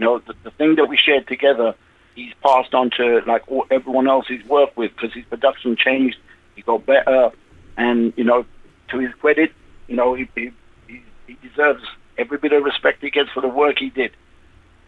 [0.00, 1.74] you know, the, the thing that we shared together,
[2.14, 6.16] he's passed on to like all, everyone else he's worked with because his production changed.
[6.56, 7.30] He got better.
[7.76, 8.46] And, you know,
[8.88, 9.52] to his credit,
[9.88, 10.50] you know, he, he,
[10.88, 11.84] he he deserves
[12.16, 14.12] every bit of respect he gets for the work he did.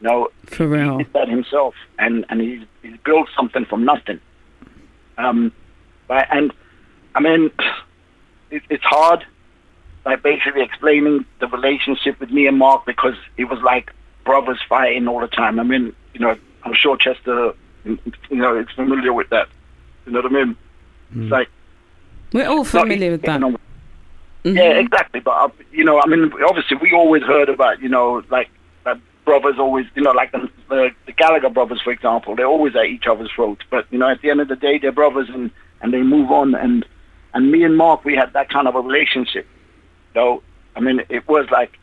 [0.01, 0.97] You know, For real.
[0.97, 4.19] he did that himself, and and he's he's built something from nothing.
[5.19, 5.53] Um,
[6.09, 6.53] but, and
[7.15, 7.51] I mean,
[8.51, 9.27] it, it's hard,
[10.07, 13.93] like basically explaining the relationship with me and Mark because it was like
[14.25, 15.59] brothers fighting all the time.
[15.59, 17.53] I mean, you know, I'm sure Chester,
[17.85, 17.99] you
[18.31, 19.49] know, is familiar with that.
[20.07, 20.57] You know what I mean?
[21.17, 21.49] It's like
[22.33, 23.41] We're all familiar with that.
[23.41, 23.59] getting on-
[24.57, 25.21] Yeah, exactly.
[25.21, 28.49] But uh, you know, I mean, obviously, we always heard about you know, like
[28.85, 32.75] that brothers always, you know, like the, the the Gallagher brothers, for example, they're always
[32.77, 33.63] at each other's throats.
[33.71, 35.51] But you know, at the end of the day, they're brothers, and
[35.81, 36.55] and they move on.
[36.55, 36.85] And
[37.35, 39.47] and me and Mark, we had that kind of a relationship.
[40.15, 40.43] So
[40.75, 41.79] I mean, it was like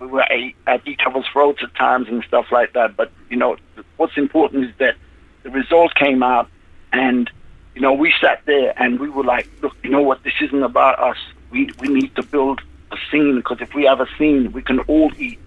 [0.00, 2.96] we were at, each other's throats at times and stuff like that.
[2.96, 3.56] But you know,
[3.96, 4.96] what's important is that
[5.42, 6.48] the result came out,
[6.92, 7.30] and
[7.74, 10.22] you know, we sat there and we were like, look, you know what?
[10.24, 11.16] This isn't about us.
[11.50, 14.80] We we need to build a scene because if we have a scene, we can
[14.80, 15.38] all eat.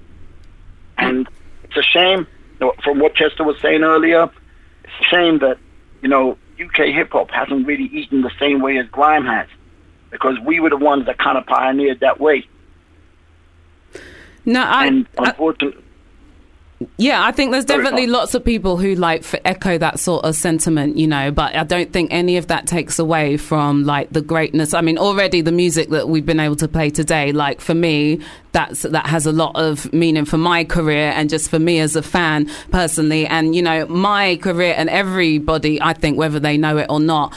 [0.97, 1.27] And
[1.63, 4.29] it's a shame, you know, from what Chester was saying earlier,
[4.83, 5.57] it's a shame that
[6.01, 9.47] you know UK hip hop hasn't really eaten the same way as grime has,
[10.09, 12.47] because we were the ones that kind of pioneered that way.
[14.45, 15.83] No, I, and unfortunately,
[16.97, 20.97] Yeah, I think there's definitely lots of people who like echo that sort of sentiment,
[20.97, 24.73] you know, but I don't think any of that takes away from like the greatness.
[24.73, 28.19] I mean, already the music that we've been able to play today, like for me,
[28.51, 31.95] that's that has a lot of meaning for my career and just for me as
[31.95, 33.27] a fan personally.
[33.27, 37.33] And you know, my career and everybody, I think, whether they know it or not.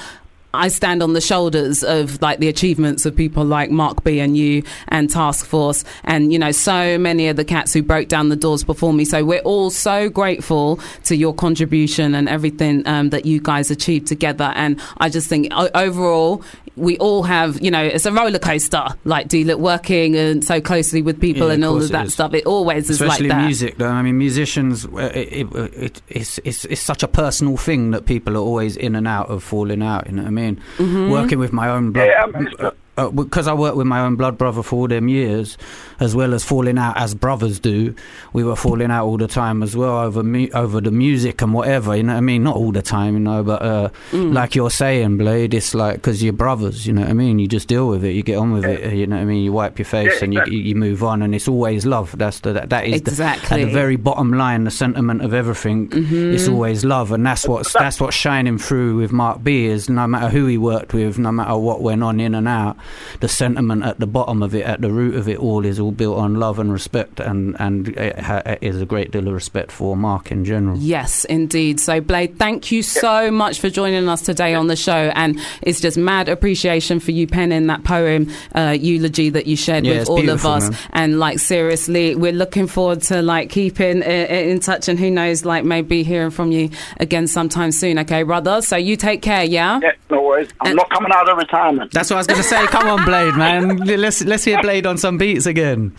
[0.55, 4.37] I stand on the shoulders of like the achievements of people like Mark B and
[4.37, 8.29] you and Task Force and you know so many of the cats who broke down
[8.29, 9.05] the doors before me.
[9.05, 14.07] So we're all so grateful to your contribution and everything um, that you guys achieved
[14.07, 14.53] together.
[14.55, 16.43] And I just think overall
[16.77, 21.03] we all have you know it's a roller coaster like deal working and so closely
[21.03, 22.15] with people Yeah, and all of it that is.
[22.15, 22.35] stuff.
[22.35, 23.45] It always is Especially like that.
[23.45, 23.89] music, though.
[23.89, 28.07] I mean, musicians, uh, it, it, it, it's, it's, it's such a personal thing that
[28.07, 30.44] people are always in and out of falling out, you know what I mean?
[30.53, 31.11] Mm-hmm.
[31.11, 32.07] Working with my own blood.
[32.07, 35.59] Yeah, It's- uh, because I worked with my own blood brother for all them years,
[36.01, 37.95] as well as falling out as brothers do,
[38.33, 41.53] we were falling out all the time as well over mu- over the music and
[41.53, 41.97] whatever.
[41.97, 42.45] You know what I mean?
[42.45, 44.33] Not all the time, you know, but uh, Mm.
[44.33, 46.87] like you're saying, Blade, it's like because you're brothers.
[46.87, 47.39] You know what I mean?
[47.39, 48.13] You just deal with it.
[48.13, 48.93] You get on with it.
[48.95, 49.43] You know what I mean?
[49.43, 50.61] You wipe your face Yeah, and you, exactly.
[50.61, 52.15] you move on, and it's always love.
[52.17, 53.63] That's the that, that is the, Exactly.
[53.63, 55.89] at the very bottom line, the sentiment of everything.
[55.93, 59.67] It's always love, and that's what's that's what's shining through with Mark B.
[59.67, 62.77] Is no matter who he worked with, no matter what went on in and out,
[63.21, 65.93] the sentiment at the bottom of it, at the root of it all, is all
[65.93, 69.35] built on love and respect, and and it, ha- it is a great deal of
[69.35, 70.77] respect for Mark in general.
[70.79, 71.81] Yes, indeed.
[71.81, 75.13] So, Blade, thank you so much for joining us today on the show.
[75.15, 79.85] And it's just mad appreciation for you penning that poem uh, eulogy that you shared
[79.87, 80.71] Yeah, with all of us.
[80.71, 80.79] man.
[80.93, 84.89] And like, seriously, we're looking forward to like keeping uh, in touch.
[84.89, 87.99] And who knows, like maybe hearing from you again sometime soon.
[88.01, 88.61] Okay, brother.
[88.63, 89.45] So you take care.
[89.45, 89.81] Yeah.
[89.83, 90.49] Yeah, no worries.
[90.61, 91.93] I'm And- not coming out of retirement.
[91.93, 92.67] That's what I was going to say.
[92.75, 93.77] Come on, Blade, man.
[93.87, 95.95] Let's let's hear Blade on some beats again.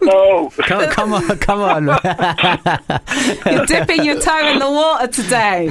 [0.00, 0.50] No.
[0.58, 1.84] Come, come on, come on.
[3.46, 5.68] You're dipping your toe in the water today.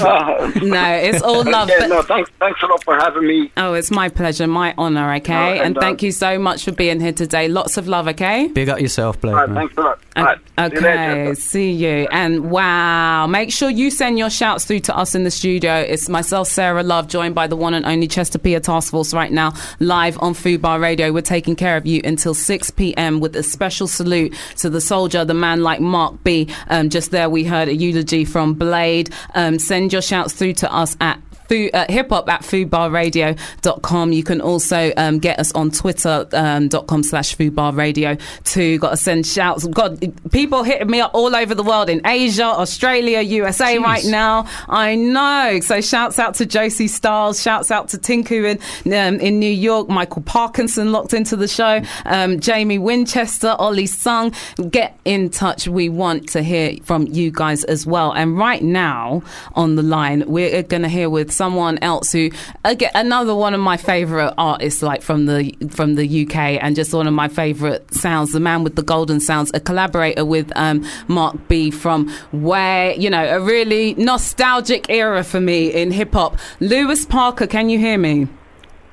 [0.00, 1.68] Uh, No, it's all love.
[1.68, 3.50] yeah, but- no, thanks, thanks a lot for having me.
[3.56, 5.34] Oh, it's my pleasure, my honour, okay?
[5.34, 7.48] Oh, and and, uh, thank you so much for being here today.
[7.48, 8.48] Lots of love, okay?
[8.48, 9.32] Big up yourself, Blade.
[9.32, 9.56] All right, man.
[9.68, 9.98] thanks a lot.
[10.16, 11.34] All O- see you Okay, later.
[11.34, 12.08] see you.
[12.10, 15.76] And wow, make sure you send your shouts through to us in the studio.
[15.76, 19.32] It's myself, Sarah Love, joined by the one and only Chester Pia Task Force right
[19.32, 21.12] now, live on Fubar Radio.
[21.12, 23.09] We're taking care of you until 6 p.m.
[23.18, 26.48] with a special salute to the soldier, the man like Mark B.
[26.68, 29.10] Um, just there, we heard a eulogy from Blade.
[29.34, 31.20] Um, send your shouts through to us at
[31.50, 34.12] food, uh, hip hop at fubarradio.com.
[34.12, 38.78] You can also um, get us on twitter.com com slash foodbarradio too.
[38.78, 39.66] Got to send shouts.
[39.66, 43.82] God, people hitting me up all over the world in Asia, Australia, USA Jeez.
[43.82, 44.46] right now.
[44.68, 45.60] I know.
[45.62, 47.40] So shouts out to Josie Styles.
[47.40, 49.88] Shouts out to Tinku in, um, in New York.
[49.88, 51.82] Micall Parknsun locked into the show.
[52.04, 54.34] Um, Jamie Winchester, Ollie Sung.
[54.70, 55.68] Get in touch.
[55.68, 58.12] We want to hear from you guys as well.
[58.12, 59.22] And right now
[59.54, 62.28] on the line, we're going to hear with someone else who,
[62.66, 66.92] again, another one of my favorite artists, like from the from the UK, and just
[66.92, 68.32] one of my favorite sounds.
[68.32, 73.08] The man with the golden sounds, a collaborator with um, Mark B from way, you
[73.08, 76.36] know, a really nostalgic era for me in hip hop.
[76.60, 78.28] Lewis Parker, can you hear me?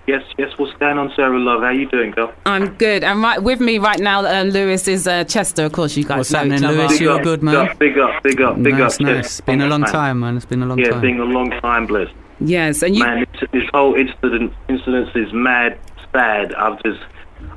[0.08, 0.52] Yes, yes.
[0.58, 1.62] What's going on, Sarah Love?
[1.64, 2.32] How you doing, girl?
[2.46, 3.04] I'm good.
[3.04, 5.66] And right with me right now, uh, Lewis is uh, Chester.
[5.66, 6.78] Of course, you guys What's know happening, each other.
[6.78, 6.92] Lewis?
[6.94, 7.76] Big You're up, good, man.
[7.78, 9.02] Big up, big up, big nice, up.
[9.02, 9.26] nice.
[9.26, 10.38] It's been a long time, man.
[10.38, 10.94] It's been a long Yeah, time.
[11.00, 12.08] it's been a long time, bless.
[12.40, 13.04] Yes, and you.
[13.04, 15.80] Man, this, this whole incident, incident is mad
[16.12, 16.54] sad.
[16.54, 17.02] I've just,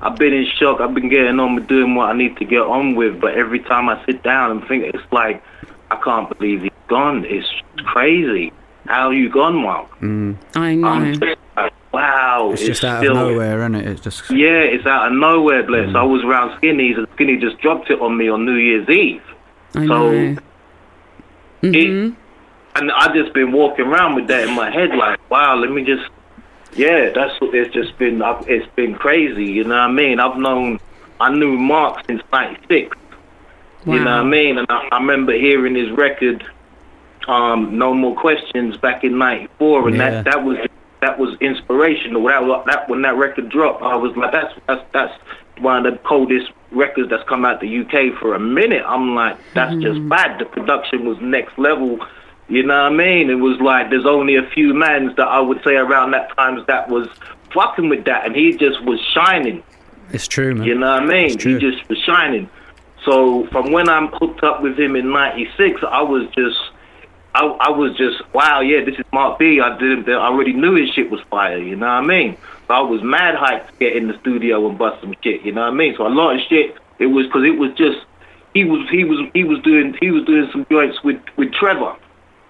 [0.02, 0.80] I've been in shock.
[0.80, 3.60] I've been getting on with doing what I need to get on with, but every
[3.60, 5.42] time I sit down and think, it's like,
[5.90, 7.24] I can't believe he's gone.
[7.26, 8.52] It's crazy.
[8.86, 9.90] How you gone, Mark?
[10.00, 10.36] Mm.
[10.54, 10.88] I know.
[10.88, 12.50] I'm just like, wow.
[12.52, 13.86] it's just out still, of nowhere, isn't it?
[13.86, 15.88] It's just Yeah, it's out of nowhere, bless.
[15.88, 15.96] Mm.
[15.96, 19.22] I was around Skinny's and Skinny just dropped it on me on New Year's Eve.
[19.74, 20.12] I So know.
[20.12, 20.38] it,
[21.62, 22.20] mm-hmm.
[22.76, 25.84] And I just been walking around with that in my head, like, wow, let me
[25.84, 26.04] just,
[26.74, 28.22] yeah, that's what it's just been.
[28.46, 30.20] It's been crazy, you know what I mean?
[30.20, 30.78] I've known,
[31.20, 32.96] I knew Mark since '96.
[33.86, 34.58] You know what I mean?
[34.58, 36.44] And I, I remember hearing his record,
[37.28, 40.10] um, "No More Questions" back in '94, and Yeah.
[40.10, 40.58] that that was
[41.00, 42.22] that was inspirational.
[42.24, 45.14] That was- that when that record dropped, I was like, that's that's that's
[45.58, 48.82] one of the coldest records that's come out the UK for a minute.
[48.86, 50.38] I'm like, that's just bad.
[50.38, 51.98] The production was next level.
[52.50, 53.30] You know what I mean?
[53.30, 56.66] It was like there's only a few mans that I would say around that times
[56.66, 57.08] that was
[57.54, 59.62] fucking with that, and he just was shining.
[60.12, 60.66] it's true, man.
[60.66, 61.38] You know what I mean?
[61.38, 62.50] He just was shining.
[63.04, 66.58] So from when I'm hooked up with him in '96, I was just,
[67.34, 69.60] I, I was just, wow, yeah, this is Mark B.
[69.60, 71.56] I didn't, I already knew his shit was fire.
[71.58, 72.36] You know what I mean?
[72.66, 75.42] So I was mad hyped to get in the studio and bust some shit.
[75.42, 75.94] You know what I mean?
[75.96, 76.76] So a lot of shit.
[76.98, 77.98] It was because it was just,
[78.52, 81.94] he was, he was, he was doing, he was doing some joints with with Trevor.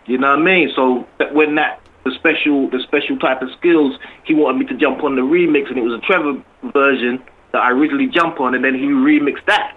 [0.07, 0.71] You know what I mean?
[0.75, 5.03] So when that the special the special type of skills, he wanted me to jump
[5.05, 6.43] on the remix, and it was a Trevor
[6.73, 7.23] version
[7.53, 9.77] that I originally jumped on, and then he remixed that.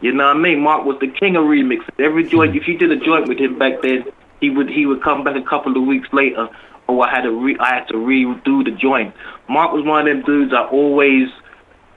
[0.00, 0.60] You know what I mean?
[0.60, 1.88] Mark was the king of remixes.
[1.98, 4.04] Every joint, if you did a joint with him back then,
[4.40, 6.48] he would he would come back a couple of weeks later.
[6.88, 9.14] Oh, I had to re, I had to redo the joint.
[9.48, 11.28] Mark was one of them dudes I always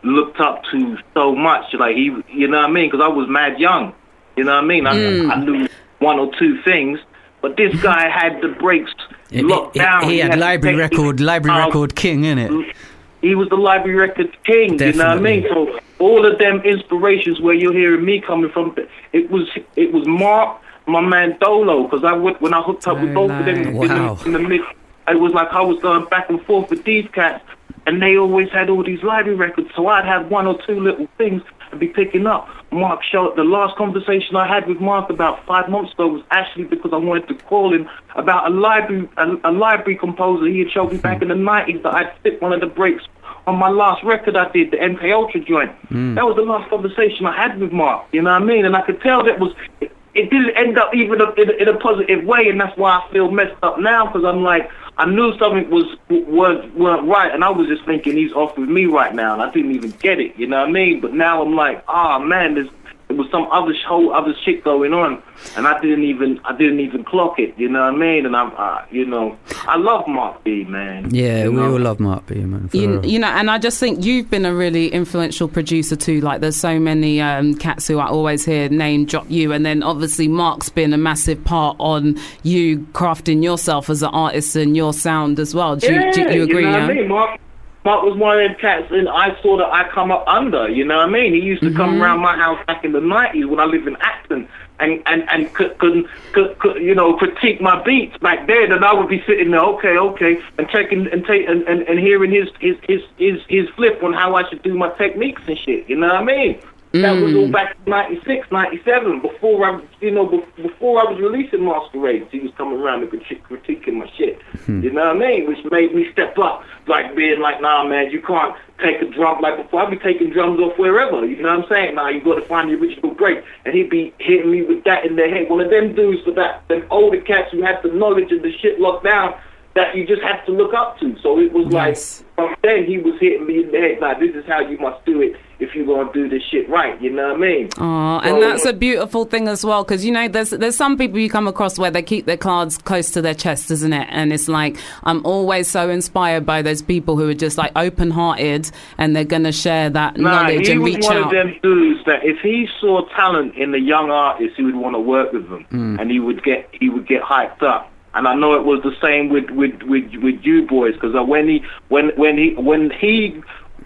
[0.04, 1.74] looked up to so much.
[1.74, 2.92] Like he, you know what I mean?
[2.92, 3.94] Because I was mad young.
[4.36, 4.86] You know what I mean?
[4.86, 5.32] I, mm.
[5.32, 5.68] I knew
[6.00, 7.00] one or two things,
[7.44, 8.91] but this guy had the breaks
[9.30, 10.10] He- locked he, down.
[10.10, 11.68] he had the library record, library down.
[11.68, 12.48] record king, innit?
[12.50, 12.74] Mm.
[13.22, 14.80] He was the library record king.
[14.80, 15.46] You know what I mean?
[15.50, 18.76] So all of them inspirations where you're hearing me coming from,
[19.12, 23.00] it was it was Mark, my man Dolo, because I went when I hooked up
[23.00, 24.62] with both of them in, the, in the mid.
[25.10, 27.44] It was like I was going back and forth with these cats,
[27.86, 29.70] and they always had all these library records.
[29.76, 31.41] So I'd have one or two little things
[31.72, 32.48] and be picking up.
[32.74, 36.66] Mark showed the last conversation I had with Mark about five months ago was actually
[36.66, 40.72] because I wanted to call him about a library a, a library composer he had
[40.72, 43.04] showed me back in the nineties that I'd fit one of the breaks
[43.46, 45.72] on my last record I did, the MK Ultra joint.
[45.90, 46.16] Hmm.
[46.16, 48.08] That was the last conversation I had with Mark.
[48.12, 48.66] You know what I mean?
[48.66, 51.68] And I could tell that was it, it didn't end up even in a, in
[51.68, 55.06] a positive way, and that's why I feel messed up now because I'm like I
[55.06, 58.86] knew something was weren't weren't right, and I was just thinking he's off with me
[58.86, 60.38] right now, and I didn't even get it.
[60.38, 61.00] You know what I mean?
[61.00, 62.70] But now I'm like, oh man, there's
[63.14, 65.22] there was some other sh- whole other shit going on,
[65.55, 67.53] and I didn't even I didn't even clock it.
[67.57, 68.26] You know what I mean?
[68.26, 69.38] And I'm, uh, you know,
[69.68, 71.14] I love Mark B, man.
[71.14, 71.74] Yeah, You we know?
[71.74, 72.68] all love Mark B, man.
[72.70, 73.05] for You, real.
[73.05, 76.22] you know, and I just think you've been a really influential producer too.
[76.22, 79.84] Like, there's so many um, cats who I always hear name drop you, and then
[79.84, 84.93] obviously Mark's been a massive part on you crafting yourself as an artist and your
[84.93, 85.76] sound as well.
[85.76, 86.64] Do, you- yeah, do you agree?
[86.64, 86.82] know yeah?
[86.88, 87.07] what I mean?
[87.07, 87.39] Mark,
[87.86, 90.70] Mark was one of them cats, and I saw that I come up under.
[90.70, 91.34] You know what I mean?
[91.34, 91.78] He used to Mm-hmm.
[91.78, 94.48] come around my house back in the nineties when I lived in Acton,
[94.80, 98.86] and and and could, could, could, could you know critique my beats back then, and
[98.86, 102.32] I would be sitting there, okay, okay, and taking and take and, and, and hearing
[102.32, 105.90] his his, his his his flip on how I should do my techniques and shit.
[105.90, 106.60] You know what I mean?
[106.94, 107.40] That was Mm.
[107.42, 110.28] all back in 96, 97, before I, you know,
[110.58, 112.28] before I was releasing Masquerades.
[112.32, 114.40] He was coming around and criti- critiquing my shit.
[114.68, 115.48] You know what I mean?
[115.48, 119.42] Which made me step up, like being like, nah, man, you can't take a drum
[119.42, 119.82] like before.
[119.82, 121.26] I'd be taking drums off wherever.
[121.26, 121.96] You know what I'm saying?
[121.96, 123.44] Nah, you got to find the original break.
[123.66, 125.50] And he'd be hitting me with that in the head.
[125.50, 128.52] One of them dudes for that, them older cats who had the knowledge of the
[128.58, 129.36] shit locked down
[129.76, 131.16] that you just have to look up to.
[131.24, 131.98] So it was like,
[132.36, 135.04] from then he was hitting me in the head, like, this is how you must
[135.06, 137.00] do it if you're going to do this shit right.
[137.02, 137.70] You know what I mean?
[137.80, 140.98] Aw, and So- that's a beautiful thing as well, because you know, there's there's some
[140.98, 144.08] people you come across where they keep their cards close to their chest, isn't it?
[144.12, 148.12] And it's like I'm always so inspired by those people who are just like open
[148.12, 151.24] hearted and they're gonna share that Nah, knowledge he and was one out.
[151.26, 154.96] of them dudes that if he saw talent in the young artist, he would want
[154.96, 156.00] to work with them, Mm.
[156.02, 157.90] and he would get he would get hyped up.
[158.16, 161.24] And I know it was the same with with with, with you boys because uh,
[161.24, 163.41] when he when when he when he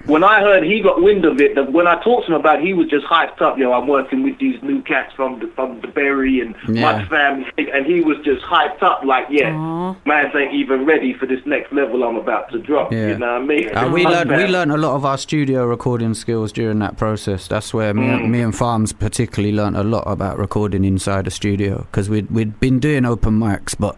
[0.07, 2.59] when I heard he got wind of it, that when I talked to him about,
[2.59, 3.57] it, he was just hyped up.
[3.57, 6.81] You know, I'm working with these new cats from the from the Berry and Yeah.
[6.99, 9.03] my family, and he was just hyped up.
[9.03, 9.95] Like, yeah, Aw.
[10.05, 12.91] man ain't even ready for this next level I'm about to drop.
[12.91, 13.09] Yeah.
[13.09, 13.75] You know what I mean?
[13.75, 17.47] Uh, we learned we learned a lot of our studio recording skills during that process.
[17.47, 18.29] That's where me, Mm.
[18.29, 22.59] me and Farms particularly learned a lot about recording inside a studio because we'd we'd
[22.59, 23.95] been doing open mics, but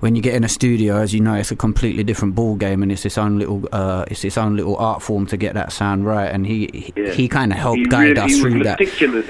[0.00, 2.82] when you get in a studio, as you know, it's a completely different ball game,
[2.82, 5.72] and it's its own little uh, it's its own little art form to get that
[5.72, 6.26] sound right.
[6.26, 7.12] And he he, Yeah.
[7.12, 8.80] he kind of helped He guide really- us through that.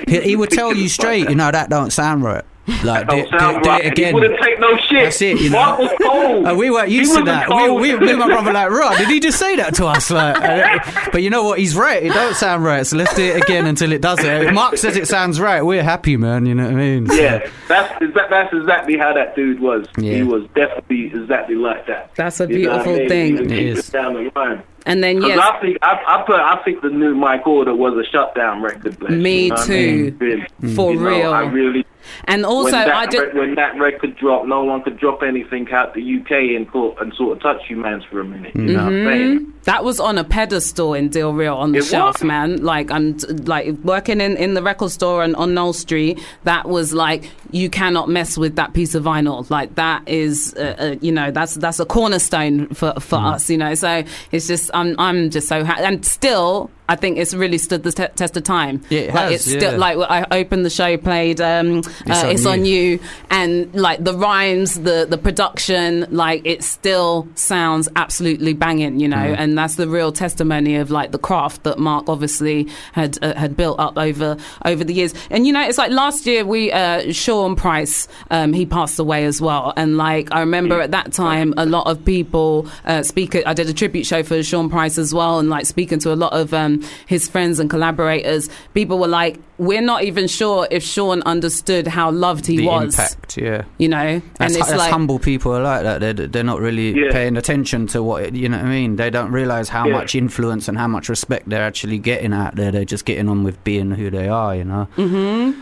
[0.08, 2.44] He He, would tell you straight, you know, that don't sound right.
[2.84, 3.84] Like do, Don't sound right.
[3.84, 4.08] it again.
[4.08, 5.04] He wouldn't take no shit.
[5.04, 5.56] That's it, you know.
[5.58, 6.46] Mark was cold.
[6.46, 7.48] Uh, we weren't He used to that.
[7.48, 7.80] We, cold.
[7.80, 10.10] we, me and my brother like, right, did he just say that to us?
[10.10, 11.58] Like, uh, but you know what?
[11.58, 12.02] He's right.
[12.02, 12.86] It don't sound right.
[12.86, 14.42] So let's do it again until it does it.
[14.42, 16.46] If Mark says it sounds right, we're happy, man.
[16.46, 17.06] You know what I mean?
[17.08, 17.92] So- Yeah, that's
[18.30, 19.86] that's exactly how that dude was.
[19.98, 20.14] Yeah.
[20.16, 22.14] He was definitely exactly like that.
[22.14, 23.08] That's a You know what I beautiful mean?
[23.08, 23.26] thing.
[23.26, 23.88] He would It keep is.
[23.88, 24.62] it down the line.
[24.90, 27.94] And then yes, I think I, I put I think the New Mic Order was
[27.96, 28.98] a shutdown record.
[28.98, 29.72] Bless, Me you know what I too.
[30.02, 30.16] mean?
[30.18, 31.32] Really, For you know, real.
[31.32, 31.86] I really
[32.24, 35.70] and also when, that I re- when that record dropped, no one could drop anything
[35.70, 38.54] out the UK and thought, and sort of touch you man, for a minute.
[38.56, 39.52] You know what I'm saying?
[39.64, 42.24] That was on a pedestal in Deal Real on the It shelf, was.
[42.24, 42.64] man.
[42.64, 46.18] Like I'm like working in, in the record store and on Knoll Street.
[46.44, 49.48] That was like you cannot mess with that piece of vinyl.
[49.50, 53.34] Like that is, uh, uh, you know, that's that's a cornerstone for for Mm.
[53.34, 53.50] us.
[53.50, 55.84] You know, so it's just I'm I'm just so happy.
[55.84, 58.82] And still, I think it's really stood the te- test of time.
[58.90, 62.26] Yeah, it like has, it's still like I opened the show, played um, It's uh,
[62.26, 62.50] on it's You.
[62.50, 62.98] on you,
[63.30, 69.16] and like the rhymes, the the production, like it still sounds absolutely banging, you know,
[69.30, 69.36] Mm.
[69.38, 73.56] and that's the real testimony of like the craft that Mark obviously had uh, had
[73.56, 75.14] built up over over the years.
[75.30, 79.24] And you know, it's like last year we uh, Sean Price, um, he passed away
[79.24, 83.34] as well, and like I remember at that time a lot of people uh, speak.
[83.46, 86.18] I did a tribute show for Sean Price as well, and like speaking to a
[86.24, 90.82] lot of um, his friends and collaborators, people were like, "We're not even sure if
[90.82, 93.62] Sean understood how loved he The was." impact, yeah.
[93.78, 96.00] You know, That's, and it's like humble people are like that.
[96.00, 97.12] They're, they're not really Yeah.
[97.12, 98.56] paying attention to what it, you know.
[98.58, 99.92] what I mean, they don't realize how Yeah.
[99.94, 102.70] much influence and how much respect they're actually getting out there.
[102.72, 104.54] They're just getting on with being who they are.
[104.56, 104.88] You know.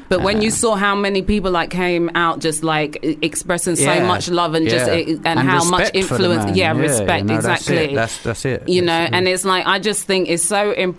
[0.09, 3.93] But when Uh, you saw how many people like came out just like expressing so
[3.93, 4.07] Yeah.
[4.07, 4.95] much love and just Yeah.
[4.97, 6.55] e- and, how much respect for the influence, man.
[6.57, 7.77] yeah, you respect know, that's exactly.
[7.93, 7.95] it.
[7.95, 8.69] That's that's it.
[8.69, 9.14] you know, That's it.
[9.16, 10.98] and it's like I just think it's so important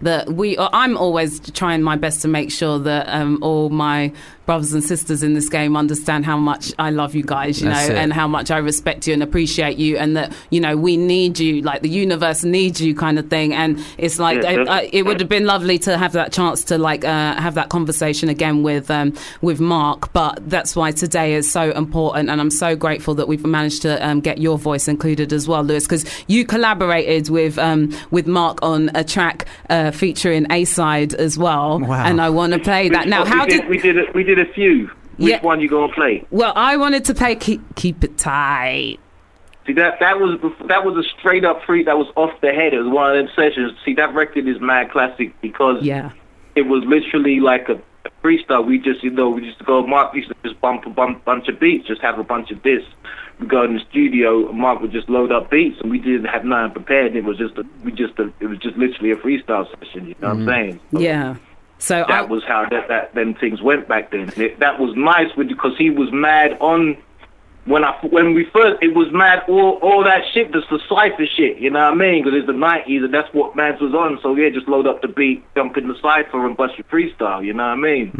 [0.00, 0.56] that we.
[0.58, 4.12] I'm always trying my best to make sure that um, all my
[4.46, 7.88] brothers and sisters in this game understand how much I love you guys, you That's
[7.88, 7.98] know, it.
[7.98, 11.38] and how much I respect you and appreciate you, and that you know we need
[11.38, 13.54] you, like the universe needs you, kind of thing.
[13.54, 16.64] And it's like Yeah, I, I, it would have been lovely to have that chance
[16.64, 20.12] to like uh, have that conversation again with um, with Mark.
[20.12, 24.04] But that's why today is so important, and I'm so grateful that we've managed to
[24.06, 28.58] um, get your voice included as well, Lewis, because you collaborated with um, with Mark
[28.62, 32.04] on a track uh, featuring A side as well, Wow.
[32.04, 33.24] and I want to play that now.
[33.24, 34.90] How did did we did a, we did a few?
[35.18, 35.42] Which Yeah.
[35.42, 36.24] one you gonna play?
[36.30, 36.52] well?
[36.56, 38.98] I wanted to play keep, keep it tight.
[39.66, 42.74] See that that was that was a straight up freak that was off the head.
[42.74, 43.72] It was one of them sessions.
[43.84, 46.10] See that record is mad classic because Yeah.
[46.56, 47.74] it was literally like a,
[48.04, 48.66] a freestyle.
[48.66, 49.86] We just, you know, we just go.
[49.86, 52.62] Mark used to just bump a bump, bunch of beats, just have a bunch of
[52.62, 52.82] this.
[53.38, 54.50] We go in the studio.
[54.52, 57.14] Mark would just load up beats, and we didn't have nothing prepared.
[57.14, 60.08] It was just, a, we just, a, it was just literally a freestyle session.
[60.08, 60.50] You know what I'm mm.
[60.50, 60.80] saying?
[60.92, 61.36] So Yeah.
[61.82, 64.32] So I, That was how that, that then things went back then.
[64.36, 66.96] It, that was nice because he was mad on.
[67.64, 71.26] When I when we first, it was mad all all that shit, just the cipher
[71.36, 71.58] shit.
[71.58, 72.24] You know what I mean?
[72.24, 74.18] Because it's the nineties, and that's what Mans was on.
[74.20, 77.44] So yeah, just load up the beat, jump in the cipher, and bust your freestyle.
[77.44, 78.10] You know what I mean?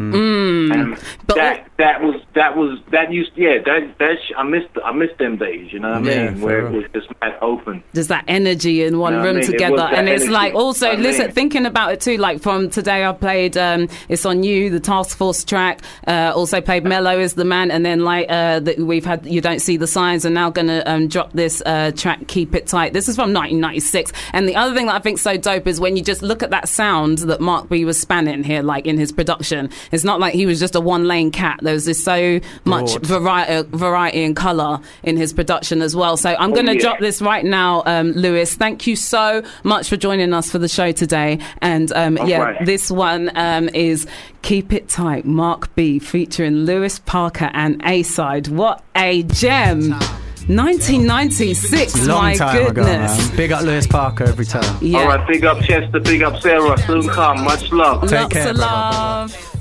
[0.72, 4.68] And But that that was that was that used yeah that that sh- I missed
[4.84, 5.72] I missed them days.
[5.72, 6.36] You know what I mean?
[6.36, 7.82] for Where it was just mad open.
[7.94, 9.50] there's that energy in one You know what I room mean?
[9.50, 10.32] Together was that and it's energy.
[10.32, 13.88] like also I listen mean- thinking about it too like from today i played um
[14.08, 17.84] it's on you the task force track uh also played mellow is the man and
[17.84, 21.08] then like uh the, we've had you don't see the signs Are now gonna um
[21.08, 24.86] drop this uh track keep it tight this is from 1996 and the other thing
[24.86, 27.68] that i think so dope is when you just look at that sound that mark
[27.68, 30.80] b was spanning here like in his production it's not like he was just a
[30.80, 35.82] one lane cat there was just so much variety variety and color in his production
[35.82, 36.80] as well so i'm gonna yeah.
[36.80, 38.54] drop this right now, um, Lewis.
[38.54, 41.38] Thank you so much for joining us for the show today.
[41.60, 42.66] And um, yeah, right.
[42.66, 44.06] this one um, is
[44.42, 48.48] Keep It Tight, Mark B, featuring Lewis Parker and A Side.
[48.48, 49.90] What a gem!
[50.48, 53.28] 1996, Long my time goodness.
[53.28, 53.36] ago.
[53.36, 54.76] Big up Lewis Parker every time.
[54.80, 54.98] Yeah.
[54.98, 56.76] All right, big up Chester, big up Sarah.
[56.78, 58.02] Soon come, much love.
[58.08, 58.74] Take Lots care, of brother.
[58.74, 59.52] love.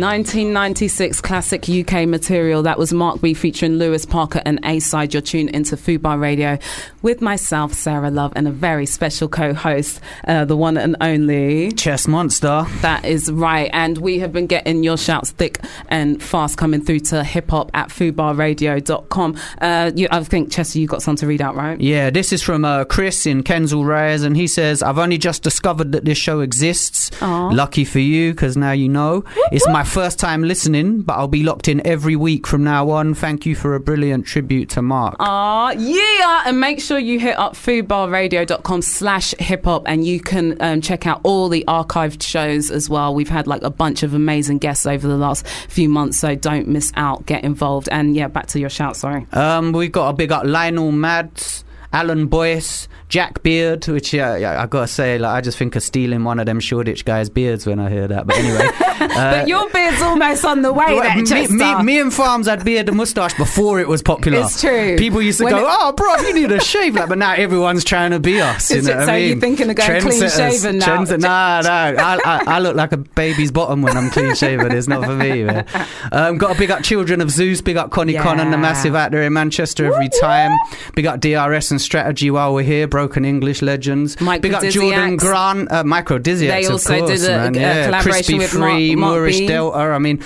[0.00, 2.62] 1996 classic UK material.
[2.62, 5.14] That was Mark B featuring Lewis Parker and A Side.
[5.14, 6.58] You're tuned into Fubar Radio
[7.02, 11.72] with myself, Sarah Love, and a very special co host, uh, the one and only.
[11.72, 12.66] Chess Monster.
[12.82, 13.70] That is right.
[13.72, 17.70] And we have been getting your shouts thick and fast coming through to hip hop
[17.72, 19.36] at fubarradio.com.
[19.60, 21.80] Uh, you, I think, Chester, you got something to read out, right?
[21.80, 25.42] Yeah, this is from uh, Chris in Kensal Rise, and he says, I've only just
[25.42, 27.10] discovered that this show exists.
[27.22, 27.48] Aw.
[27.48, 29.24] Lucky for you, because now you know.
[29.52, 33.14] It's my first time listening, but I'll be locked in every week from now on.
[33.14, 35.16] Thank you for a brilliant tribute to Mark.
[35.20, 36.42] Ah, yeah.
[36.46, 41.06] And make sure you hit up fubarradio.com slash hip hop and you can um, check
[41.06, 43.14] out all the archived shows as well.
[43.14, 46.68] We've had like a bunch of amazing guests over the last few months, so don't
[46.68, 47.26] miss out.
[47.26, 47.88] Get involved.
[47.90, 49.26] And yeah, back to your shout, sorry.
[49.32, 51.64] Um, we've got a big up Lionel Mads,
[51.96, 55.82] Alan Boyce, Jack Beard, which yeah, yeah, I gotta say, like I just think of
[55.82, 58.26] stealing one of them Shoreditch guys' beards when I hear that.
[58.26, 58.68] But anyway,
[58.98, 62.88] but your beard's almost on the way, Well, me, me, me and Farms had beard
[62.88, 64.40] and moustache before it was popular.
[64.40, 64.96] It's true.
[64.98, 67.32] People used to When go, it- "Oh, bro, you need a shave," like, but now
[67.32, 68.70] everyone's trying to be us.
[68.70, 69.40] You Is know it- what so I you're mean?
[69.40, 70.86] thinking of going clean shaven now?
[70.98, 72.02] trendset- Nah, nah.
[72.02, 74.72] I, I, I look like a baby's bottom when I'm clean shaven.
[74.72, 75.64] It's not for me, man.
[76.12, 77.62] Um, got a big up Children of Zeus.
[77.62, 78.22] Big up Connie Yeah.
[78.24, 80.50] Connon, the massive actor in Manchester every time.
[80.94, 82.86] Big up DRS and Strategy while we're here.
[82.86, 84.16] Broken English legends.
[84.16, 84.42] Microdisiacs.
[84.42, 85.72] Big up Jordan Grant.
[85.72, 87.56] Uh, Microdisiacs, They also course, did a- man.
[87.56, 87.84] a yeah.
[87.86, 89.46] collaboration Crispy with Free, Mark- Mark Moorish B.
[89.46, 89.78] Delta.
[89.78, 90.22] I mean,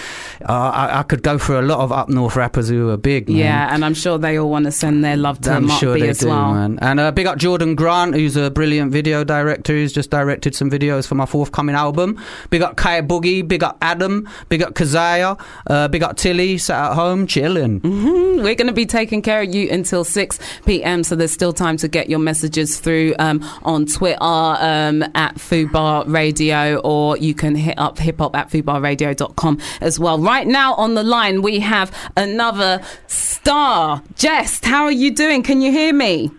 [0.49, 3.29] uh, I, I could go for a lot of up north rappers who are big.
[3.29, 3.39] Man.
[3.39, 5.95] yeah, and I'm sure they all want to send their love to I'm Mark sure
[5.95, 6.55] B they as do, well.
[6.55, 6.79] man.
[6.83, 10.71] And uh, big up Jordan Grant, who's a brilliant video director, who's just directed some
[10.71, 12.19] videos for my forthcoming album.
[12.51, 15.39] Big up Kaya Boogie, big up Adam, big up Kazaya,
[15.69, 17.81] uh, big up Tilly, sat at home chilling.
[17.81, 18.43] Mm-hmm.
[18.43, 21.05] We're going to be taking care of you until 6 p.m.
[21.05, 26.05] So there's still time to get your messages through um, on Twitter um, at Fubar
[26.13, 30.19] Radio, or you can hit up hip hop at fubarradio.com as well.
[30.19, 34.03] Right now on the line, we have another star.
[34.15, 35.43] Jehst, how are you doing?
[35.43, 36.31] Can you hear me?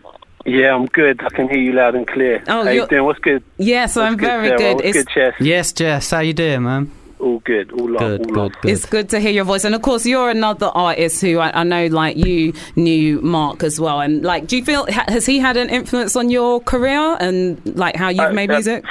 [0.45, 1.21] Yeah, I'm good.
[1.23, 2.43] I can hear you loud and clear.
[2.47, 3.03] Oh, How you doing?
[3.03, 3.43] What's good?
[3.57, 4.57] Yes, I'm What's very Sarah?
[4.57, 4.75] good.
[4.77, 5.33] What's It's, good, Chess?
[5.39, 6.91] Yes, Jehst, how you doing, man?
[7.21, 7.71] All good.
[7.71, 7.99] All love.
[7.99, 8.51] Good, all good, love.
[8.61, 8.71] good.
[8.71, 9.63] it's good to hear your voice.
[9.63, 13.79] And of course, you're another artist who I, I know, like you knew Mark as
[13.79, 14.01] well.
[14.01, 17.95] And like, do you feel, has he had an influence on your career and like
[17.95, 18.83] how you've Uh, made uh, music?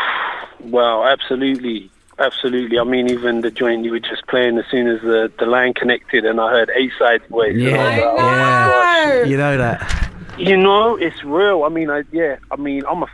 [0.60, 1.90] Well, absolutely.
[2.18, 2.78] Absolutely.
[2.78, 5.72] I mean, even the joint you were just playing, as soon as the, the line
[5.74, 7.54] connected and I heard A side voice.
[7.56, 9.24] and I Yeah, like, oh yeah.
[9.24, 10.10] You know that.
[10.38, 11.64] You know, it's real.
[11.64, 12.36] I mean, I yeah.
[12.50, 13.06] I mean, I'm a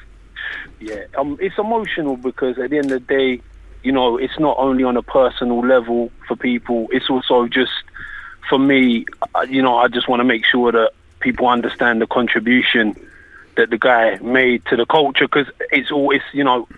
[0.81, 1.05] yeah.
[1.17, 3.43] Um, it's emotional because at the end of the day,
[3.87, 6.89] you know, it's not only on a personal level for people.
[6.91, 7.71] It's also just
[8.49, 9.07] for me.
[9.37, 12.95] uh, You know, I just want to make sure that people understand the contribution
[13.57, 16.69] that the guy made to the culture because it's always you know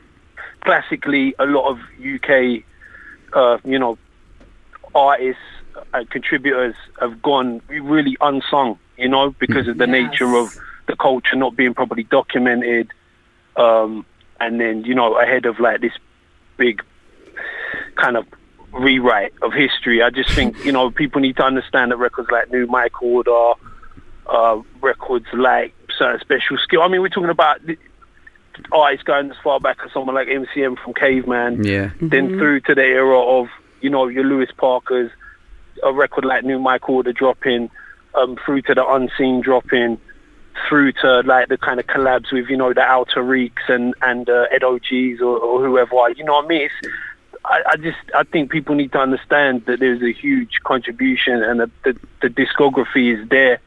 [0.61, 1.79] classically a lot of
[2.17, 2.63] UK
[3.33, 3.99] uh, you know
[4.95, 5.43] artists
[5.95, 10.57] and contributors have gone really unsung you know because of the nature of
[10.87, 12.93] the culture not being properly documented
[13.57, 14.05] um,
[14.41, 15.93] and then you know ahead of like this
[16.59, 16.83] big
[17.99, 18.27] kind of
[18.73, 20.03] rewrite of history.
[20.03, 23.53] I just think you know people need to understand that records like New Mic Order,
[24.27, 26.83] uh, records like certain special skill.
[26.83, 27.77] I mean, we're talking about the
[28.73, 31.91] artists going as far back as someone like MCM from Caveman, Yeah.
[32.01, 33.49] then through to the era of
[33.81, 35.11] you know your Lewis Parkers,
[35.83, 37.71] a record like New Mic Order dropping,
[38.15, 39.99] um, through to the Unseen dropping,
[40.69, 44.29] through to like the kind of collabs with you know the Outer Reeks and and
[44.29, 46.11] uh, Ed OGs or, or whoever.
[46.17, 46.63] You know what I mean?
[46.63, 46.95] It's,
[47.49, 51.61] I, I just I think people need to understand that there's a huge contribution and
[51.61, 53.61] the the, the discography is there.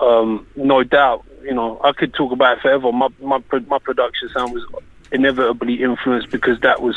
[0.00, 2.90] Um, no doubt, you know I could talk about it forever.
[2.90, 4.64] My my my production sound was
[5.12, 6.96] inevitably influenced because that was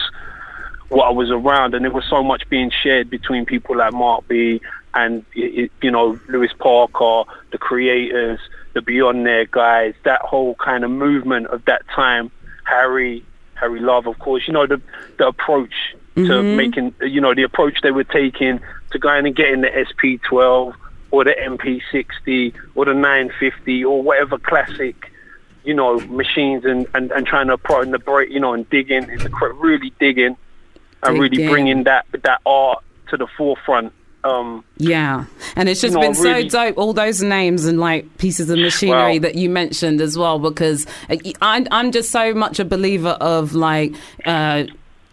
[0.87, 4.25] what I was around, and there was so much being shared between people like Mark
[4.29, 4.61] B
[4.93, 8.39] and you know Lewis Parker, the creators,
[8.73, 12.31] the Beyond There guys, that whole kind of movement of that time.
[12.63, 13.23] Harry,
[13.55, 14.47] Harry Love, of course.
[14.47, 14.81] You know the
[15.17, 15.73] the approach
[16.15, 18.59] to making, you know, the approach they were taking
[18.91, 20.73] to going and getting the SP12
[21.11, 25.11] or the MP60 or the 950 or whatever classic
[25.65, 28.69] you know, machines and, and, and trying to pro and the break, you know, and
[28.69, 30.37] digging, and the cr- really digging
[31.01, 33.91] and really bringing that that art to the forefront.
[34.23, 36.77] Um, Yeah, and it's just No, been so dope.
[36.77, 39.23] All those names and like pieces of machinery Wow.
[39.23, 43.53] that you mentioned as well, because uh, I'm I'm just so much a believer of
[43.55, 43.95] like.
[44.23, 44.65] Uh,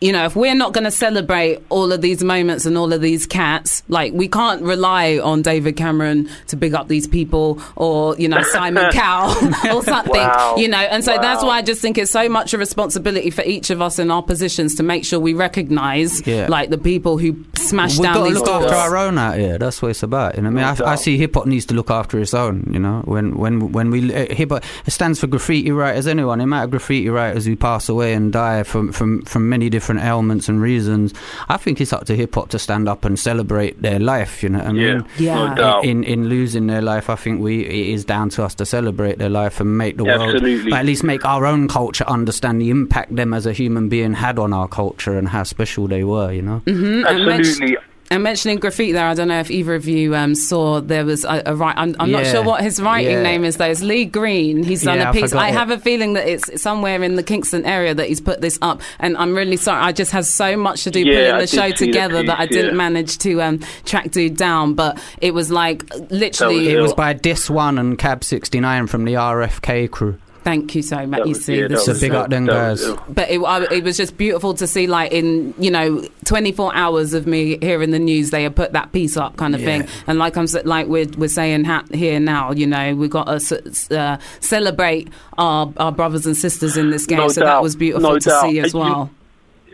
[0.03, 3.01] you know, if we're not going to celebrate all of these moments and all of
[3.01, 8.17] these cats, like we can't rely on David Cameron to big up these people or,
[8.19, 9.31] you know, Simon Cowell
[9.75, 10.57] or something, Wow.
[10.59, 10.79] you know.
[10.79, 13.81] And so that's why I just think it's so much a responsibility for each of
[13.81, 16.47] us in our positions to make sure we recognize Yeah.
[16.49, 18.65] like the people who smash We've down got to look doors.
[18.65, 19.57] after our own out here.
[19.59, 20.35] That's what it's about.
[20.37, 22.69] You know, I mean, I, I see hip hop needs to look after its own.
[22.73, 26.07] You know, when when when we uh, hip hop it stands for graffiti writers.
[26.07, 29.71] Anyone, the amount of graffiti writers who pass away and die from from from many
[29.71, 31.12] different ailments and reasons.
[31.49, 34.43] I think it's up to hip hop to stand up and celebrate their life.
[34.43, 34.82] You know, what I mean.
[34.82, 35.49] yeah, Yeah.
[35.49, 35.84] no doubt.
[35.84, 39.18] In in losing their life, I think we it is down to us to celebrate
[39.18, 40.70] their life and make the world, Absolutely.
[40.70, 44.14] but at least make our own culture understand the impact them as a human being
[44.14, 46.32] had on our culture and how special they were.
[46.32, 46.62] You know.
[46.66, 47.76] Mhm, and Absolutely.
[48.13, 51.25] And mentioning graffiti there, I don't know if either of you um, saw there was
[51.25, 51.75] a, a right.
[51.77, 53.23] I'm, I'm not sure what his writing yeah.
[53.23, 53.71] name is though.
[53.71, 54.63] It's Lee Green.
[54.63, 55.31] He's done Yeah, a I piece.
[55.31, 58.43] forgot I have a feeling that it's somewhere in the Kingston area that he's put
[58.43, 59.83] this up, and I'm really sorry.
[59.83, 62.27] I just had so much to do Yeah, putting the show see the together piece,
[62.29, 62.77] that I didn't yeah.
[62.77, 64.75] manage to um, track dude down.
[64.75, 66.69] But it was like literally.
[66.69, 70.19] It was by Dis One and Cab 69 from the RFK crew.
[70.45, 71.20] Thank you so much.
[71.20, 72.99] That You was- see, yeah, this is a big up them that was guys.
[73.09, 77.14] but it, I, it was just beautiful to see like in you know 24 hours
[77.14, 79.82] of me hearing the news they had put that piece up kind of Yeah.
[79.82, 83.24] thing and like i'm like we're, we're saying ha- here now you know we've got
[83.24, 87.40] to s- s- uh, celebrate our, our brothers and sisters in this game No so
[87.43, 88.43] that was beautiful No to doubt.
[88.43, 89.11] see as And you- well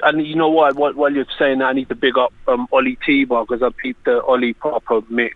[0.03, 0.77] And you know what?
[0.77, 3.71] While, while you're saying that, I need to big up um, Ollie Teeba because I
[3.83, 5.35] peeped the Ollie Popper mix.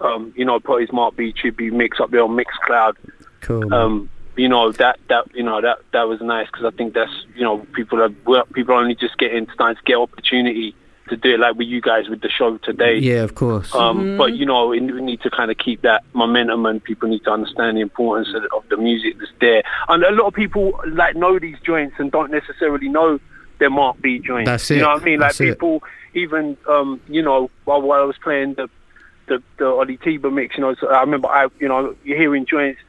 [0.00, 2.94] Um, you know, I put his Mark B tribute mix up there on Mixcloud.
[3.42, 3.72] Cool.
[3.72, 7.12] Um, you know that that you know that that was nice because I think that's
[7.34, 10.74] you know people are well, people are only just getting starting to get opportunity
[11.08, 12.96] to do it like with you guys with the show today.
[12.98, 13.74] yeah, of course.
[13.74, 17.08] Um, But you know, we we need to kind of keep that momentum, and people
[17.08, 19.62] need to understand the importance of, of the music that's there.
[19.88, 23.18] And a lot of people like know these joints and don't necessarily know
[23.58, 24.48] their Mark B joints.
[24.48, 24.76] That's it.
[24.76, 25.20] You know what I mean?
[25.20, 25.48] Like That's it.
[25.54, 25.82] people,
[26.14, 28.70] even um, you know, while, while I was playing the
[29.26, 32.46] the the Ollie Teeba mix, you know, so I remember I, you know, you're hearing
[32.46, 32.80] joints.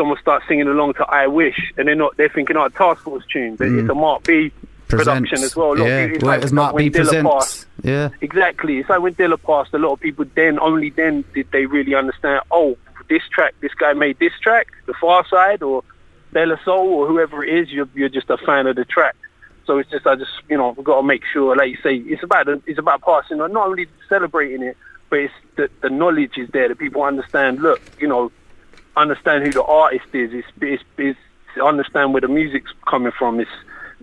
[0.00, 2.16] Someone starts singing along to "I Wish," and they're not.
[2.16, 4.00] They're thinking, "Oh, a Task Force tune," but it's a mm.
[4.00, 4.50] Mark B
[4.88, 5.52] production Presents.
[5.52, 5.68] as well.
[5.68, 7.30] A lot of Yeah, it's well, like it's Mark B Dilla presents.
[7.30, 7.66] passed.
[7.82, 8.08] Yeah.
[8.22, 8.78] Exactly.
[8.78, 11.94] It's like when Dilla passed, a lot of people then, only then did they really
[11.94, 12.78] understand, oh,
[13.08, 15.84] this track, this guy made this track, The Pharcyde or
[16.32, 19.16] De La Soul or whoever it is, you're, you're just a fan of the track.
[19.66, 21.96] So it's just, I just, you know, we've got to make sure, like you say,
[21.96, 24.76] it's about, it's about passing not only celebrating it,
[25.08, 28.32] but it's the, the knowledge is there that people understand, look, you know,
[28.96, 31.18] understand who the artist is, it's, it's, it's
[31.62, 33.50] understand where the music's coming from, it's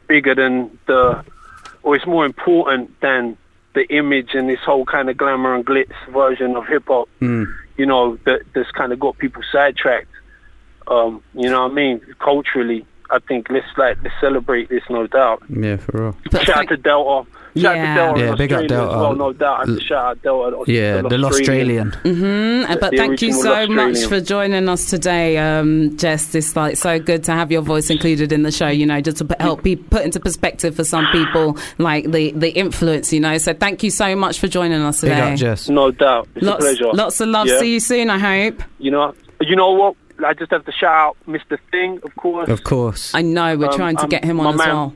[0.08, 1.24] bigger than the,
[1.84, 3.38] or it's more important than
[3.74, 7.08] the image and this whole kind of glamour and glitz version of hip hop.
[7.78, 10.10] You know that that's kind of got people sidetracked.
[10.88, 12.02] Um, you know what I mean?
[12.20, 15.44] Culturally, I think let's like let's celebrate this, no doubt.
[15.48, 16.18] Yeah, for real.
[16.32, 17.30] But shout out to Delta.
[17.62, 18.10] Shout Yeah.
[18.10, 18.18] out.
[18.18, 18.98] Yeah, big up Australia Delta.
[18.98, 19.68] Well, no doubt.
[19.68, 20.72] And shout out Delta.
[20.72, 21.92] Yeah, the Australian.
[22.04, 26.36] Mm, but The thank you original so much for joining us today, um, Jehst.
[26.36, 28.68] It's like so good to have your voice included in the show.
[28.68, 32.52] You know, just to help be put into perspective for some people, like the the
[32.58, 33.12] influence.
[33.14, 35.22] You know, so thank you so much for joining us Big today.
[35.34, 35.70] up, Jehst.
[35.70, 36.28] No doubt.
[36.36, 36.94] It's Lots, a pleasure.
[36.94, 37.48] lots of love.
[37.48, 37.60] Yeah.
[37.60, 38.10] See you soon.
[38.10, 38.64] I hope.
[38.80, 39.96] You know, you know what?
[40.26, 41.60] I just have to shout out Mr.
[41.70, 42.50] Thing, of course.
[42.50, 43.14] Of course.
[43.14, 44.94] I know we're Um, trying to um, get him on as man- well.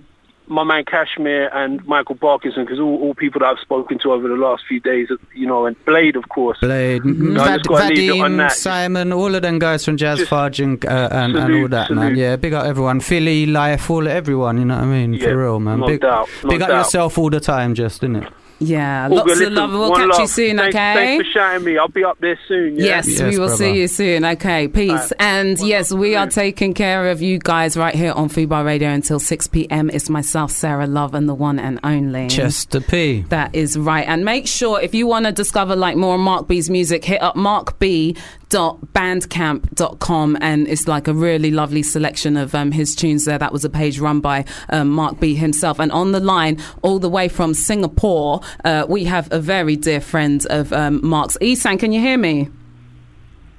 [0.51, 4.27] My man Cashmere and Micall Parknsun, because all, all people that I've spoken to over
[4.27, 6.57] the last few days, you know, and Blade, of course.
[6.59, 8.51] Blade, No, I Vad- just gotta leave it on Vadim.
[8.51, 11.71] Simon, all of them guys from Jazz Just Fudge and, uh, and, and all salute,
[11.71, 12.15] that, man.
[12.17, 12.99] Yeah, big up everyone.
[12.99, 15.13] Philly, Life, all of everyone, you know what I mean?
[15.13, 15.79] Yeah, For real, man.
[15.79, 16.77] no big doubt, no big up doubt.
[16.79, 18.29] yourself all the time, just, innit?
[18.63, 19.47] Yeah, All lots good.
[19.47, 19.71] of love.
[19.71, 20.93] We'll one catch you soon, thanks, okay?
[20.93, 21.77] Thanks for shouting me.
[21.79, 22.77] I'll be up there soon.
[22.77, 22.85] Yeah?
[22.85, 23.55] Yes, Yes, we will brother.
[23.57, 24.23] see you soon.
[24.23, 24.91] Okay, peace.
[24.91, 25.11] Alright.
[25.19, 26.31] And Well, yes, we are brilliant.
[26.33, 29.89] taking care of you guys right here on Fubar Radio until 6 p.m.
[29.89, 32.27] It's myself, Sarah Love, and the one and only.
[32.27, 33.25] Chester P.
[33.29, 34.07] That is right.
[34.07, 37.35] And make sure if you want to discover like more Mark B's music, hit up
[37.35, 38.15] Mark B
[38.51, 43.37] markb.bandcamp.com and it's like a really lovely selection of um, his tunes there.
[43.37, 45.79] That was a page run by um, Mark B himself.
[45.79, 50.01] And on the line, all the way from Singapore, uh, we have a very dear
[50.01, 51.37] friend of um, Mark's.
[51.41, 52.49] Ihsan, can you hear me?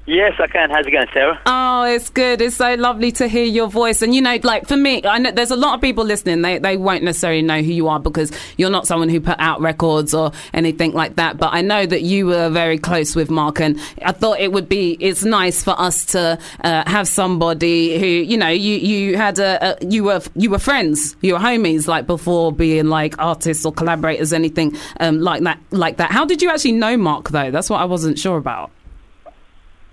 [0.04, 0.68] Yes, I can.
[0.68, 1.40] How's it going, Sarah?
[1.46, 2.40] Oh, it's good.
[2.42, 4.02] It's so lovely to hear your voice.
[4.02, 6.42] And you know, like for me, I know there's a lot of people listening.
[6.42, 9.60] They they won't necessarily know who you are because you're not someone who put out
[9.60, 11.38] records or anything like that.
[11.38, 14.68] But I know that you were very close with Mark, and I thought it would
[14.68, 19.38] be it's nice for us to uh, have somebody who you know you you had
[19.38, 23.64] a, a you were you were friends, you were homies like before being like artists
[23.64, 26.10] or collaborators, anything um, like that like that.
[26.10, 27.52] How did you actually know Mark though?
[27.52, 28.72] That's what I wasn't sure about.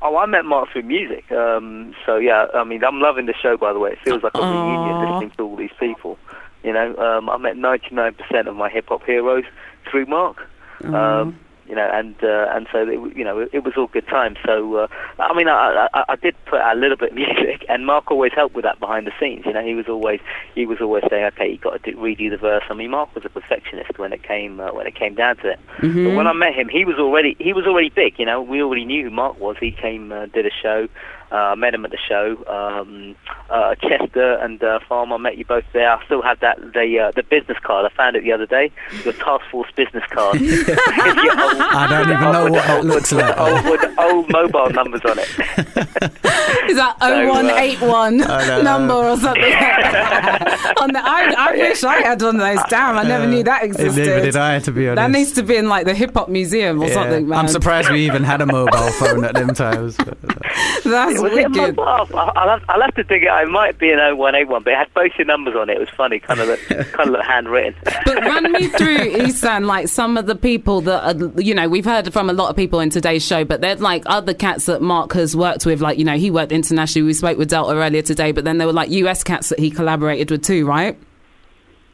[0.02, 1.30] Oh, I met Mark through music.
[1.32, 3.58] Um, so yeah, I mean, I'm loving the show.
[3.58, 5.14] By the way, it feels like a reunion Aw.
[5.14, 6.18] listening to all these people.
[6.64, 9.45] You know, um, I met 99% of my hip hop heroes
[9.89, 10.47] through Mark.
[10.84, 11.38] Um,
[11.70, 14.38] you know, and uh, and so it, you know it, was all good times.
[14.43, 14.88] So uh,
[15.20, 18.09] I mean, I, I I did put out a little bit of music, and Mark
[18.09, 19.45] always helped with that behind the scenes.
[19.45, 20.20] You know, he was always
[20.55, 22.63] he was always saying, okay, you got to do, redo the verse.
[22.70, 25.51] I mean, Mark was a perfectionist when it came uh, when it came down to
[25.51, 25.59] it.
[26.05, 28.17] But when I met him, he was already he was already big.
[28.17, 29.55] You know, we already knew who Mark was.
[29.59, 30.88] He came uh, did a show.
[31.32, 32.36] Uh, met him at the show.
[32.47, 33.15] Um,
[33.51, 35.89] uh, Chester and uh, Farma, I met you both there.
[35.91, 37.86] I still have that the uh, the business card.
[37.86, 38.71] I found it the other day.
[39.03, 40.38] Your task force business card.
[40.41, 43.38] I don't even know what it looks like.
[43.38, 45.30] Old, with old mobile numbers on it.
[46.69, 48.61] Is that So, uh, 0181 know.
[48.61, 49.43] number or something?
[50.82, 52.63] on the, I, I wish I had one of those.
[52.69, 53.97] Damn, I never knew that existed.
[54.05, 54.95] Neither did I, to be honest.
[54.97, 56.93] That needs to be in like the hip hop museum or Yeah.
[56.93, 57.39] something, man.
[57.39, 59.97] I'm surprised we even had a mobile phone at them times.
[59.97, 61.76] That's Was it a wicked.
[61.76, 61.84] mobile?
[61.84, 63.30] I'll, I'll, have, I'll have to dig it.
[63.30, 63.43] out.
[63.43, 65.78] It might be an 0181, but it had both your numbers on it.
[65.78, 67.76] It was funny, kind of look, kind of look handwritten.
[68.05, 71.86] But run me through, Ihsan, like some of the people that, are, you know, we've
[71.86, 74.82] heard from a lot of people in today's show, but there's like other cats that
[74.82, 77.05] Mark has worked with, like, you know, he worked internationally.
[77.05, 79.70] We spoke with Delta earlier today, but then there were like US cats that he
[79.70, 80.97] collaborated with too, right?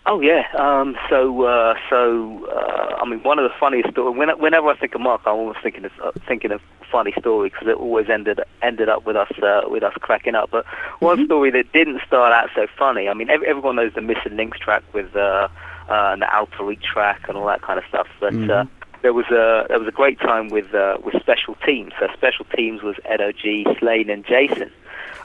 [0.07, 0.43] Oh yeah.
[0.57, 4.15] Um, so uh, so uh, I mean, one of the funniest stories.
[4.15, 6.61] Whenever I think of Mark, I'm always thinking of uh, thinking of
[6.95, 10.49] funny story because it always ended ended up with us uh, with us cracking up.
[10.49, 10.65] But
[10.99, 13.09] one story that didn't start out so funny.
[13.09, 15.49] I mean, ev- everyone knows the Missing Links track with uh,
[15.89, 18.07] uh, and the Alter Ego track and all that kind of stuff.
[18.21, 18.65] But uh,
[19.01, 21.91] there was a there was a great time with uh, with Special Teamz.
[21.99, 24.71] So Special Teamz was Ed O.G., Slaine, and Jaysaun,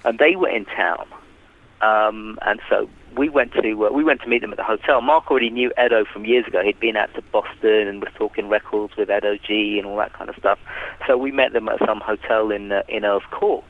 [0.04, 1.06] and they were in town.
[1.80, 5.00] Um, and so we went to uh, we went to meet them at the hotel.
[5.00, 6.62] Mark already knew Edo from years ago.
[6.62, 9.78] He'd been out to Boston and was talking records with Ed O.G.
[9.78, 10.58] and all that kind of stuff.
[11.06, 13.64] So we met them at some hotel in uh, in Earl's Court.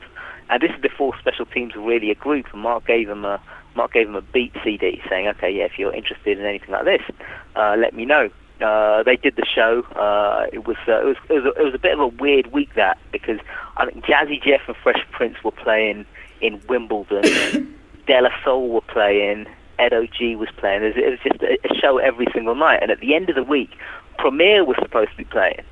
[0.49, 2.47] And this is before Special Teamz were really a group.
[2.51, 3.41] And Mark gave them a
[3.75, 6.85] Mark gave them a beat CD, saying, "Okay, yeah, if you're interested in anything like
[6.85, 7.01] this,
[7.55, 9.81] uh, let me know." Uh, they did the show.
[9.95, 12.07] Uh, it was uh, it was it was, a, it was a bit of a
[12.07, 13.39] weird week that because
[13.77, 16.05] I think Jazzy Jeff and Fresh Prince were playing
[16.41, 17.75] in Wimbledon.
[18.07, 19.47] De La Soul were playing,
[19.79, 20.35] Ed O.G.
[20.35, 20.83] was playing.
[20.83, 22.79] It was, it was just a, a show every single night.
[22.81, 23.71] And at the end of the week,
[24.17, 25.63] Premier was supposed to be playing.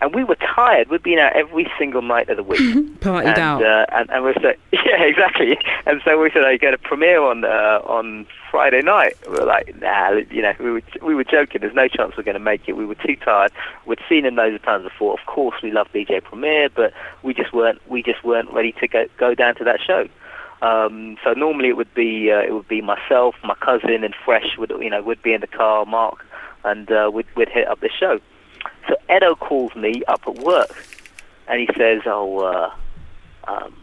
[0.00, 0.88] And we were tired.
[0.88, 2.58] We'd been out every single night of the week.
[2.98, 3.64] Partied and, out.
[3.64, 5.56] Uh, and, and we said, yeah, exactly.
[5.86, 9.14] And so we said, I get a premier on uh, on Friday night.
[9.28, 11.60] We were like, nah, you know, we were we were joking.
[11.60, 12.72] There's no chance we're going to make it.
[12.72, 13.52] We were too tired.
[13.86, 15.12] We'd seen him loads of times before.
[15.14, 16.92] Of course, we love DJ Premier, but
[17.22, 20.08] we just weren't we just weren't ready to go go down to that show.
[20.62, 24.56] Um, so normally it would be uh, it would be myself, my cousin, and Fresh
[24.58, 26.24] would you know would be in the car, Mark,
[26.64, 28.20] and uh, we'd we'd hit up the show.
[28.88, 30.86] So Edo calls me up at work,
[31.48, 32.70] and he says, "Oh, uh,
[33.50, 33.74] um,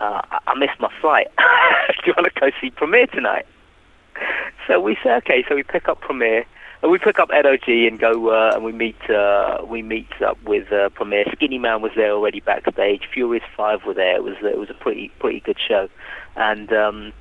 [0.00, 1.28] uh, I- missed my flight.
[1.38, 3.46] Do you want to go see Premier tonight?"
[4.66, 6.44] So we say, "Okay." So we pick up Premier.
[6.82, 7.86] We pick up Ed O.G.
[7.86, 11.24] and go uh, and we meet uh, we meet up with uh, Premier.
[11.32, 13.02] Skinny Man was there already backstage.
[13.12, 14.16] Furious Five were there.
[14.16, 15.88] It was it was a pretty pretty good show,
[16.34, 17.12] and um,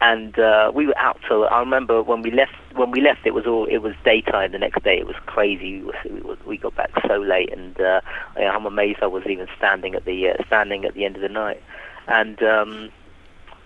[0.00, 3.34] and uh, we were out till I remember when we left when we left it
[3.34, 6.74] was all it was daytime the next day it was crazy we, was, we, got
[6.74, 8.00] back so late and uh,
[8.36, 11.28] I'm amazed I was even standing at the uh, standing at the end of the
[11.28, 11.62] night
[12.08, 12.90] and um,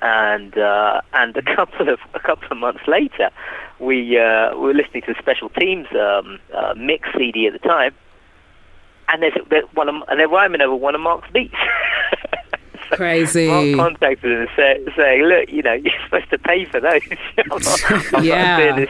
[0.02, 3.30] and uh, and a couple of a couple of months later,
[3.78, 7.58] we uh, we were listening to the Special Teamz um, uh, mix CD at the
[7.68, 7.94] time,
[9.08, 9.34] and there's,
[9.74, 11.54] one of, and they're rhyming over one of Mark's beats.
[12.92, 13.48] Crazy.
[13.48, 17.02] Mark contacted them and saying, "Look, you know, you're supposed to pay for those."
[17.38, 18.56] I'm not, I'm Yeah.
[18.70, 18.88] not doing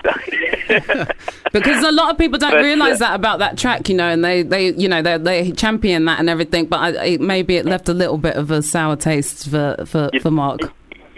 [0.69, 1.09] this.
[1.53, 4.09] because a lot of people don't But, realize uh, that about that track, you know,
[4.09, 6.67] and they, they you know, they, they champion that and everything.
[6.67, 10.11] But I, it, maybe it left a little bit of a sour taste for for,
[10.23, 10.61] for Mark.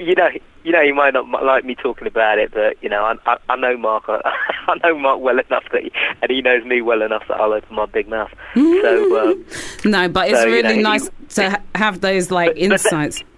[0.00, 0.28] You know,
[0.64, 3.36] you know, you might not like me talking about it, but you know, I, I,
[3.50, 4.04] I know Mark.
[4.08, 4.20] I,
[4.68, 7.52] I know Mark well enough that, he, and he knows me well enough that I'll
[7.52, 8.30] open my big mouth.
[8.54, 9.44] So, um,
[9.84, 12.58] No, but it's So, you really know, nice he- to ha- have those like but
[12.58, 13.20] insights.
[13.22, 13.28] but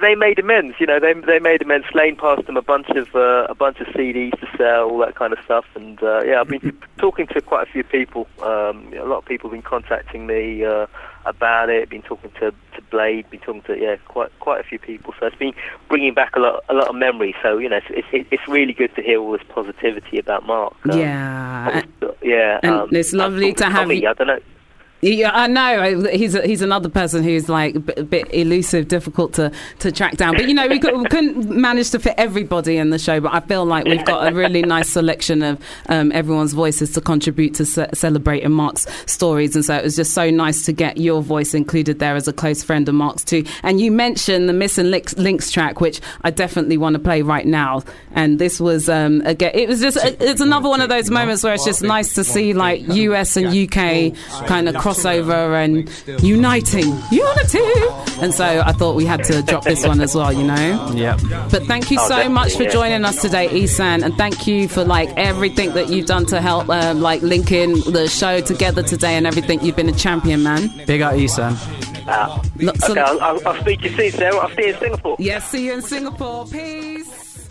[0.00, 0.76] they made amends.
[0.78, 1.86] You know, they they made amends.
[1.92, 5.14] Slaine passed them a bunch of uh, a bunch of CDs to sell, all that
[5.14, 5.64] kind of stuff.
[5.74, 8.26] And uh, yeah, I've been talking to quite a few people.
[8.42, 10.86] Um, a lot of people have been contacting me uh,
[11.26, 11.88] about it.
[11.88, 13.28] Been talking to, to Blade.
[13.30, 15.14] Been talking to yeah, quite quite a few people.
[15.20, 15.54] So it's been
[15.88, 17.34] bringing back a lot a lot of memories.
[17.42, 20.74] So you know, it's it's, it's really good to hear all this positivity about Mark.
[20.90, 21.82] Um, yeah,
[22.22, 22.60] yeah.
[22.62, 24.40] and um, it's lovely to have Tommy, you- I don't know.
[25.00, 26.08] Yeah, I know.
[26.10, 30.34] He's he's another person who's like a bit, bit elusive, difficult to, to track down.
[30.34, 33.20] But you know, we, could, we couldn't manage to fit everybody in the show.
[33.20, 37.02] But I feel like we've got a really nice selection of um, everyone's voices to
[37.02, 39.54] contribute to ce- celebrating Mark's stories.
[39.54, 42.32] And so it was just so nice to get your voice included there as a
[42.32, 43.44] close friend of Mark's too.
[43.62, 47.46] And you mentioned the Missing Links, Links track, which I definitely want to play right
[47.46, 47.82] now.
[48.12, 51.52] And this was um, again, it was just it's another one of those moments where
[51.52, 54.16] it's just nice to see like US and UK
[54.46, 55.88] kind of crossover and
[56.22, 58.22] uniting unity.
[58.22, 60.92] And so I thought we had to drop this one as well, you know.
[60.94, 61.20] Yep.
[61.50, 64.84] But thank you Oh, so much for joining us today, Ihsan, and thank you for
[64.84, 69.26] like everything that you've done to help um, like linking the show together today and
[69.26, 69.64] everything.
[69.64, 70.70] You've been a champion, man.
[70.86, 71.56] Big up, Ihsan.
[72.06, 74.36] Uh, Lots okay, I'll, I'll, I'll speak to you soon, Sarah.
[74.36, 75.16] I'll see you in Singapore.
[75.18, 76.46] Yes, see you in Singapore.
[76.46, 77.48] Peace.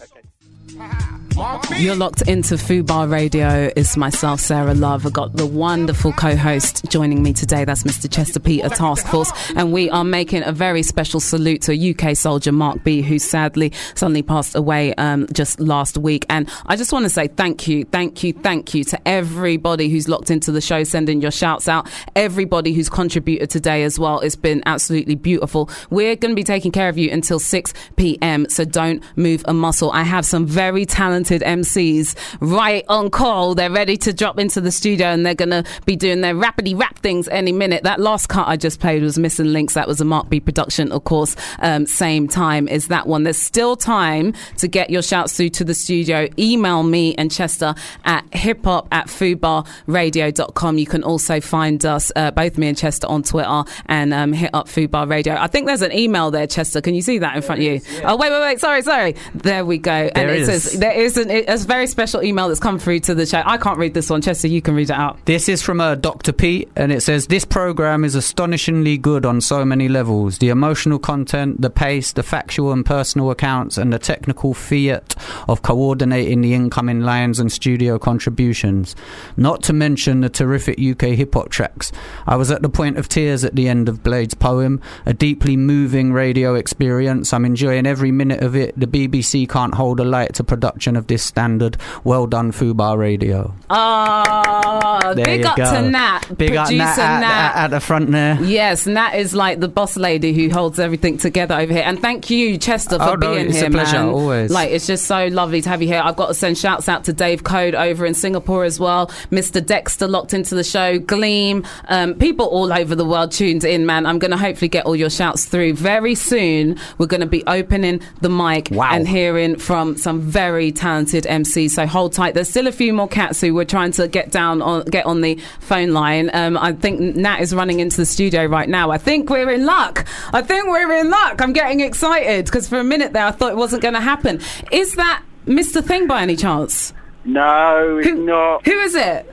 [1.36, 3.72] You're locked into Fubar Radio.
[3.76, 5.08] It's myself, Sarah Love.
[5.08, 7.66] I've got the wonderful co-host joining me today.
[7.66, 8.12] That's Mr.
[8.12, 12.52] Chester Peter Task Force, and we are making a very special salute to UK soldier,
[12.52, 16.24] Mark B, who sadly suddenly passed away um, just last week.
[16.30, 20.08] And I just want to say thank you, thank you, thank you to everybody who's
[20.08, 21.90] locked into the show, sending your shouts out.
[22.16, 24.20] Everybody who's contributed today as well.
[24.20, 25.70] It's been absolutely beautiful.
[25.90, 28.48] We're going to be taking care of you until 6 p.m.
[28.50, 29.92] So don't move a muscle.
[29.92, 33.56] I have some very talented MCs right on call.
[33.56, 36.78] They're ready to drop into the studio and they're going to be doing their rapidy
[36.80, 37.84] rap things any minute.
[37.84, 39.74] That last cut I just played was Missing Links.
[39.74, 41.36] That was a Mark B production, of course.
[41.60, 43.24] Um, same time as that one.
[43.24, 46.28] There's still time to get your shouts through to the studio.
[46.38, 47.76] Email me and Chester
[48.06, 50.78] at hiphop at fubarradio.com.
[50.78, 54.52] You can also find us, uh, both me and Chester, on Twitter and um, hit
[54.54, 55.36] up Fubar Radio.
[55.36, 56.82] I think there's an email there, Chester.
[56.82, 57.82] Can you see that in front of you?
[58.04, 58.60] Oh, wait, wait, wait.
[58.60, 59.16] Sorry, sorry.
[59.36, 59.92] There we go.
[59.92, 60.64] and There it is.
[60.64, 63.48] says there is an, it's a very special email that's come through to the chat.
[63.48, 64.22] I can't read this one.
[64.22, 65.24] Chester, you can read it out.
[65.26, 66.32] This is from uh, Dr.
[66.32, 71.00] Pete, and it says this program is astonishingly good on so many levels: the emotional
[71.00, 75.16] content, the pace, the factual and personal accounts, and the technical fiat
[75.48, 78.96] of coordinating the incoming lines and studio contributions.
[79.38, 81.92] Not to mention the terrific UK hip hop tracks.
[82.26, 85.58] I was at the point of tears at the end of Blade's poem, a deeply
[85.58, 87.34] moving radio experience.
[87.34, 88.80] I'm enjoying every minute of it.
[88.80, 91.78] The BBC can't hold a light to production of this standard.
[92.04, 93.54] Well done, Fubar Radio.
[93.70, 95.64] Oh, There big up go.
[95.74, 97.52] to Nat, Big up producer Nat at, Nat.
[97.56, 98.42] At, at the front there.
[98.42, 101.84] Yes, Nat is like the boss lady who holds everything together over here.
[101.86, 104.08] And thank you, Chester, for Oh, no, being it's a here, pleasure, man.
[104.10, 104.52] always.
[104.52, 106.02] Like, it's just so lovely to have you here.
[106.04, 109.08] I've got to send shouts out to Dave Code over in Singapore as well.
[109.32, 109.64] Mr.
[109.66, 111.00] Dexter locked into the show.
[111.00, 111.66] Gleam.
[111.88, 114.06] Um, people all over the world tuned in, man.
[114.06, 116.78] I'm going to hopefully get all your shouts through very soon.
[116.98, 118.90] We're going to be opening the mic Wow.
[118.94, 121.72] and hearing from some very talented MCs.
[121.72, 122.34] So hold tight.
[122.34, 125.22] There's still a few more cats who we're trying to get down on, get on
[125.22, 126.30] the phone line.
[126.34, 128.92] Um, I think Nat is running into the studio right now.
[128.92, 130.06] I think we're in luck.
[130.34, 131.42] I think we're in luck.
[131.42, 134.40] I'm getting excited because for a minute there I thought it wasn't going to happen.
[134.72, 135.84] Is that Mr.
[135.84, 136.94] Thing by any chance?
[137.26, 138.66] No, it's Who- not.
[138.66, 139.33] Who is it?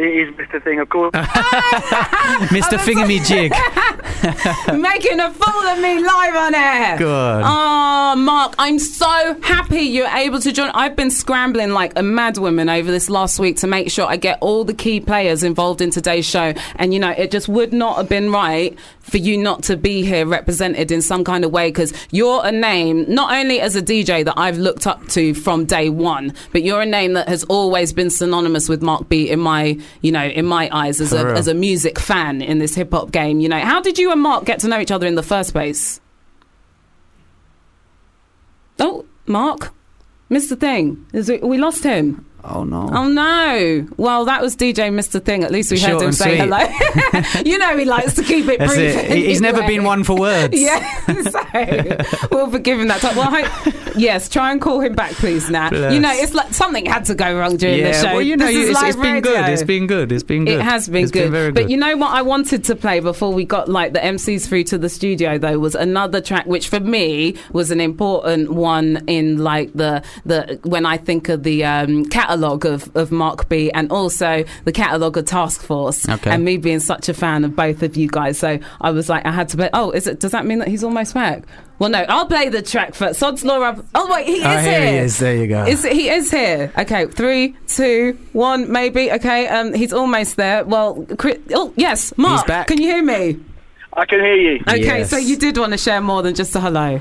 [0.00, 0.64] It is Mr.
[0.64, 1.12] Thing, of course.
[1.12, 2.78] Mr.
[2.78, 3.52] Fingamy Jig.
[4.80, 6.96] Making a fool of me live on air.
[6.96, 7.06] Good.
[7.06, 10.70] Oh, ah, Mark, I'm so happy you're able to join.
[10.70, 14.38] I've been scrambling like a madwoman over this last week to make sure I get
[14.40, 16.54] all the key players involved in today's show.
[16.76, 18.78] And, you know, it just would not have been right
[19.10, 22.52] for you not to be here represented in some kind of way because you're a
[22.52, 26.62] name, not only as a DJ that I've looked up to from day one, but
[26.62, 30.24] you're a name that has always been synonymous with Mark B in my, you know,
[30.24, 31.36] in my eyes as For a, real.
[31.36, 33.40] as a music fan in this hip hop game.
[33.40, 35.52] You know, how did you and Mark get to know each other in the first
[35.52, 36.00] place?
[38.78, 39.72] Oh, Mark,
[40.30, 40.58] Mr.
[40.58, 42.26] Thing, is it, we lost him.
[42.42, 42.88] Oh no.
[42.92, 43.86] Oh no!
[43.96, 45.22] Well, that was DJ Mr.
[45.22, 45.44] Thing.
[45.44, 46.48] At least we Short heard him say sweet.
[46.48, 47.42] hello.
[47.44, 48.72] you know he likes to keep it brief.
[48.78, 49.10] it.
[49.12, 49.76] He- He's never anyway.
[49.76, 50.54] been one for words.
[50.60, 53.16] Yeah, so we'll forgive him that time.
[53.16, 55.70] Well, I, yes, try and call him back, please, Nat.
[55.70, 55.92] Bless.
[55.94, 58.12] You know, it's like something had to go wrong during yeah, the show.
[58.14, 59.48] well, you know, This you- it's, it's been good.
[59.48, 60.12] It's been good.
[60.12, 60.58] It's been good.
[60.60, 61.30] It has been It's good.
[61.30, 61.54] very good.
[61.54, 64.64] But you know what I wanted to play before we got like the MCs through
[64.64, 69.38] to the studio though was another track which for me was an important one in
[69.38, 73.90] like the the when I think of the um, catalogue of, of Mark B and
[73.90, 76.30] also the catalogue of Task Force Okay.
[76.30, 78.38] and me being such a fan of both of you guys.
[78.38, 80.68] So I was like I had to play oh is it does that mean that
[80.68, 81.42] he's almost back?
[81.80, 83.18] Well no, I'll play the track first.
[83.18, 85.02] Sod's Law I've- Oh wait, he is Oh, here he here.
[85.02, 85.18] is.
[85.18, 85.64] There you go.
[85.66, 86.72] Is he is here?
[86.78, 89.10] Okay, three, two, one, maybe.
[89.10, 90.64] Okay, um, he's almost there.
[90.64, 92.68] Well, Chris, oh yes, Mark, back.
[92.68, 93.40] can you hear me?
[93.92, 94.60] I can hear you.
[94.68, 95.10] Okay, Yes.
[95.10, 97.00] so you did want to share more than just a hello.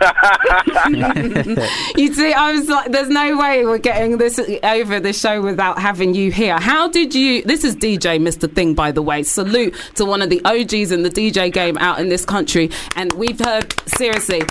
[1.96, 5.78] you see, I was like, "There's no way we're getting this over the show without
[5.78, 7.42] having you here." How did you?
[7.42, 8.52] This is DJ Mr.
[8.52, 9.22] Thing, by the way.
[9.22, 13.12] Salute to one of the OGs in the DJ game out in this country, and
[13.12, 14.42] we've heard seriously.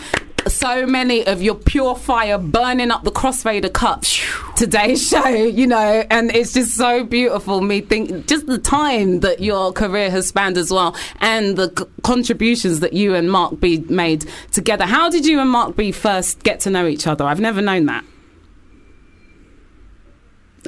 [0.47, 4.21] So many of your pure fire burning up the crossfader cuts
[4.55, 7.61] today's show, you know, and it's just so beautiful.
[7.61, 11.85] Me think just the time that your career has spanned as well, and the c-
[12.03, 14.85] contributions that you and Mark B made together.
[14.85, 17.25] How did you and Mark B first get to know each other?
[17.25, 18.03] I've never known that.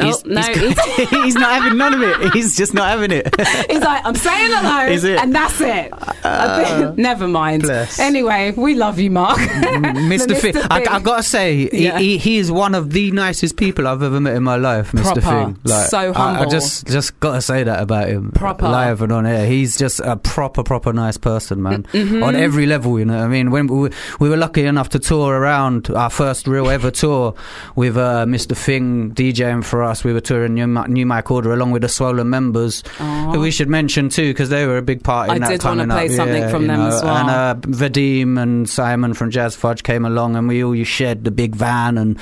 [0.01, 2.33] He's, oh no, he's, he's, he's not having none of it.
[2.33, 3.33] He's just not having it.
[3.69, 5.19] he's like, I'm saying hello, Is it?
[5.19, 5.93] and that's it.
[5.95, 7.61] Think- never mind.
[7.63, 7.97] bless.
[7.99, 9.37] Anyway, we love you, Mark.
[9.37, 10.27] Mr.
[10.27, 11.97] The Finn, I, I gotta say, Yeah.
[11.99, 15.21] he, he, is one of the nicest people I've ever met in my life, Mr.
[15.21, 15.53] Proper.
[15.53, 15.67] Finn.
[15.87, 18.67] So I- I, just just gotta say that about him, Proper.
[18.67, 19.45] live and on air.
[19.47, 22.23] He's just a proper, proper nice person, man, Mm-hmm.
[22.23, 22.99] on every level.
[22.99, 23.89] You know, what I mean, when we,
[24.19, 27.33] we were lucky enough to tour around our first real ever tour
[27.75, 28.57] with uh, Mr.
[28.57, 32.29] Fing DJing for us, we were touring New, New Mic Order along with the Swollen
[32.29, 35.49] members, who we should mention too because they were a big part in I that
[35.61, 36.11] did wanna play up.
[36.11, 37.15] something Yeah, from them know, as well.
[37.17, 41.31] And uh, Vadim and Simon from Jazz Fudge came along, and we all shared the
[41.31, 42.19] big van, and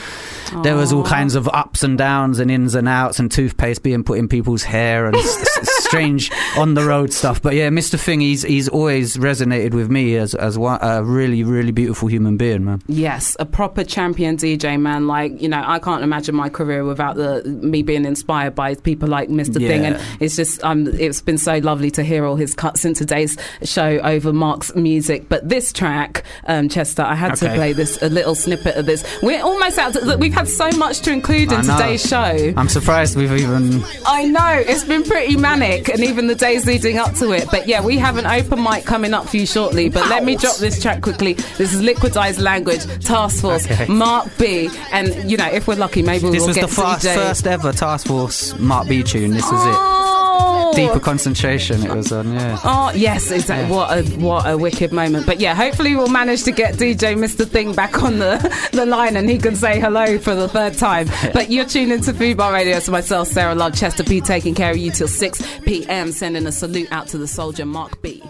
[0.64, 4.03] there was all kinds of ups and downs and ins and outs, and toothpaste being
[4.03, 7.41] put in people's hair and s- strange on the road stuff.
[7.41, 7.99] But yeah, Mr.
[7.99, 12.38] Thing, he's he's always resonated with me as as one, a really really beautiful human
[12.38, 12.81] being, man.
[12.88, 15.07] Yes, a proper champion DJ man.
[15.07, 19.08] Like you know, I can't imagine my career without the me being inspired by people
[19.10, 19.56] like Mr.
[19.56, 19.86] Thing.
[19.86, 23.38] And it's just, um, it's been so lovely to hear all his cuts in today's
[23.64, 25.30] show over Mark's music.
[25.30, 29.04] But this track, um, Chester, I had to play this a little snippet of this.
[29.22, 29.94] We're almost out.
[29.96, 32.54] Look, we've had so much to include in today's show.
[32.58, 33.84] I'm surprised we've even.
[34.06, 37.48] I know it's been pretty manic, and even the days leading up to it.
[37.52, 39.90] But yeah, we have an open mic coming up for you shortly.
[39.90, 41.34] But let me drop this track quickly.
[41.34, 43.86] This is Liquidized Language, Task Force, Okay.
[43.88, 47.06] Mark B, and you know, if we're lucky, maybe This we'll was get the first,
[47.06, 47.16] DJ.
[47.16, 49.32] first ever Task Force Mark B tune.
[49.32, 49.76] This was it.
[49.76, 50.74] Oh!
[50.76, 51.86] Deeper concentration.
[51.86, 52.34] It was on.
[52.34, 52.60] Yeah.
[52.64, 53.74] Oh yes, exactly.
[53.74, 55.26] What a what a wicked moment.
[55.26, 57.48] But yeah, hopefully we'll manage to get DJ Mr.
[57.48, 61.10] Thing back on the, the line and he can say hello for the third time.
[61.34, 62.80] But you're tuned into Fubar Radio.
[62.80, 66.11] So myself, Sarah Love, Chester P, taking care of you till 6 p.m.
[66.11, 68.22] Sending a salute out to the soldier Mark B.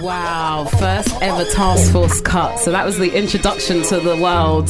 [0.00, 2.58] Wow, first ever Task Force cut.
[2.58, 4.68] So that was the introduction to the world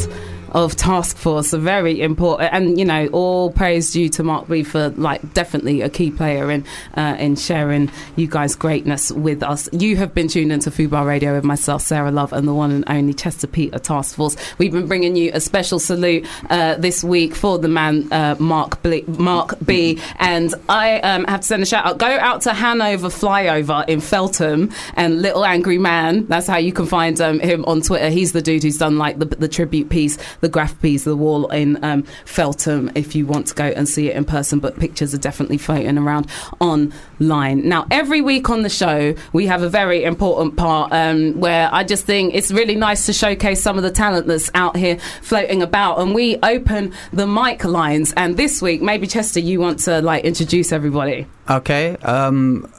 [0.52, 1.52] of Task Force.
[1.52, 5.82] A very important, and you know, all praise due to Mark B for like definitely
[5.82, 6.64] a key player in
[6.94, 9.68] uh, in sharing you guys' greatness with us.
[9.73, 12.85] You have been tuned into Fubar Radio with myself, Sarah Love, and the one and
[12.89, 14.36] only Chester Peter Task Force.
[14.59, 18.78] We've been bringing you a special salute uh, this week for the man uh, Mark
[19.06, 21.98] Mark B, and I um, have to send a shout out.
[21.98, 26.27] Go out to Hanover Flyover in Feltham and Little Angry Man.
[26.27, 28.10] That's how you can find um, him on Twitter.
[28.10, 31.48] He's the dude who's done like the, the tribute piece, the graph piece, the wall
[31.48, 32.89] in um, Feltham.
[32.94, 35.98] If you want to go and see it in person, but pictures are definitely floating
[35.98, 36.28] around
[36.60, 37.68] online.
[37.68, 41.82] Now, every week on the show, we have a very important part um, where I
[41.82, 45.62] just think it's really nice to showcase some of the talent that's out here floating
[45.62, 48.12] about, and we open the mic lines.
[48.16, 51.27] And this week, maybe Chester, you want to like introduce everybody.
[51.51, 51.97] Okay.
[51.97, 52.70] Um,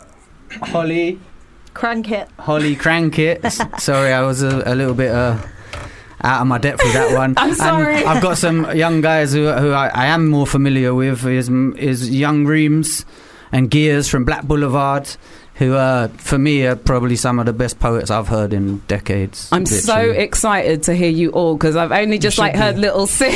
[0.62, 1.20] Holly.
[1.74, 2.30] Krankit.
[2.40, 3.52] Holly Krankit.
[3.78, 5.38] sorry, I was a, a little bit uh,
[6.24, 7.34] out of my depth with that one.
[7.38, 7.98] I'm sorry.
[7.98, 11.26] And I've got some young guys who, who I, I am more familiar with.
[11.26, 13.06] Is is Young Reams
[13.52, 15.16] and Gears from Black Boulevard.
[15.58, 19.50] Who are, for me are probably some of the best poets I've heard in decades.
[19.52, 23.08] I'm so excited to hear you all because I've only just should like heard little.
[23.18, 23.26] Si-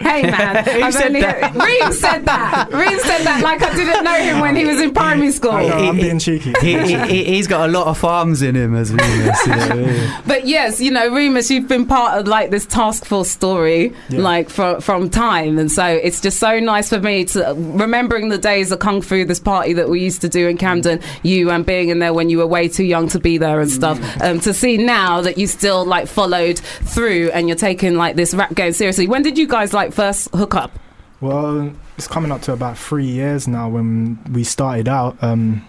[0.00, 1.52] hey man, Who I've said only that?
[1.52, 2.68] heard- Reem said that.
[2.72, 5.52] Reem said that like I didn't know him when he was in primary school.
[5.52, 6.52] I know, I'm being cheeky.
[6.60, 9.46] he, he, he- he's got a lot of farms in him as Remus.
[9.46, 10.20] You know?
[10.26, 14.20] But yes, you know, Remus, you've been part of like this task force story, Yeah.
[14.20, 18.38] like from from time, and so it's just so nice for me to remembering the
[18.38, 20.79] days of kung fu, this party that we used to do in Camden.
[20.86, 23.60] And you um, being in there when you were way too young to be there
[23.60, 23.98] and stuff.
[24.22, 28.34] Um, to see now that you still like followed through and you're taking like this
[28.34, 29.06] rap game seriously.
[29.06, 30.78] When did you guys like first hook up?
[31.20, 35.22] Well, it's coming up to about three years now when we started out.
[35.22, 35.66] Um,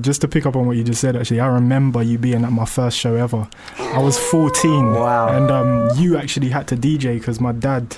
[0.00, 2.52] just to pick up on what you just said, actually, I remember you being at
[2.52, 3.48] my first show ever.
[3.78, 4.92] I was 14.
[4.92, 5.28] Wow.
[5.28, 7.96] And um, you actually had to DJ because my dad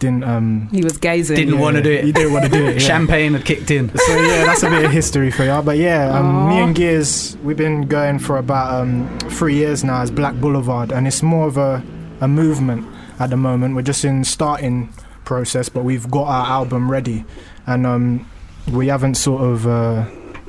[0.00, 0.24] didn't.
[0.24, 1.36] Um, He was gazing.
[1.36, 2.04] Didn't yeah, want to do it.
[2.04, 2.72] you didn't want to do it.
[2.74, 2.78] yeah.
[2.88, 3.96] Champagne had kicked in.
[3.96, 5.62] So yeah, that's a bit of history for y'all.
[5.62, 10.02] But yeah, um, me and Gears, we've been going for about um, three years now
[10.02, 11.82] as Black Boulevard, and it's more of a,
[12.20, 12.84] a movement
[13.20, 13.76] at the moment.
[13.76, 14.92] We're just in starting
[15.24, 17.24] process, but we've got our album ready,
[17.66, 18.28] and um,
[18.72, 20.06] we haven't sort of uh,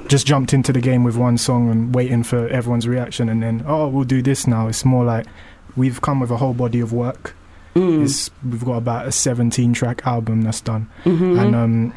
[0.08, 3.64] just jumped into the game with one song and waiting for everyone's reaction, and then
[3.68, 4.68] oh, we'll do this now.
[4.68, 5.28] It's more like
[5.76, 7.36] we've come with a whole body of work.
[7.76, 8.04] Mm.
[8.04, 11.40] It's, we've got about a 17 track album that's done Mhm.
[11.42, 11.94] and um,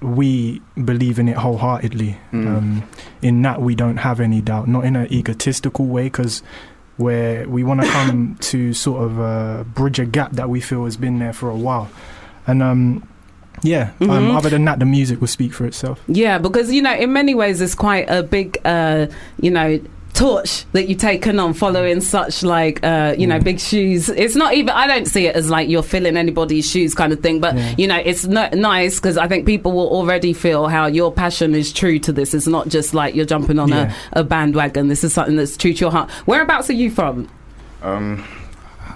[0.00, 2.16] we believe in it wholeheartedly.
[2.32, 2.46] Mm.
[2.56, 2.82] Um,
[3.22, 6.42] in that, we don't have any doubt, not in an egotistical way, because
[6.96, 10.84] where we want to come to sort of uh, bridge a gap that we feel
[10.84, 11.88] has been there for a while,
[12.48, 13.06] and um,
[13.62, 13.92] yeah.
[14.00, 14.36] Um, Mhm.
[14.36, 16.02] other than that, the music will speak for itself.
[16.08, 19.06] Yeah, because you know, in many ways, it's quite a big, uh,
[19.40, 19.78] you know.
[20.14, 23.42] Torch that you've taken on following such like uh, you know Yeah.
[23.42, 24.08] big shoes.
[24.10, 24.68] It's not even.
[24.70, 27.40] I don't see it as like you're filling anybody's shoes kind of thing.
[27.40, 27.74] But Yeah.
[27.78, 31.54] you know, it's not nice because I think people will already feel how your passion
[31.54, 32.34] is true to this.
[32.34, 33.94] It's not just like you're jumping on Yeah.
[34.12, 34.88] a, a bandwagon.
[34.88, 36.10] This is something that's true to your heart.
[36.26, 37.28] Whereabouts are you from?
[37.82, 38.22] Um,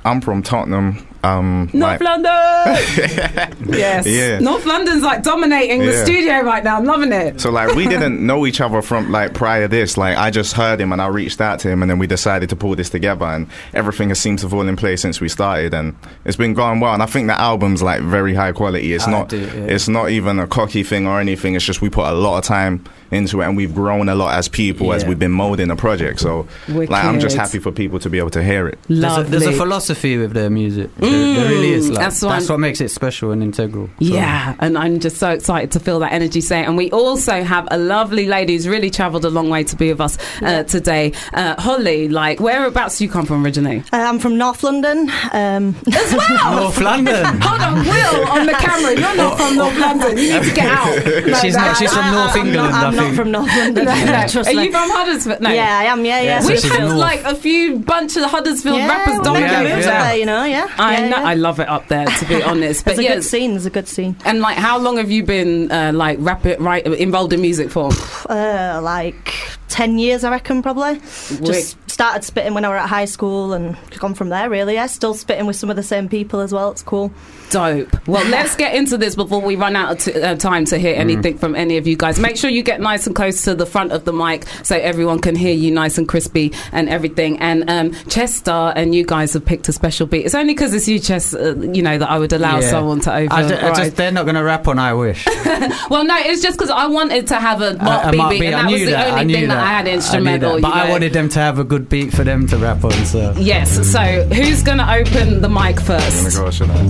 [0.04, 0.98] I'm from Tottenham.
[1.26, 2.26] Um, North like- London.
[3.68, 4.06] yes.
[4.06, 4.38] Yeah.
[4.38, 6.04] North London's like dominating the Yeah.
[6.04, 6.76] studio right now.
[6.76, 7.40] I'm loving it.
[7.40, 9.96] So like we didn't know each other from like prior this.
[9.96, 12.48] Like I just heard him and I reached out to him and then we decided
[12.50, 15.74] to pull this together and everything has seemed to fall in place since we started
[15.74, 18.92] and it's been going well and I think the album's like very high quality.
[18.92, 19.46] It's I not do, yeah.
[19.74, 21.54] it's not even a cocky thing or anything.
[21.54, 24.34] It's just we put a lot of time into it and we've grown a lot
[24.34, 26.20] as people as we've been molding the project.
[26.20, 28.78] So like I'm just happy for people to be able to hear it.
[28.88, 29.30] There's a, Lovely.
[29.38, 30.94] there's a philosophy with their music.
[30.96, 31.88] There, there really is.
[31.90, 33.86] Like, that's that's what makes it special and integral.
[33.88, 36.64] So- Yeah, and I'm just so excited to feel that energy say.
[36.64, 39.90] And we also have a lovely lady who's really travelled a long way to be
[39.90, 41.12] with us uh, today.
[41.32, 43.80] Uh, Holly, like, whereabouts do you come from originally?
[43.92, 45.10] Uh, I'm from North London.
[45.32, 46.56] Um, As well!
[46.62, 47.24] North London.
[47.40, 48.92] Hold on, Will on the camera.
[48.98, 50.16] You're not from North London.
[50.18, 51.04] You need to get out.
[51.26, 53.30] No, She's not- she's from I- I- North I'm England, Not, I I'm not from
[53.30, 53.84] North London.
[53.84, 54.26] No, no.
[54.28, 54.64] Trust Are me.
[54.64, 55.40] you from Huddersfield?
[55.40, 55.50] No.
[55.50, 56.04] Yeah, I am.
[56.04, 56.26] Yeah, yeah.
[56.26, 56.98] Yeah, so We she's feel North.
[56.98, 59.92] like a few bunch of Huddersfield yeah, rappers we dominating Yeah, make the moves yeah.
[59.98, 60.44] up there, you know.
[60.44, 61.16] Yeah, I yeah, know.
[61.18, 61.22] yeah.
[61.28, 62.84] I love it up there, to be honest.
[62.84, 63.56] But It's a yeah, good scene.
[63.56, 64.16] It's a good scene.
[64.24, 67.90] and like, how long have you been uh, like rapid, right, involved in music for?
[68.28, 69.32] Uh, like
[69.68, 70.94] ten years, I reckon, probably.
[70.94, 71.42] Wick.
[71.44, 74.50] Just started spitting when I were at high school, and gone from there.
[74.50, 74.84] Really, yeah.
[74.84, 76.70] Still spitting with some of the same people as well.
[76.70, 77.10] It's cool.
[77.48, 78.06] Dope.
[78.06, 80.94] Well, let's get into this before we run out of t- uh, time to hear
[80.94, 82.18] anything from any of you guys.
[82.18, 85.20] Make sure you get nice and close to the front of the mic so everyone
[85.20, 87.38] can hear you nice and crispy and everything.
[87.38, 90.26] And um, Chester and you guys have picked a special beat.
[90.26, 92.68] It's only because it's you, Chester, uh, you know, that I would allow Yeah.
[92.70, 93.32] someone to over.
[93.32, 95.24] I ju- I just, they're not going to rap on I Wish.
[95.90, 98.30] well, no, it's just because I wanted to have a Mark A- a B Mark
[98.32, 99.54] beat, B, and I that was knew the that, only I knew thing that.
[99.54, 99.64] that.
[99.64, 100.52] I had knew instrumental.
[100.54, 100.62] that.
[100.62, 102.92] But you I wanted them to have a good beat for them to rap on.
[103.04, 103.90] So Yes.
[103.90, 104.00] So
[104.34, 106.38] who's going to open the mic I'm gonna first?
[106.38, 106.82] Oh go, should I?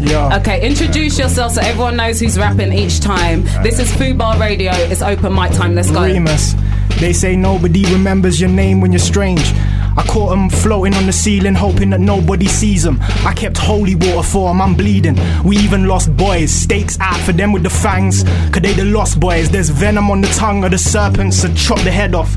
[0.00, 0.38] Yeah.
[0.38, 3.42] Okay, introduce yourself so everyone knows who's rapping each time.
[3.62, 4.72] This is Fubar Radio.
[4.72, 5.74] It's open mic time.
[5.74, 6.02] Let's go.
[6.02, 6.54] Remus.
[6.98, 9.52] They say nobody remembers your name when you're strange.
[9.96, 13.00] I caught 'em floating on the ceiling, hoping that nobody sees sees 'em.
[13.26, 15.18] I kept holy water for for 'em, I'm bleeding.
[15.44, 18.24] We even lost boys, stakes out for them with the fangs.
[18.52, 21.80] Cause they the lost boys, there's venom on the tongue of the serpents, so chop
[21.80, 22.36] the head off.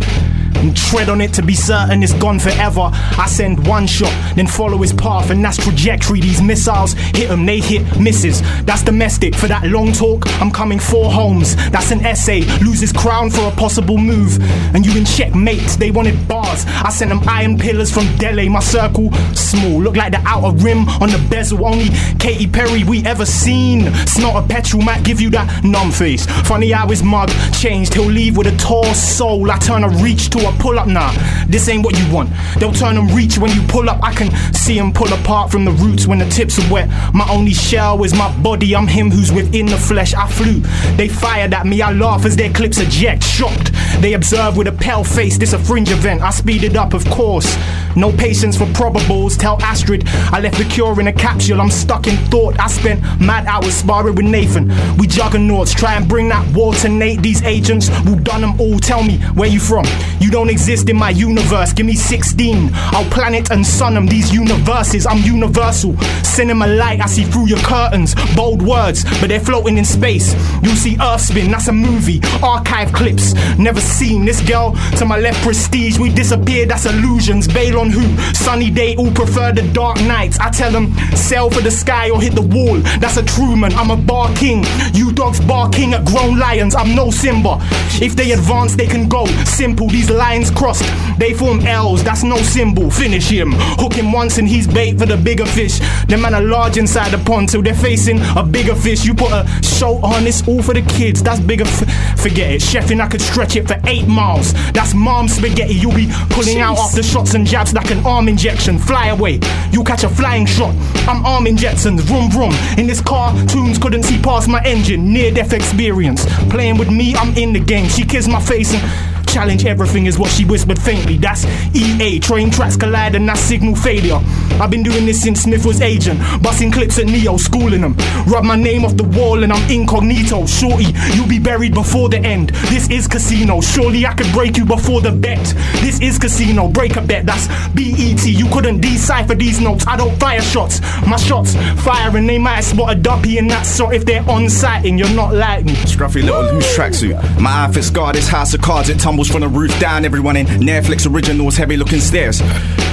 [0.63, 2.89] And tread on it to be certain it's gone forever.
[2.93, 6.21] I send one shot, then follow his path, and that's trajectory.
[6.21, 8.41] These missiles hit 'em, they hit misses.
[8.63, 9.35] That's domestic.
[9.35, 11.57] For that long talk, I'm coming four homes.
[11.71, 12.43] That's an essay.
[12.61, 14.39] Lose his crown for a possible move.
[14.73, 16.65] And you in checkmate, they wanted bars.
[16.81, 18.47] I sent them iron pillars from Delhi.
[18.47, 21.67] My circle, small, look like the outer rim on the bezel.
[21.67, 23.93] Only Katy Perry we ever seen.
[24.07, 26.25] Snort a petrol might give you that numb face.
[26.47, 27.93] Funny how his mug changed.
[27.95, 29.51] He'll leave with a tall soul.
[29.51, 30.87] I turn a reach to a pull up.
[30.87, 31.11] Nah,
[31.47, 32.29] this ain't what you want.
[32.59, 34.03] They'll turn and reach when you pull up.
[34.03, 36.89] I can see them pull apart from the roots when the tips are wet.
[37.13, 38.75] My only shell is my body.
[38.75, 40.13] I'm him who's within the flesh.
[40.13, 40.61] I flew.
[40.95, 41.81] They fired at me.
[41.81, 43.23] I laugh as their clips eject.
[43.23, 43.71] Shocked.
[43.99, 45.37] They observe with a pale face.
[45.37, 46.21] This a fringe event.
[46.21, 47.57] I speed it up, of course.
[47.95, 49.37] No patience for probables.
[49.37, 51.61] Tell Astrid I left the cure in a capsule.
[51.61, 52.59] I'm stuck in thought.
[52.59, 54.71] I spent mad hours sparring with Nathan.
[54.97, 55.73] We juggernauts.
[55.73, 57.21] Try and bring that war to Nate.
[57.21, 58.79] These agents will done them all.
[58.79, 59.85] Tell me where you from.
[60.19, 61.73] You don't exist in my universe.
[61.73, 62.69] Give me 16.
[62.73, 64.07] I'll planet and sun them.
[64.07, 65.05] These universes.
[65.05, 65.97] I'm universal.
[66.23, 67.01] Cinema light.
[67.01, 68.15] I see through your curtains.
[68.35, 70.33] Bold words, but they're floating in space.
[70.63, 71.51] You'll see Earth spin.
[71.51, 72.21] That's a movie.
[72.41, 73.33] Archive clips.
[73.57, 75.41] Never seen this girl to my left.
[75.43, 75.99] Prestige.
[75.99, 76.69] We disappeared.
[76.69, 77.47] That's illusions.
[77.47, 78.03] Bail on who?
[78.33, 78.95] Sunny day.
[78.95, 80.39] All prefer the dark nights.
[80.39, 82.77] I tell them sail for the sky or hit the wall.
[82.99, 83.73] That's a Truman.
[83.73, 84.63] I'm a bar king.
[84.93, 86.75] You dogs barking at grown lions.
[86.75, 87.57] I'm no Simba.
[88.01, 89.25] If they advance, they can go.
[89.45, 89.87] Simple.
[89.87, 90.83] These lines crossed.
[91.19, 92.03] They form L's.
[92.03, 92.89] That's no symbol.
[92.89, 93.51] Finish him.
[93.81, 95.79] Hook him once and he's bait for the bigger fish.
[96.07, 99.05] Them man are large inside the pond till they're facing a bigger fish.
[99.05, 100.25] You put a show on.
[100.25, 101.21] It's all for the kids.
[101.21, 101.65] That's bigger.
[101.65, 102.61] F- forget it.
[102.61, 104.53] Chefing, I could stretch it for eight miles.
[104.71, 105.75] That's mom spaghetti.
[105.75, 108.79] You'll be pulling out after shots and jabs like an arm injection.
[108.79, 109.39] Fly away.
[109.71, 110.73] You catch a flying shot.
[111.07, 112.01] I'm arming Jetsons.
[112.01, 112.53] Vroom vroom.
[112.77, 115.13] In this car, tunes couldn't see past my engine.
[115.13, 116.25] Near death experience.
[116.49, 117.87] Playing with me, I'm in the game.
[117.87, 119.12] She kissed my face and.
[119.33, 121.17] Challenge everything is what she whispered faintly.
[121.17, 121.43] That's
[121.75, 122.19] EA.
[122.19, 124.19] Train tracks collide and that's signal failure.
[124.61, 126.19] I've been doing this since Smith was agent.
[126.43, 127.95] Busting clips at Neo, schooling them.
[128.27, 130.45] Rub my name off the wall and I'm incognito.
[130.45, 132.49] Shorty, you'll be buried before the end.
[132.69, 133.59] This is casino.
[133.59, 135.43] Surely I could break you before the bet.
[135.81, 136.67] This is casino.
[136.67, 137.25] Break a bet.
[137.25, 138.23] That's BET.
[138.27, 139.87] You couldn't decipher these notes.
[139.87, 140.79] I don't fire shots.
[141.07, 144.47] My shots fire and they might spot a duppy in that shot if they're on
[144.47, 144.99] sighting.
[144.99, 145.73] You're not like me.
[145.73, 147.17] Scruffy little loose tracksuit.
[147.39, 148.89] My outfit's guard this house of cards.
[148.89, 150.05] It tumbles from the roof down.
[150.05, 152.41] Everyone in Netflix originals, heavy looking stairs.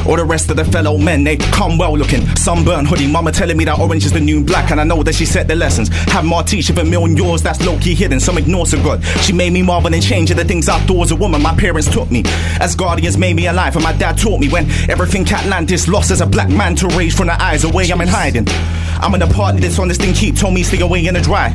[0.06, 2.24] All the rest of the fellow men, they come well looking.
[2.36, 5.14] Sunburn hoodie, mama telling me that orange is the new black, and I know that
[5.14, 5.88] she set the lessons.
[5.88, 8.20] Have more teach if a million yours, that's low key hidden.
[8.20, 9.04] Some ignore so good.
[9.22, 11.42] She made me marvel and change of the things was a woman.
[11.42, 12.22] My parents took me.
[12.60, 16.20] As guardians made me alive, and my dad taught me when everything Atlantis lost as
[16.20, 17.90] a black man to rage from the eyes away.
[17.90, 18.46] I'm in hiding.
[19.02, 21.20] I'm in a party that's on this thing keep told me stay away in the
[21.20, 21.52] dry.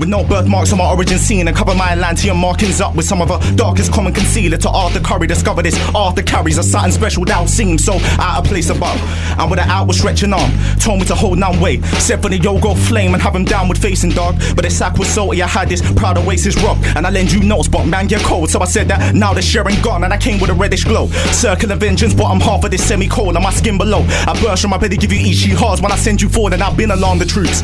[0.00, 3.22] With no birthmarks on my origin scene and cover my Atlantean markings up with some
[3.22, 5.26] of her darkest common concealer to Arthur Curry.
[5.26, 8.98] Discover this Arthur carries a something special that seems so out of place above.
[9.38, 11.84] And with an outward stretching arm, told me to hold none weight.
[11.84, 14.36] Set for the yoga flame and have him downward facing dog.
[14.54, 16.78] But the sack was salty, I had this proud oasis rock.
[16.96, 18.50] And I lend you notes, but man, you're cold.
[18.50, 21.08] So I said that now the sharing gone and I came with a reddish glow.
[21.32, 24.04] Circle of vengeance, bottom half of this semi-cold on my skin below.
[24.26, 26.52] I burst from my bed to give you Ichi hearts when I send you forward
[26.52, 27.62] and I've been along the troops.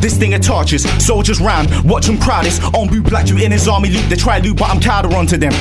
[0.00, 2.62] This thing it torches, soldiers round, watch them crowd this.
[2.74, 5.36] On boot black you in his army loot, they try loot, but I'm counter onto
[5.36, 5.52] them.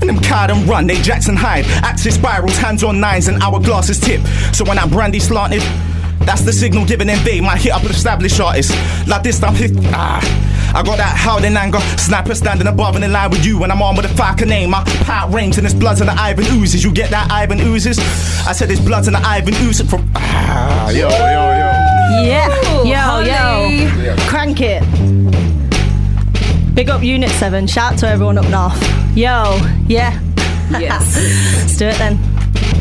[0.00, 1.64] And them card and run, they Jackson hide.
[1.84, 4.20] Axis spirals, hands on nines, and hourglasses tip.
[4.54, 5.62] So when that brandy slanted,
[6.26, 7.44] that's the signal given in vain.
[7.44, 8.70] My hit up an established artist.
[9.06, 9.72] Like this, I'm hit.
[9.92, 10.20] Ah.
[10.74, 13.82] I got that howling anger, sniper standing above and in line with you, and I'm
[13.82, 14.70] on with a Falcon name.
[14.70, 16.82] My pout rings and there's bloods and the Ivan oozes.
[16.82, 17.98] You get that Ivan oozes?
[18.46, 20.08] I said there's bloods and the Ivan oozes from.
[20.14, 21.61] Ah, yo, yo, yo.
[22.20, 22.48] Yeah.
[22.84, 24.16] yo, yo.
[24.28, 24.82] Krankit.
[26.74, 27.66] Big up Unit 7.
[27.66, 28.80] Shout to everyone up north.
[29.16, 30.18] Yo, yeah.
[30.70, 31.16] Yes.
[31.58, 32.31] Let's do it then.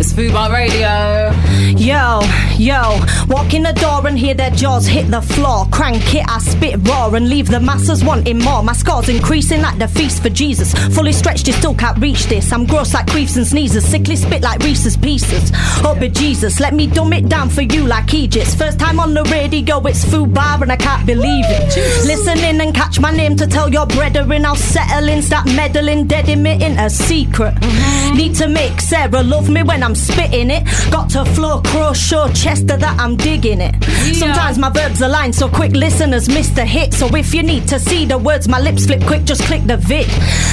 [0.02, 1.32] It's Fubar Radio.
[1.78, 2.22] Yo,
[2.58, 5.68] yo, walk in the door and hear their jaws hit the floor.
[5.72, 8.64] Krankit, I spit raw and leave the masses wanting more.
[8.64, 10.74] My scores increasing like the feast for Jesus.
[10.96, 12.52] Fully stretched, you still can't reach this.
[12.52, 15.52] I'm gross like creeps and sneezes, sickly spit like Reese's pieces.
[15.86, 18.56] Oh, but Jesus, let me dumb it down for you like Egypt.
[18.56, 21.76] First time on the radio, it's Fubar and I can't believe it.
[22.08, 26.08] Listen in and catch my name to tell your brethren I'll settle in, start meddling,
[26.08, 27.54] dead emitting a secret.
[27.54, 28.18] Mm-hmm.
[28.18, 30.64] Need to make Sarah love me when I'm spitting it.
[30.92, 33.76] Got to floor, crow, show Chester that I'm digging it.
[34.16, 36.94] Sometimes my verbs align so quick, listeners miss the hit.
[36.94, 39.78] So if you need to see the words, my lips flip quick, just click the
[39.78, 40.08] vid.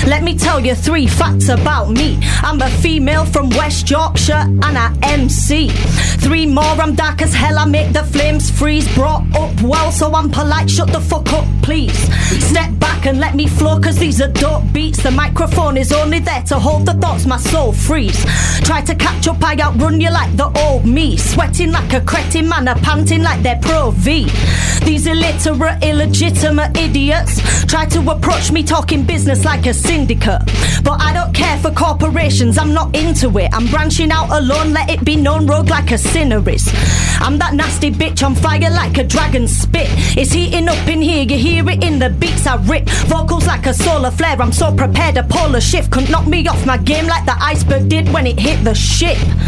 [0.06, 2.18] Let me tell you three facts about me.
[2.42, 5.68] I'm a female from West Yorkshire and I MC.
[6.18, 8.86] Three more, I'm dark as hell, I make the flames freeze.
[8.94, 11.98] Brought up well, so I'm polite, shut the fuck up, please.
[12.48, 15.02] Step back and let me flow, cause these are dope beats.
[15.02, 18.24] The microphone is only there to hold the thoughts my soul frees.
[18.60, 21.16] Try to catch up, I outrun you like the old me.
[21.16, 24.28] Sweating like a cretin man, a panting like they're pro V.
[24.84, 30.42] These illiterate, illegitimate idiots try to approach me talking business like a syndicate.
[30.84, 33.50] But I don't care for corporations, I'm not into it.
[33.52, 36.68] I'm branching out alone, let it be known, rogue like a sinner is.
[37.20, 39.88] I'm that nasty bitch on fire like a dragon spit.
[40.16, 42.88] It's heating up in here, you hear it in the beats I rip.
[43.06, 45.16] Vocals like a solar flare, I'm so prepared.
[45.16, 48.38] A polar shift couldn't knock me off my game like the iceberg did when it
[48.38, 48.74] hit the
[49.14, 49.38] ship.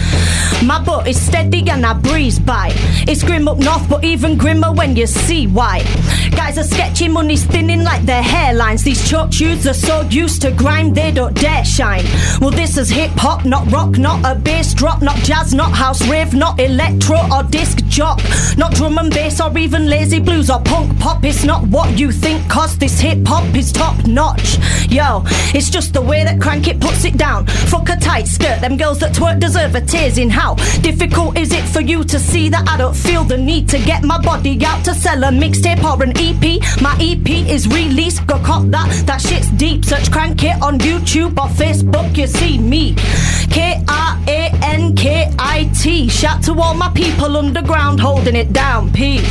[0.62, 2.70] My boat is steady and I breeze by.
[3.08, 5.82] It's grim up north, but even grimmer when you see why.
[6.32, 8.84] Guys are sketchy, money's thinning like their hairlines.
[8.84, 12.04] These choke shoes are so used to grime, they don't dare shine.
[12.40, 16.06] Well, this is hip hop, not rock, not a bass drop, not jazz, not house
[16.08, 18.20] rave, not electro or disc jock,
[18.58, 21.24] not drum and bass or even lazy blues or punk pop.
[21.24, 24.58] It's not what you think, cause this hip hop is top notch.
[24.90, 25.22] Yo,
[25.54, 27.46] it's just the way that Krankit puts it down.
[27.46, 31.52] Fuck a tight skirt, them girls that twerk deserve a tears in how difficult is
[31.52, 34.64] it for you to see that I don't feel the need to get my body
[34.64, 36.80] out to sell a mixtape or an EP?
[36.80, 39.84] My EP is released, go cop that, that shit's deep.
[39.84, 42.94] Search Krankit on YouTube or Facebook, you see me.
[43.50, 46.08] K R A N K I T.
[46.08, 48.92] Shout to all my people underground holding it down.
[48.92, 49.28] Peace.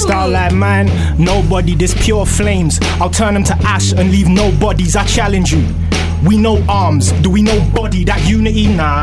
[0.00, 0.86] Starlight man,
[1.22, 2.80] nobody, this pure flames.
[2.98, 4.96] I'll turn them to ash and leave no bodies.
[4.96, 5.81] I challenge you.
[6.24, 8.04] We know arms, do we know body?
[8.04, 9.02] That unity, nah.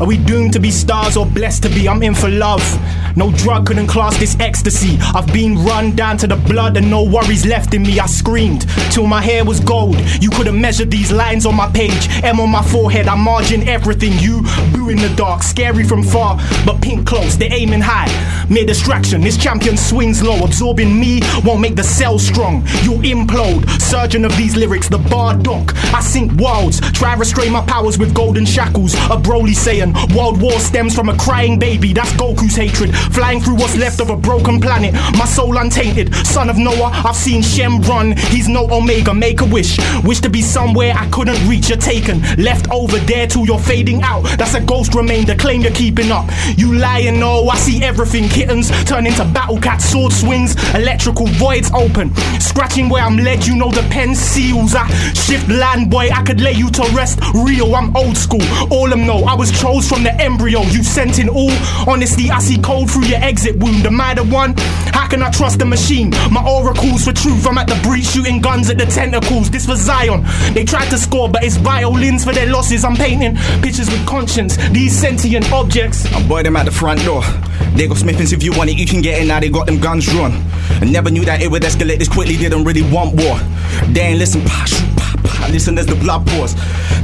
[0.00, 1.88] Are we doomed to be stars or blessed to be?
[1.88, 2.62] I'm in for love.
[3.16, 4.96] No drug couldn't class this ecstasy.
[5.00, 7.98] I've been run down to the blood and no worries left in me.
[7.98, 9.96] I screamed till my hair was gold.
[10.20, 12.08] You couldn't measure these lines on my page.
[12.22, 14.12] M on my forehead, I margin everything.
[14.20, 14.42] You
[14.72, 17.36] boo in the dark, scary from far, but pink close.
[17.36, 18.06] They're aiming high.
[18.48, 19.20] Mere distraction.
[19.20, 22.64] This champion swings low, absorbing me won't make the cell strong.
[22.82, 23.68] You'll implode.
[23.80, 25.74] Surgeon of these lyrics, the bar doc.
[25.92, 26.80] I sink worlds.
[26.92, 28.94] Try restrain my powers with golden shackles.
[28.94, 31.92] A Broly saying world war stems from a crying baby.
[31.92, 32.94] That's Goku's hatred.
[33.12, 34.94] Flying through what's left of a broken planet.
[35.16, 36.14] My soul untainted.
[36.26, 38.16] Son of Noah, I've seen Shem run.
[38.16, 39.14] He's no Omega.
[39.14, 39.78] Make a wish.
[40.04, 41.68] Wish to be somewhere I couldn't reach.
[41.68, 42.22] You're taken.
[42.36, 44.22] Left over there till you're fading out.
[44.38, 45.34] That's a ghost remainder.
[45.34, 46.26] Claim you're keeping up.
[46.56, 47.48] You lying, no.
[47.48, 48.28] I see everything.
[48.28, 49.84] Kittens turn into battle cats.
[49.84, 50.54] Sword swings.
[50.74, 52.14] Electrical voids open.
[52.40, 53.46] Scratching where I'm led.
[53.46, 54.74] You know the pen seals.
[54.74, 56.10] I shift land, boy.
[56.10, 57.20] I could lay you to rest.
[57.34, 57.74] Real.
[57.74, 58.42] I'm old school.
[58.70, 59.50] All them know I was
[59.86, 60.62] from the embryo.
[60.62, 61.52] You sent in all.
[61.86, 63.84] Honesty, I see cold through your exit wound.
[63.84, 64.54] Am I the one?
[64.96, 66.10] How can I trust the machine?
[66.30, 67.46] My oracles for truth.
[67.46, 69.50] I'm at the breach shooting guns at the tentacles.
[69.50, 70.24] This was Zion.
[70.54, 72.84] They tried to score, but it's violins for their losses.
[72.84, 74.56] I'm painting pictures with conscience.
[74.70, 76.06] These sentient objects.
[76.12, 77.22] I boy them at the front door.
[77.74, 79.40] They got Smithins if you want it, you can get it now.
[79.40, 80.32] They got them guns drawn.
[80.80, 82.36] I never knew that it would escalate this quickly.
[82.36, 83.38] Didn't really want war.
[83.92, 84.64] They ain't listen, pa,
[85.50, 86.54] Listen as the blood pours.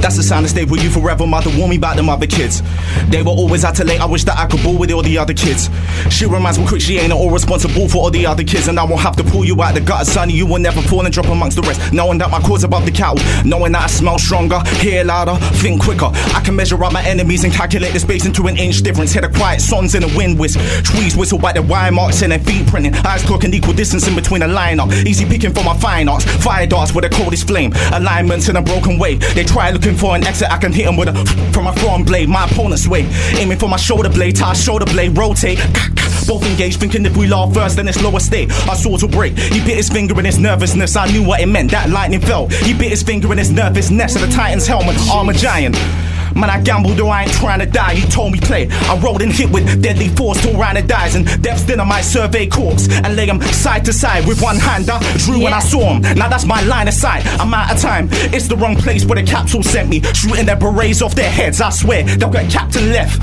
[0.00, 1.26] That's the sign to stay with you forever.
[1.26, 2.62] Mother warn me about them other kids.
[3.08, 4.00] They were always out to late.
[4.00, 5.70] I wish that I could ball with all the other kids.
[6.10, 8.84] She reminds me quick she ain't all responsible for all the other kids, and I
[8.84, 10.28] won't have to pull you out the gutter, son.
[10.28, 11.92] You will never fall and drop amongst the rest.
[11.92, 13.16] Knowing that my cause above the cattle,
[13.46, 16.10] knowing that I smell stronger, hear louder, think quicker.
[16.34, 19.12] I can measure out my enemies and calculate the space into an inch difference.
[19.12, 20.58] Hear the quiet songs in the wind whisk.
[20.84, 22.94] Trees whistle by the wire marks and their feet printing.
[23.06, 24.92] Eyes clocking equal distance in between a lineup.
[25.06, 26.24] Easy picking for my fine arts.
[26.44, 27.72] Fire darts with the coldest flame.
[27.94, 29.16] Alignments in a broken way.
[29.16, 30.50] They try looking for an exit.
[30.50, 31.14] I can hit them with a
[31.52, 32.28] from my front blade.
[32.28, 33.02] My opponent's way.
[33.38, 34.36] Aiming for my shoulder blade.
[34.36, 35.16] Tie shoulder blade.
[35.16, 35.58] Rotate.
[36.26, 38.50] Both engaged, thinking if we laugh first, then it's lower state.
[38.66, 39.36] Our swords will break.
[39.36, 40.96] He bit his finger in his nervousness.
[40.96, 41.70] I knew what it meant.
[41.70, 42.48] That lightning fell.
[42.48, 44.96] He bit his finger in his nervousness of the Titan's helmet.
[45.12, 45.76] Armor giant.
[46.34, 47.94] Man, I gambled though I ain't trying to die.
[47.94, 48.68] He told me play.
[48.70, 51.14] I rolled and hit with deadly force till Rhino dies.
[51.14, 54.90] And Death's dinner might survey corpse and lay him side to side with one hand.
[54.90, 56.02] I drew when I saw him.
[56.16, 57.24] Now that's my line of sight.
[57.40, 58.08] I'm out of time.
[58.32, 60.02] It's the wrong place where the capsule sent me.
[60.12, 61.60] Shooting their berets off their heads.
[61.60, 63.20] I swear they'll get captain left.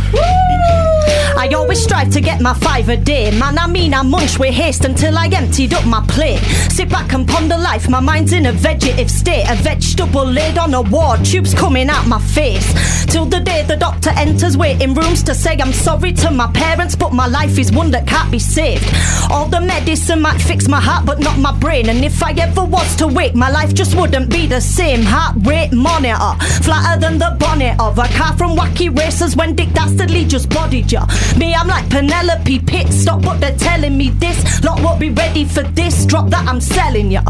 [1.42, 3.32] I always strive to get my five a day.
[3.40, 6.40] Man, I mean, I munch with haste until I emptied up my plate.
[6.70, 9.46] Sit back and ponder life, my mind's in a vegetative state.
[9.50, 13.01] A vegetable laid on a ward, tubes coming out my face.
[13.08, 16.96] Till the day the doctor enters waiting rooms to say I'm sorry to my parents,
[16.96, 18.88] but my life is one that can't be saved.
[19.30, 21.90] All the medicine might fix my heart, but not my brain.
[21.90, 25.02] And if I ever was to wake, my life just wouldn't be the same.
[25.04, 26.34] Heart rate monitor,
[26.64, 30.92] flatter than the bonnet of a car from wacky racers when Dick Dastardly just bodied
[30.92, 31.06] ya.
[31.38, 34.64] Me, I'm like Penelope Pit stop, but they're telling me this.
[34.64, 37.24] Lot won't be ready for this drop that I'm selling ya.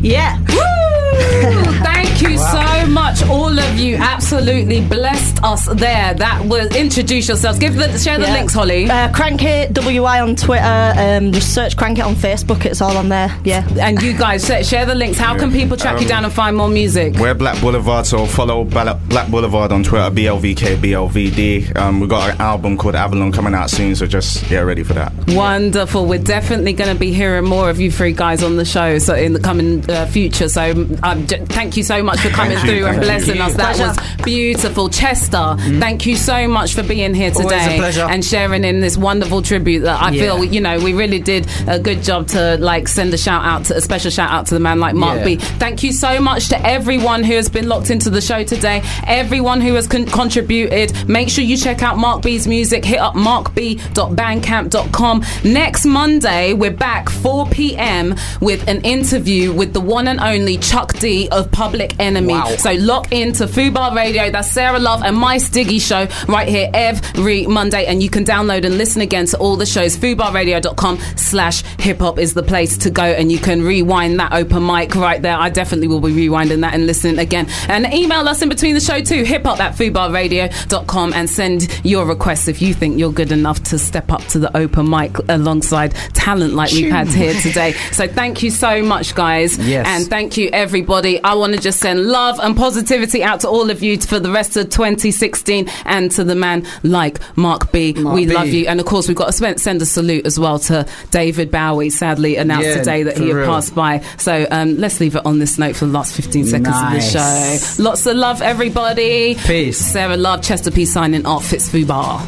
[0.00, 0.38] Yeah.
[0.48, 1.03] Woo!
[1.14, 3.96] Thank you so much, all of you.
[3.96, 6.14] Absolutely blessed us there.
[6.14, 7.58] That was introduce yourselves.
[7.58, 8.32] Give the share the Yeah.
[8.34, 8.90] links, Holly.
[8.90, 10.94] Uh, Krankit WI on Twitter.
[10.96, 12.64] Um, just search Krankit on Facebook.
[12.64, 13.32] It's all on there.
[13.44, 13.64] Yeah.
[13.80, 15.18] And you guys share, share the links.
[15.18, 17.16] How can people track you Um, down and find more music?
[17.18, 21.72] We're Black Boulevard, so follow Black Boulevard on Twitter, BLVK, BLVD.
[21.76, 24.94] Um, we've got an album called Avalon coming out soon, so just get ready for
[24.94, 25.12] that.
[25.28, 26.06] Wonderful.
[26.06, 29.14] We're definitely going to be hearing more of you three guys on the show so
[29.14, 30.48] in the coming uh, future.
[30.48, 33.42] So um, j- thank you so much for coming Thank you, through and blessing you.
[33.42, 33.54] us.
[33.54, 34.00] That Pleasure.
[34.00, 34.88] was beautiful.
[34.88, 37.78] Chester, thank you so much for being here today
[38.10, 40.22] and sharing in this wonderful tribute that I Yeah.
[40.22, 43.64] feel, you know, we really did a good job to like send a shout out,
[43.66, 45.24] to, a special shout out to the man like Mark Yeah.
[45.24, 45.36] B.
[45.36, 49.60] Thank you so much to everyone who has been locked into the show today, everyone
[49.60, 51.08] who has con- contributed.
[51.08, 52.84] Make sure you check out Mark B's music.
[52.84, 55.24] Hit up markb.bandcamp.com.
[55.44, 58.14] Next Monday, we're back 4 p.m.
[58.40, 62.34] with an interview with the one and only Chuck D of Public Enemy.
[62.34, 62.56] Wow.
[62.56, 64.30] So lock into Fubar Radio.
[64.30, 67.86] That's Sarah Love and my Stiggy show right here every Monday.
[67.86, 69.96] And you can download and listen again to all the shows.
[69.96, 73.04] FubarRadio.com slash hip hop is the place to go.
[73.04, 75.36] And you can rewind that open mic right there.
[75.36, 77.46] I definitely will be rewinding that and listening again.
[77.68, 79.24] And email us in between the show too.
[79.24, 83.78] Hip hop at FubarRadio.com and send your requests if you think you're good enough to
[83.78, 87.72] step up to the open mic alongside talent like we've had here today.
[87.92, 89.58] So thank you so much, guys.
[89.58, 89.86] Yes.
[89.86, 91.22] And thank you, everybody.
[91.22, 94.32] I want to just send love and positivity out to all of you for the
[94.32, 97.92] rest of 2016 and to the man like Mark B.
[97.92, 98.34] Mark we B.
[98.34, 98.66] love you.
[98.66, 102.34] And of course, we've got to send- a salute as well to David Bowie, sadly
[102.36, 103.46] announced Yeah, today that he had real.
[103.46, 104.00] passed by.
[104.18, 107.06] So um, let's leave it on this note for the last 15 seconds Nice.
[107.06, 107.82] of the show.
[107.84, 109.36] Lots of love, everybody.
[109.36, 109.78] Peace.
[109.78, 111.52] Sarah Love, Chester P signing off.
[111.52, 112.20] It's Fubar.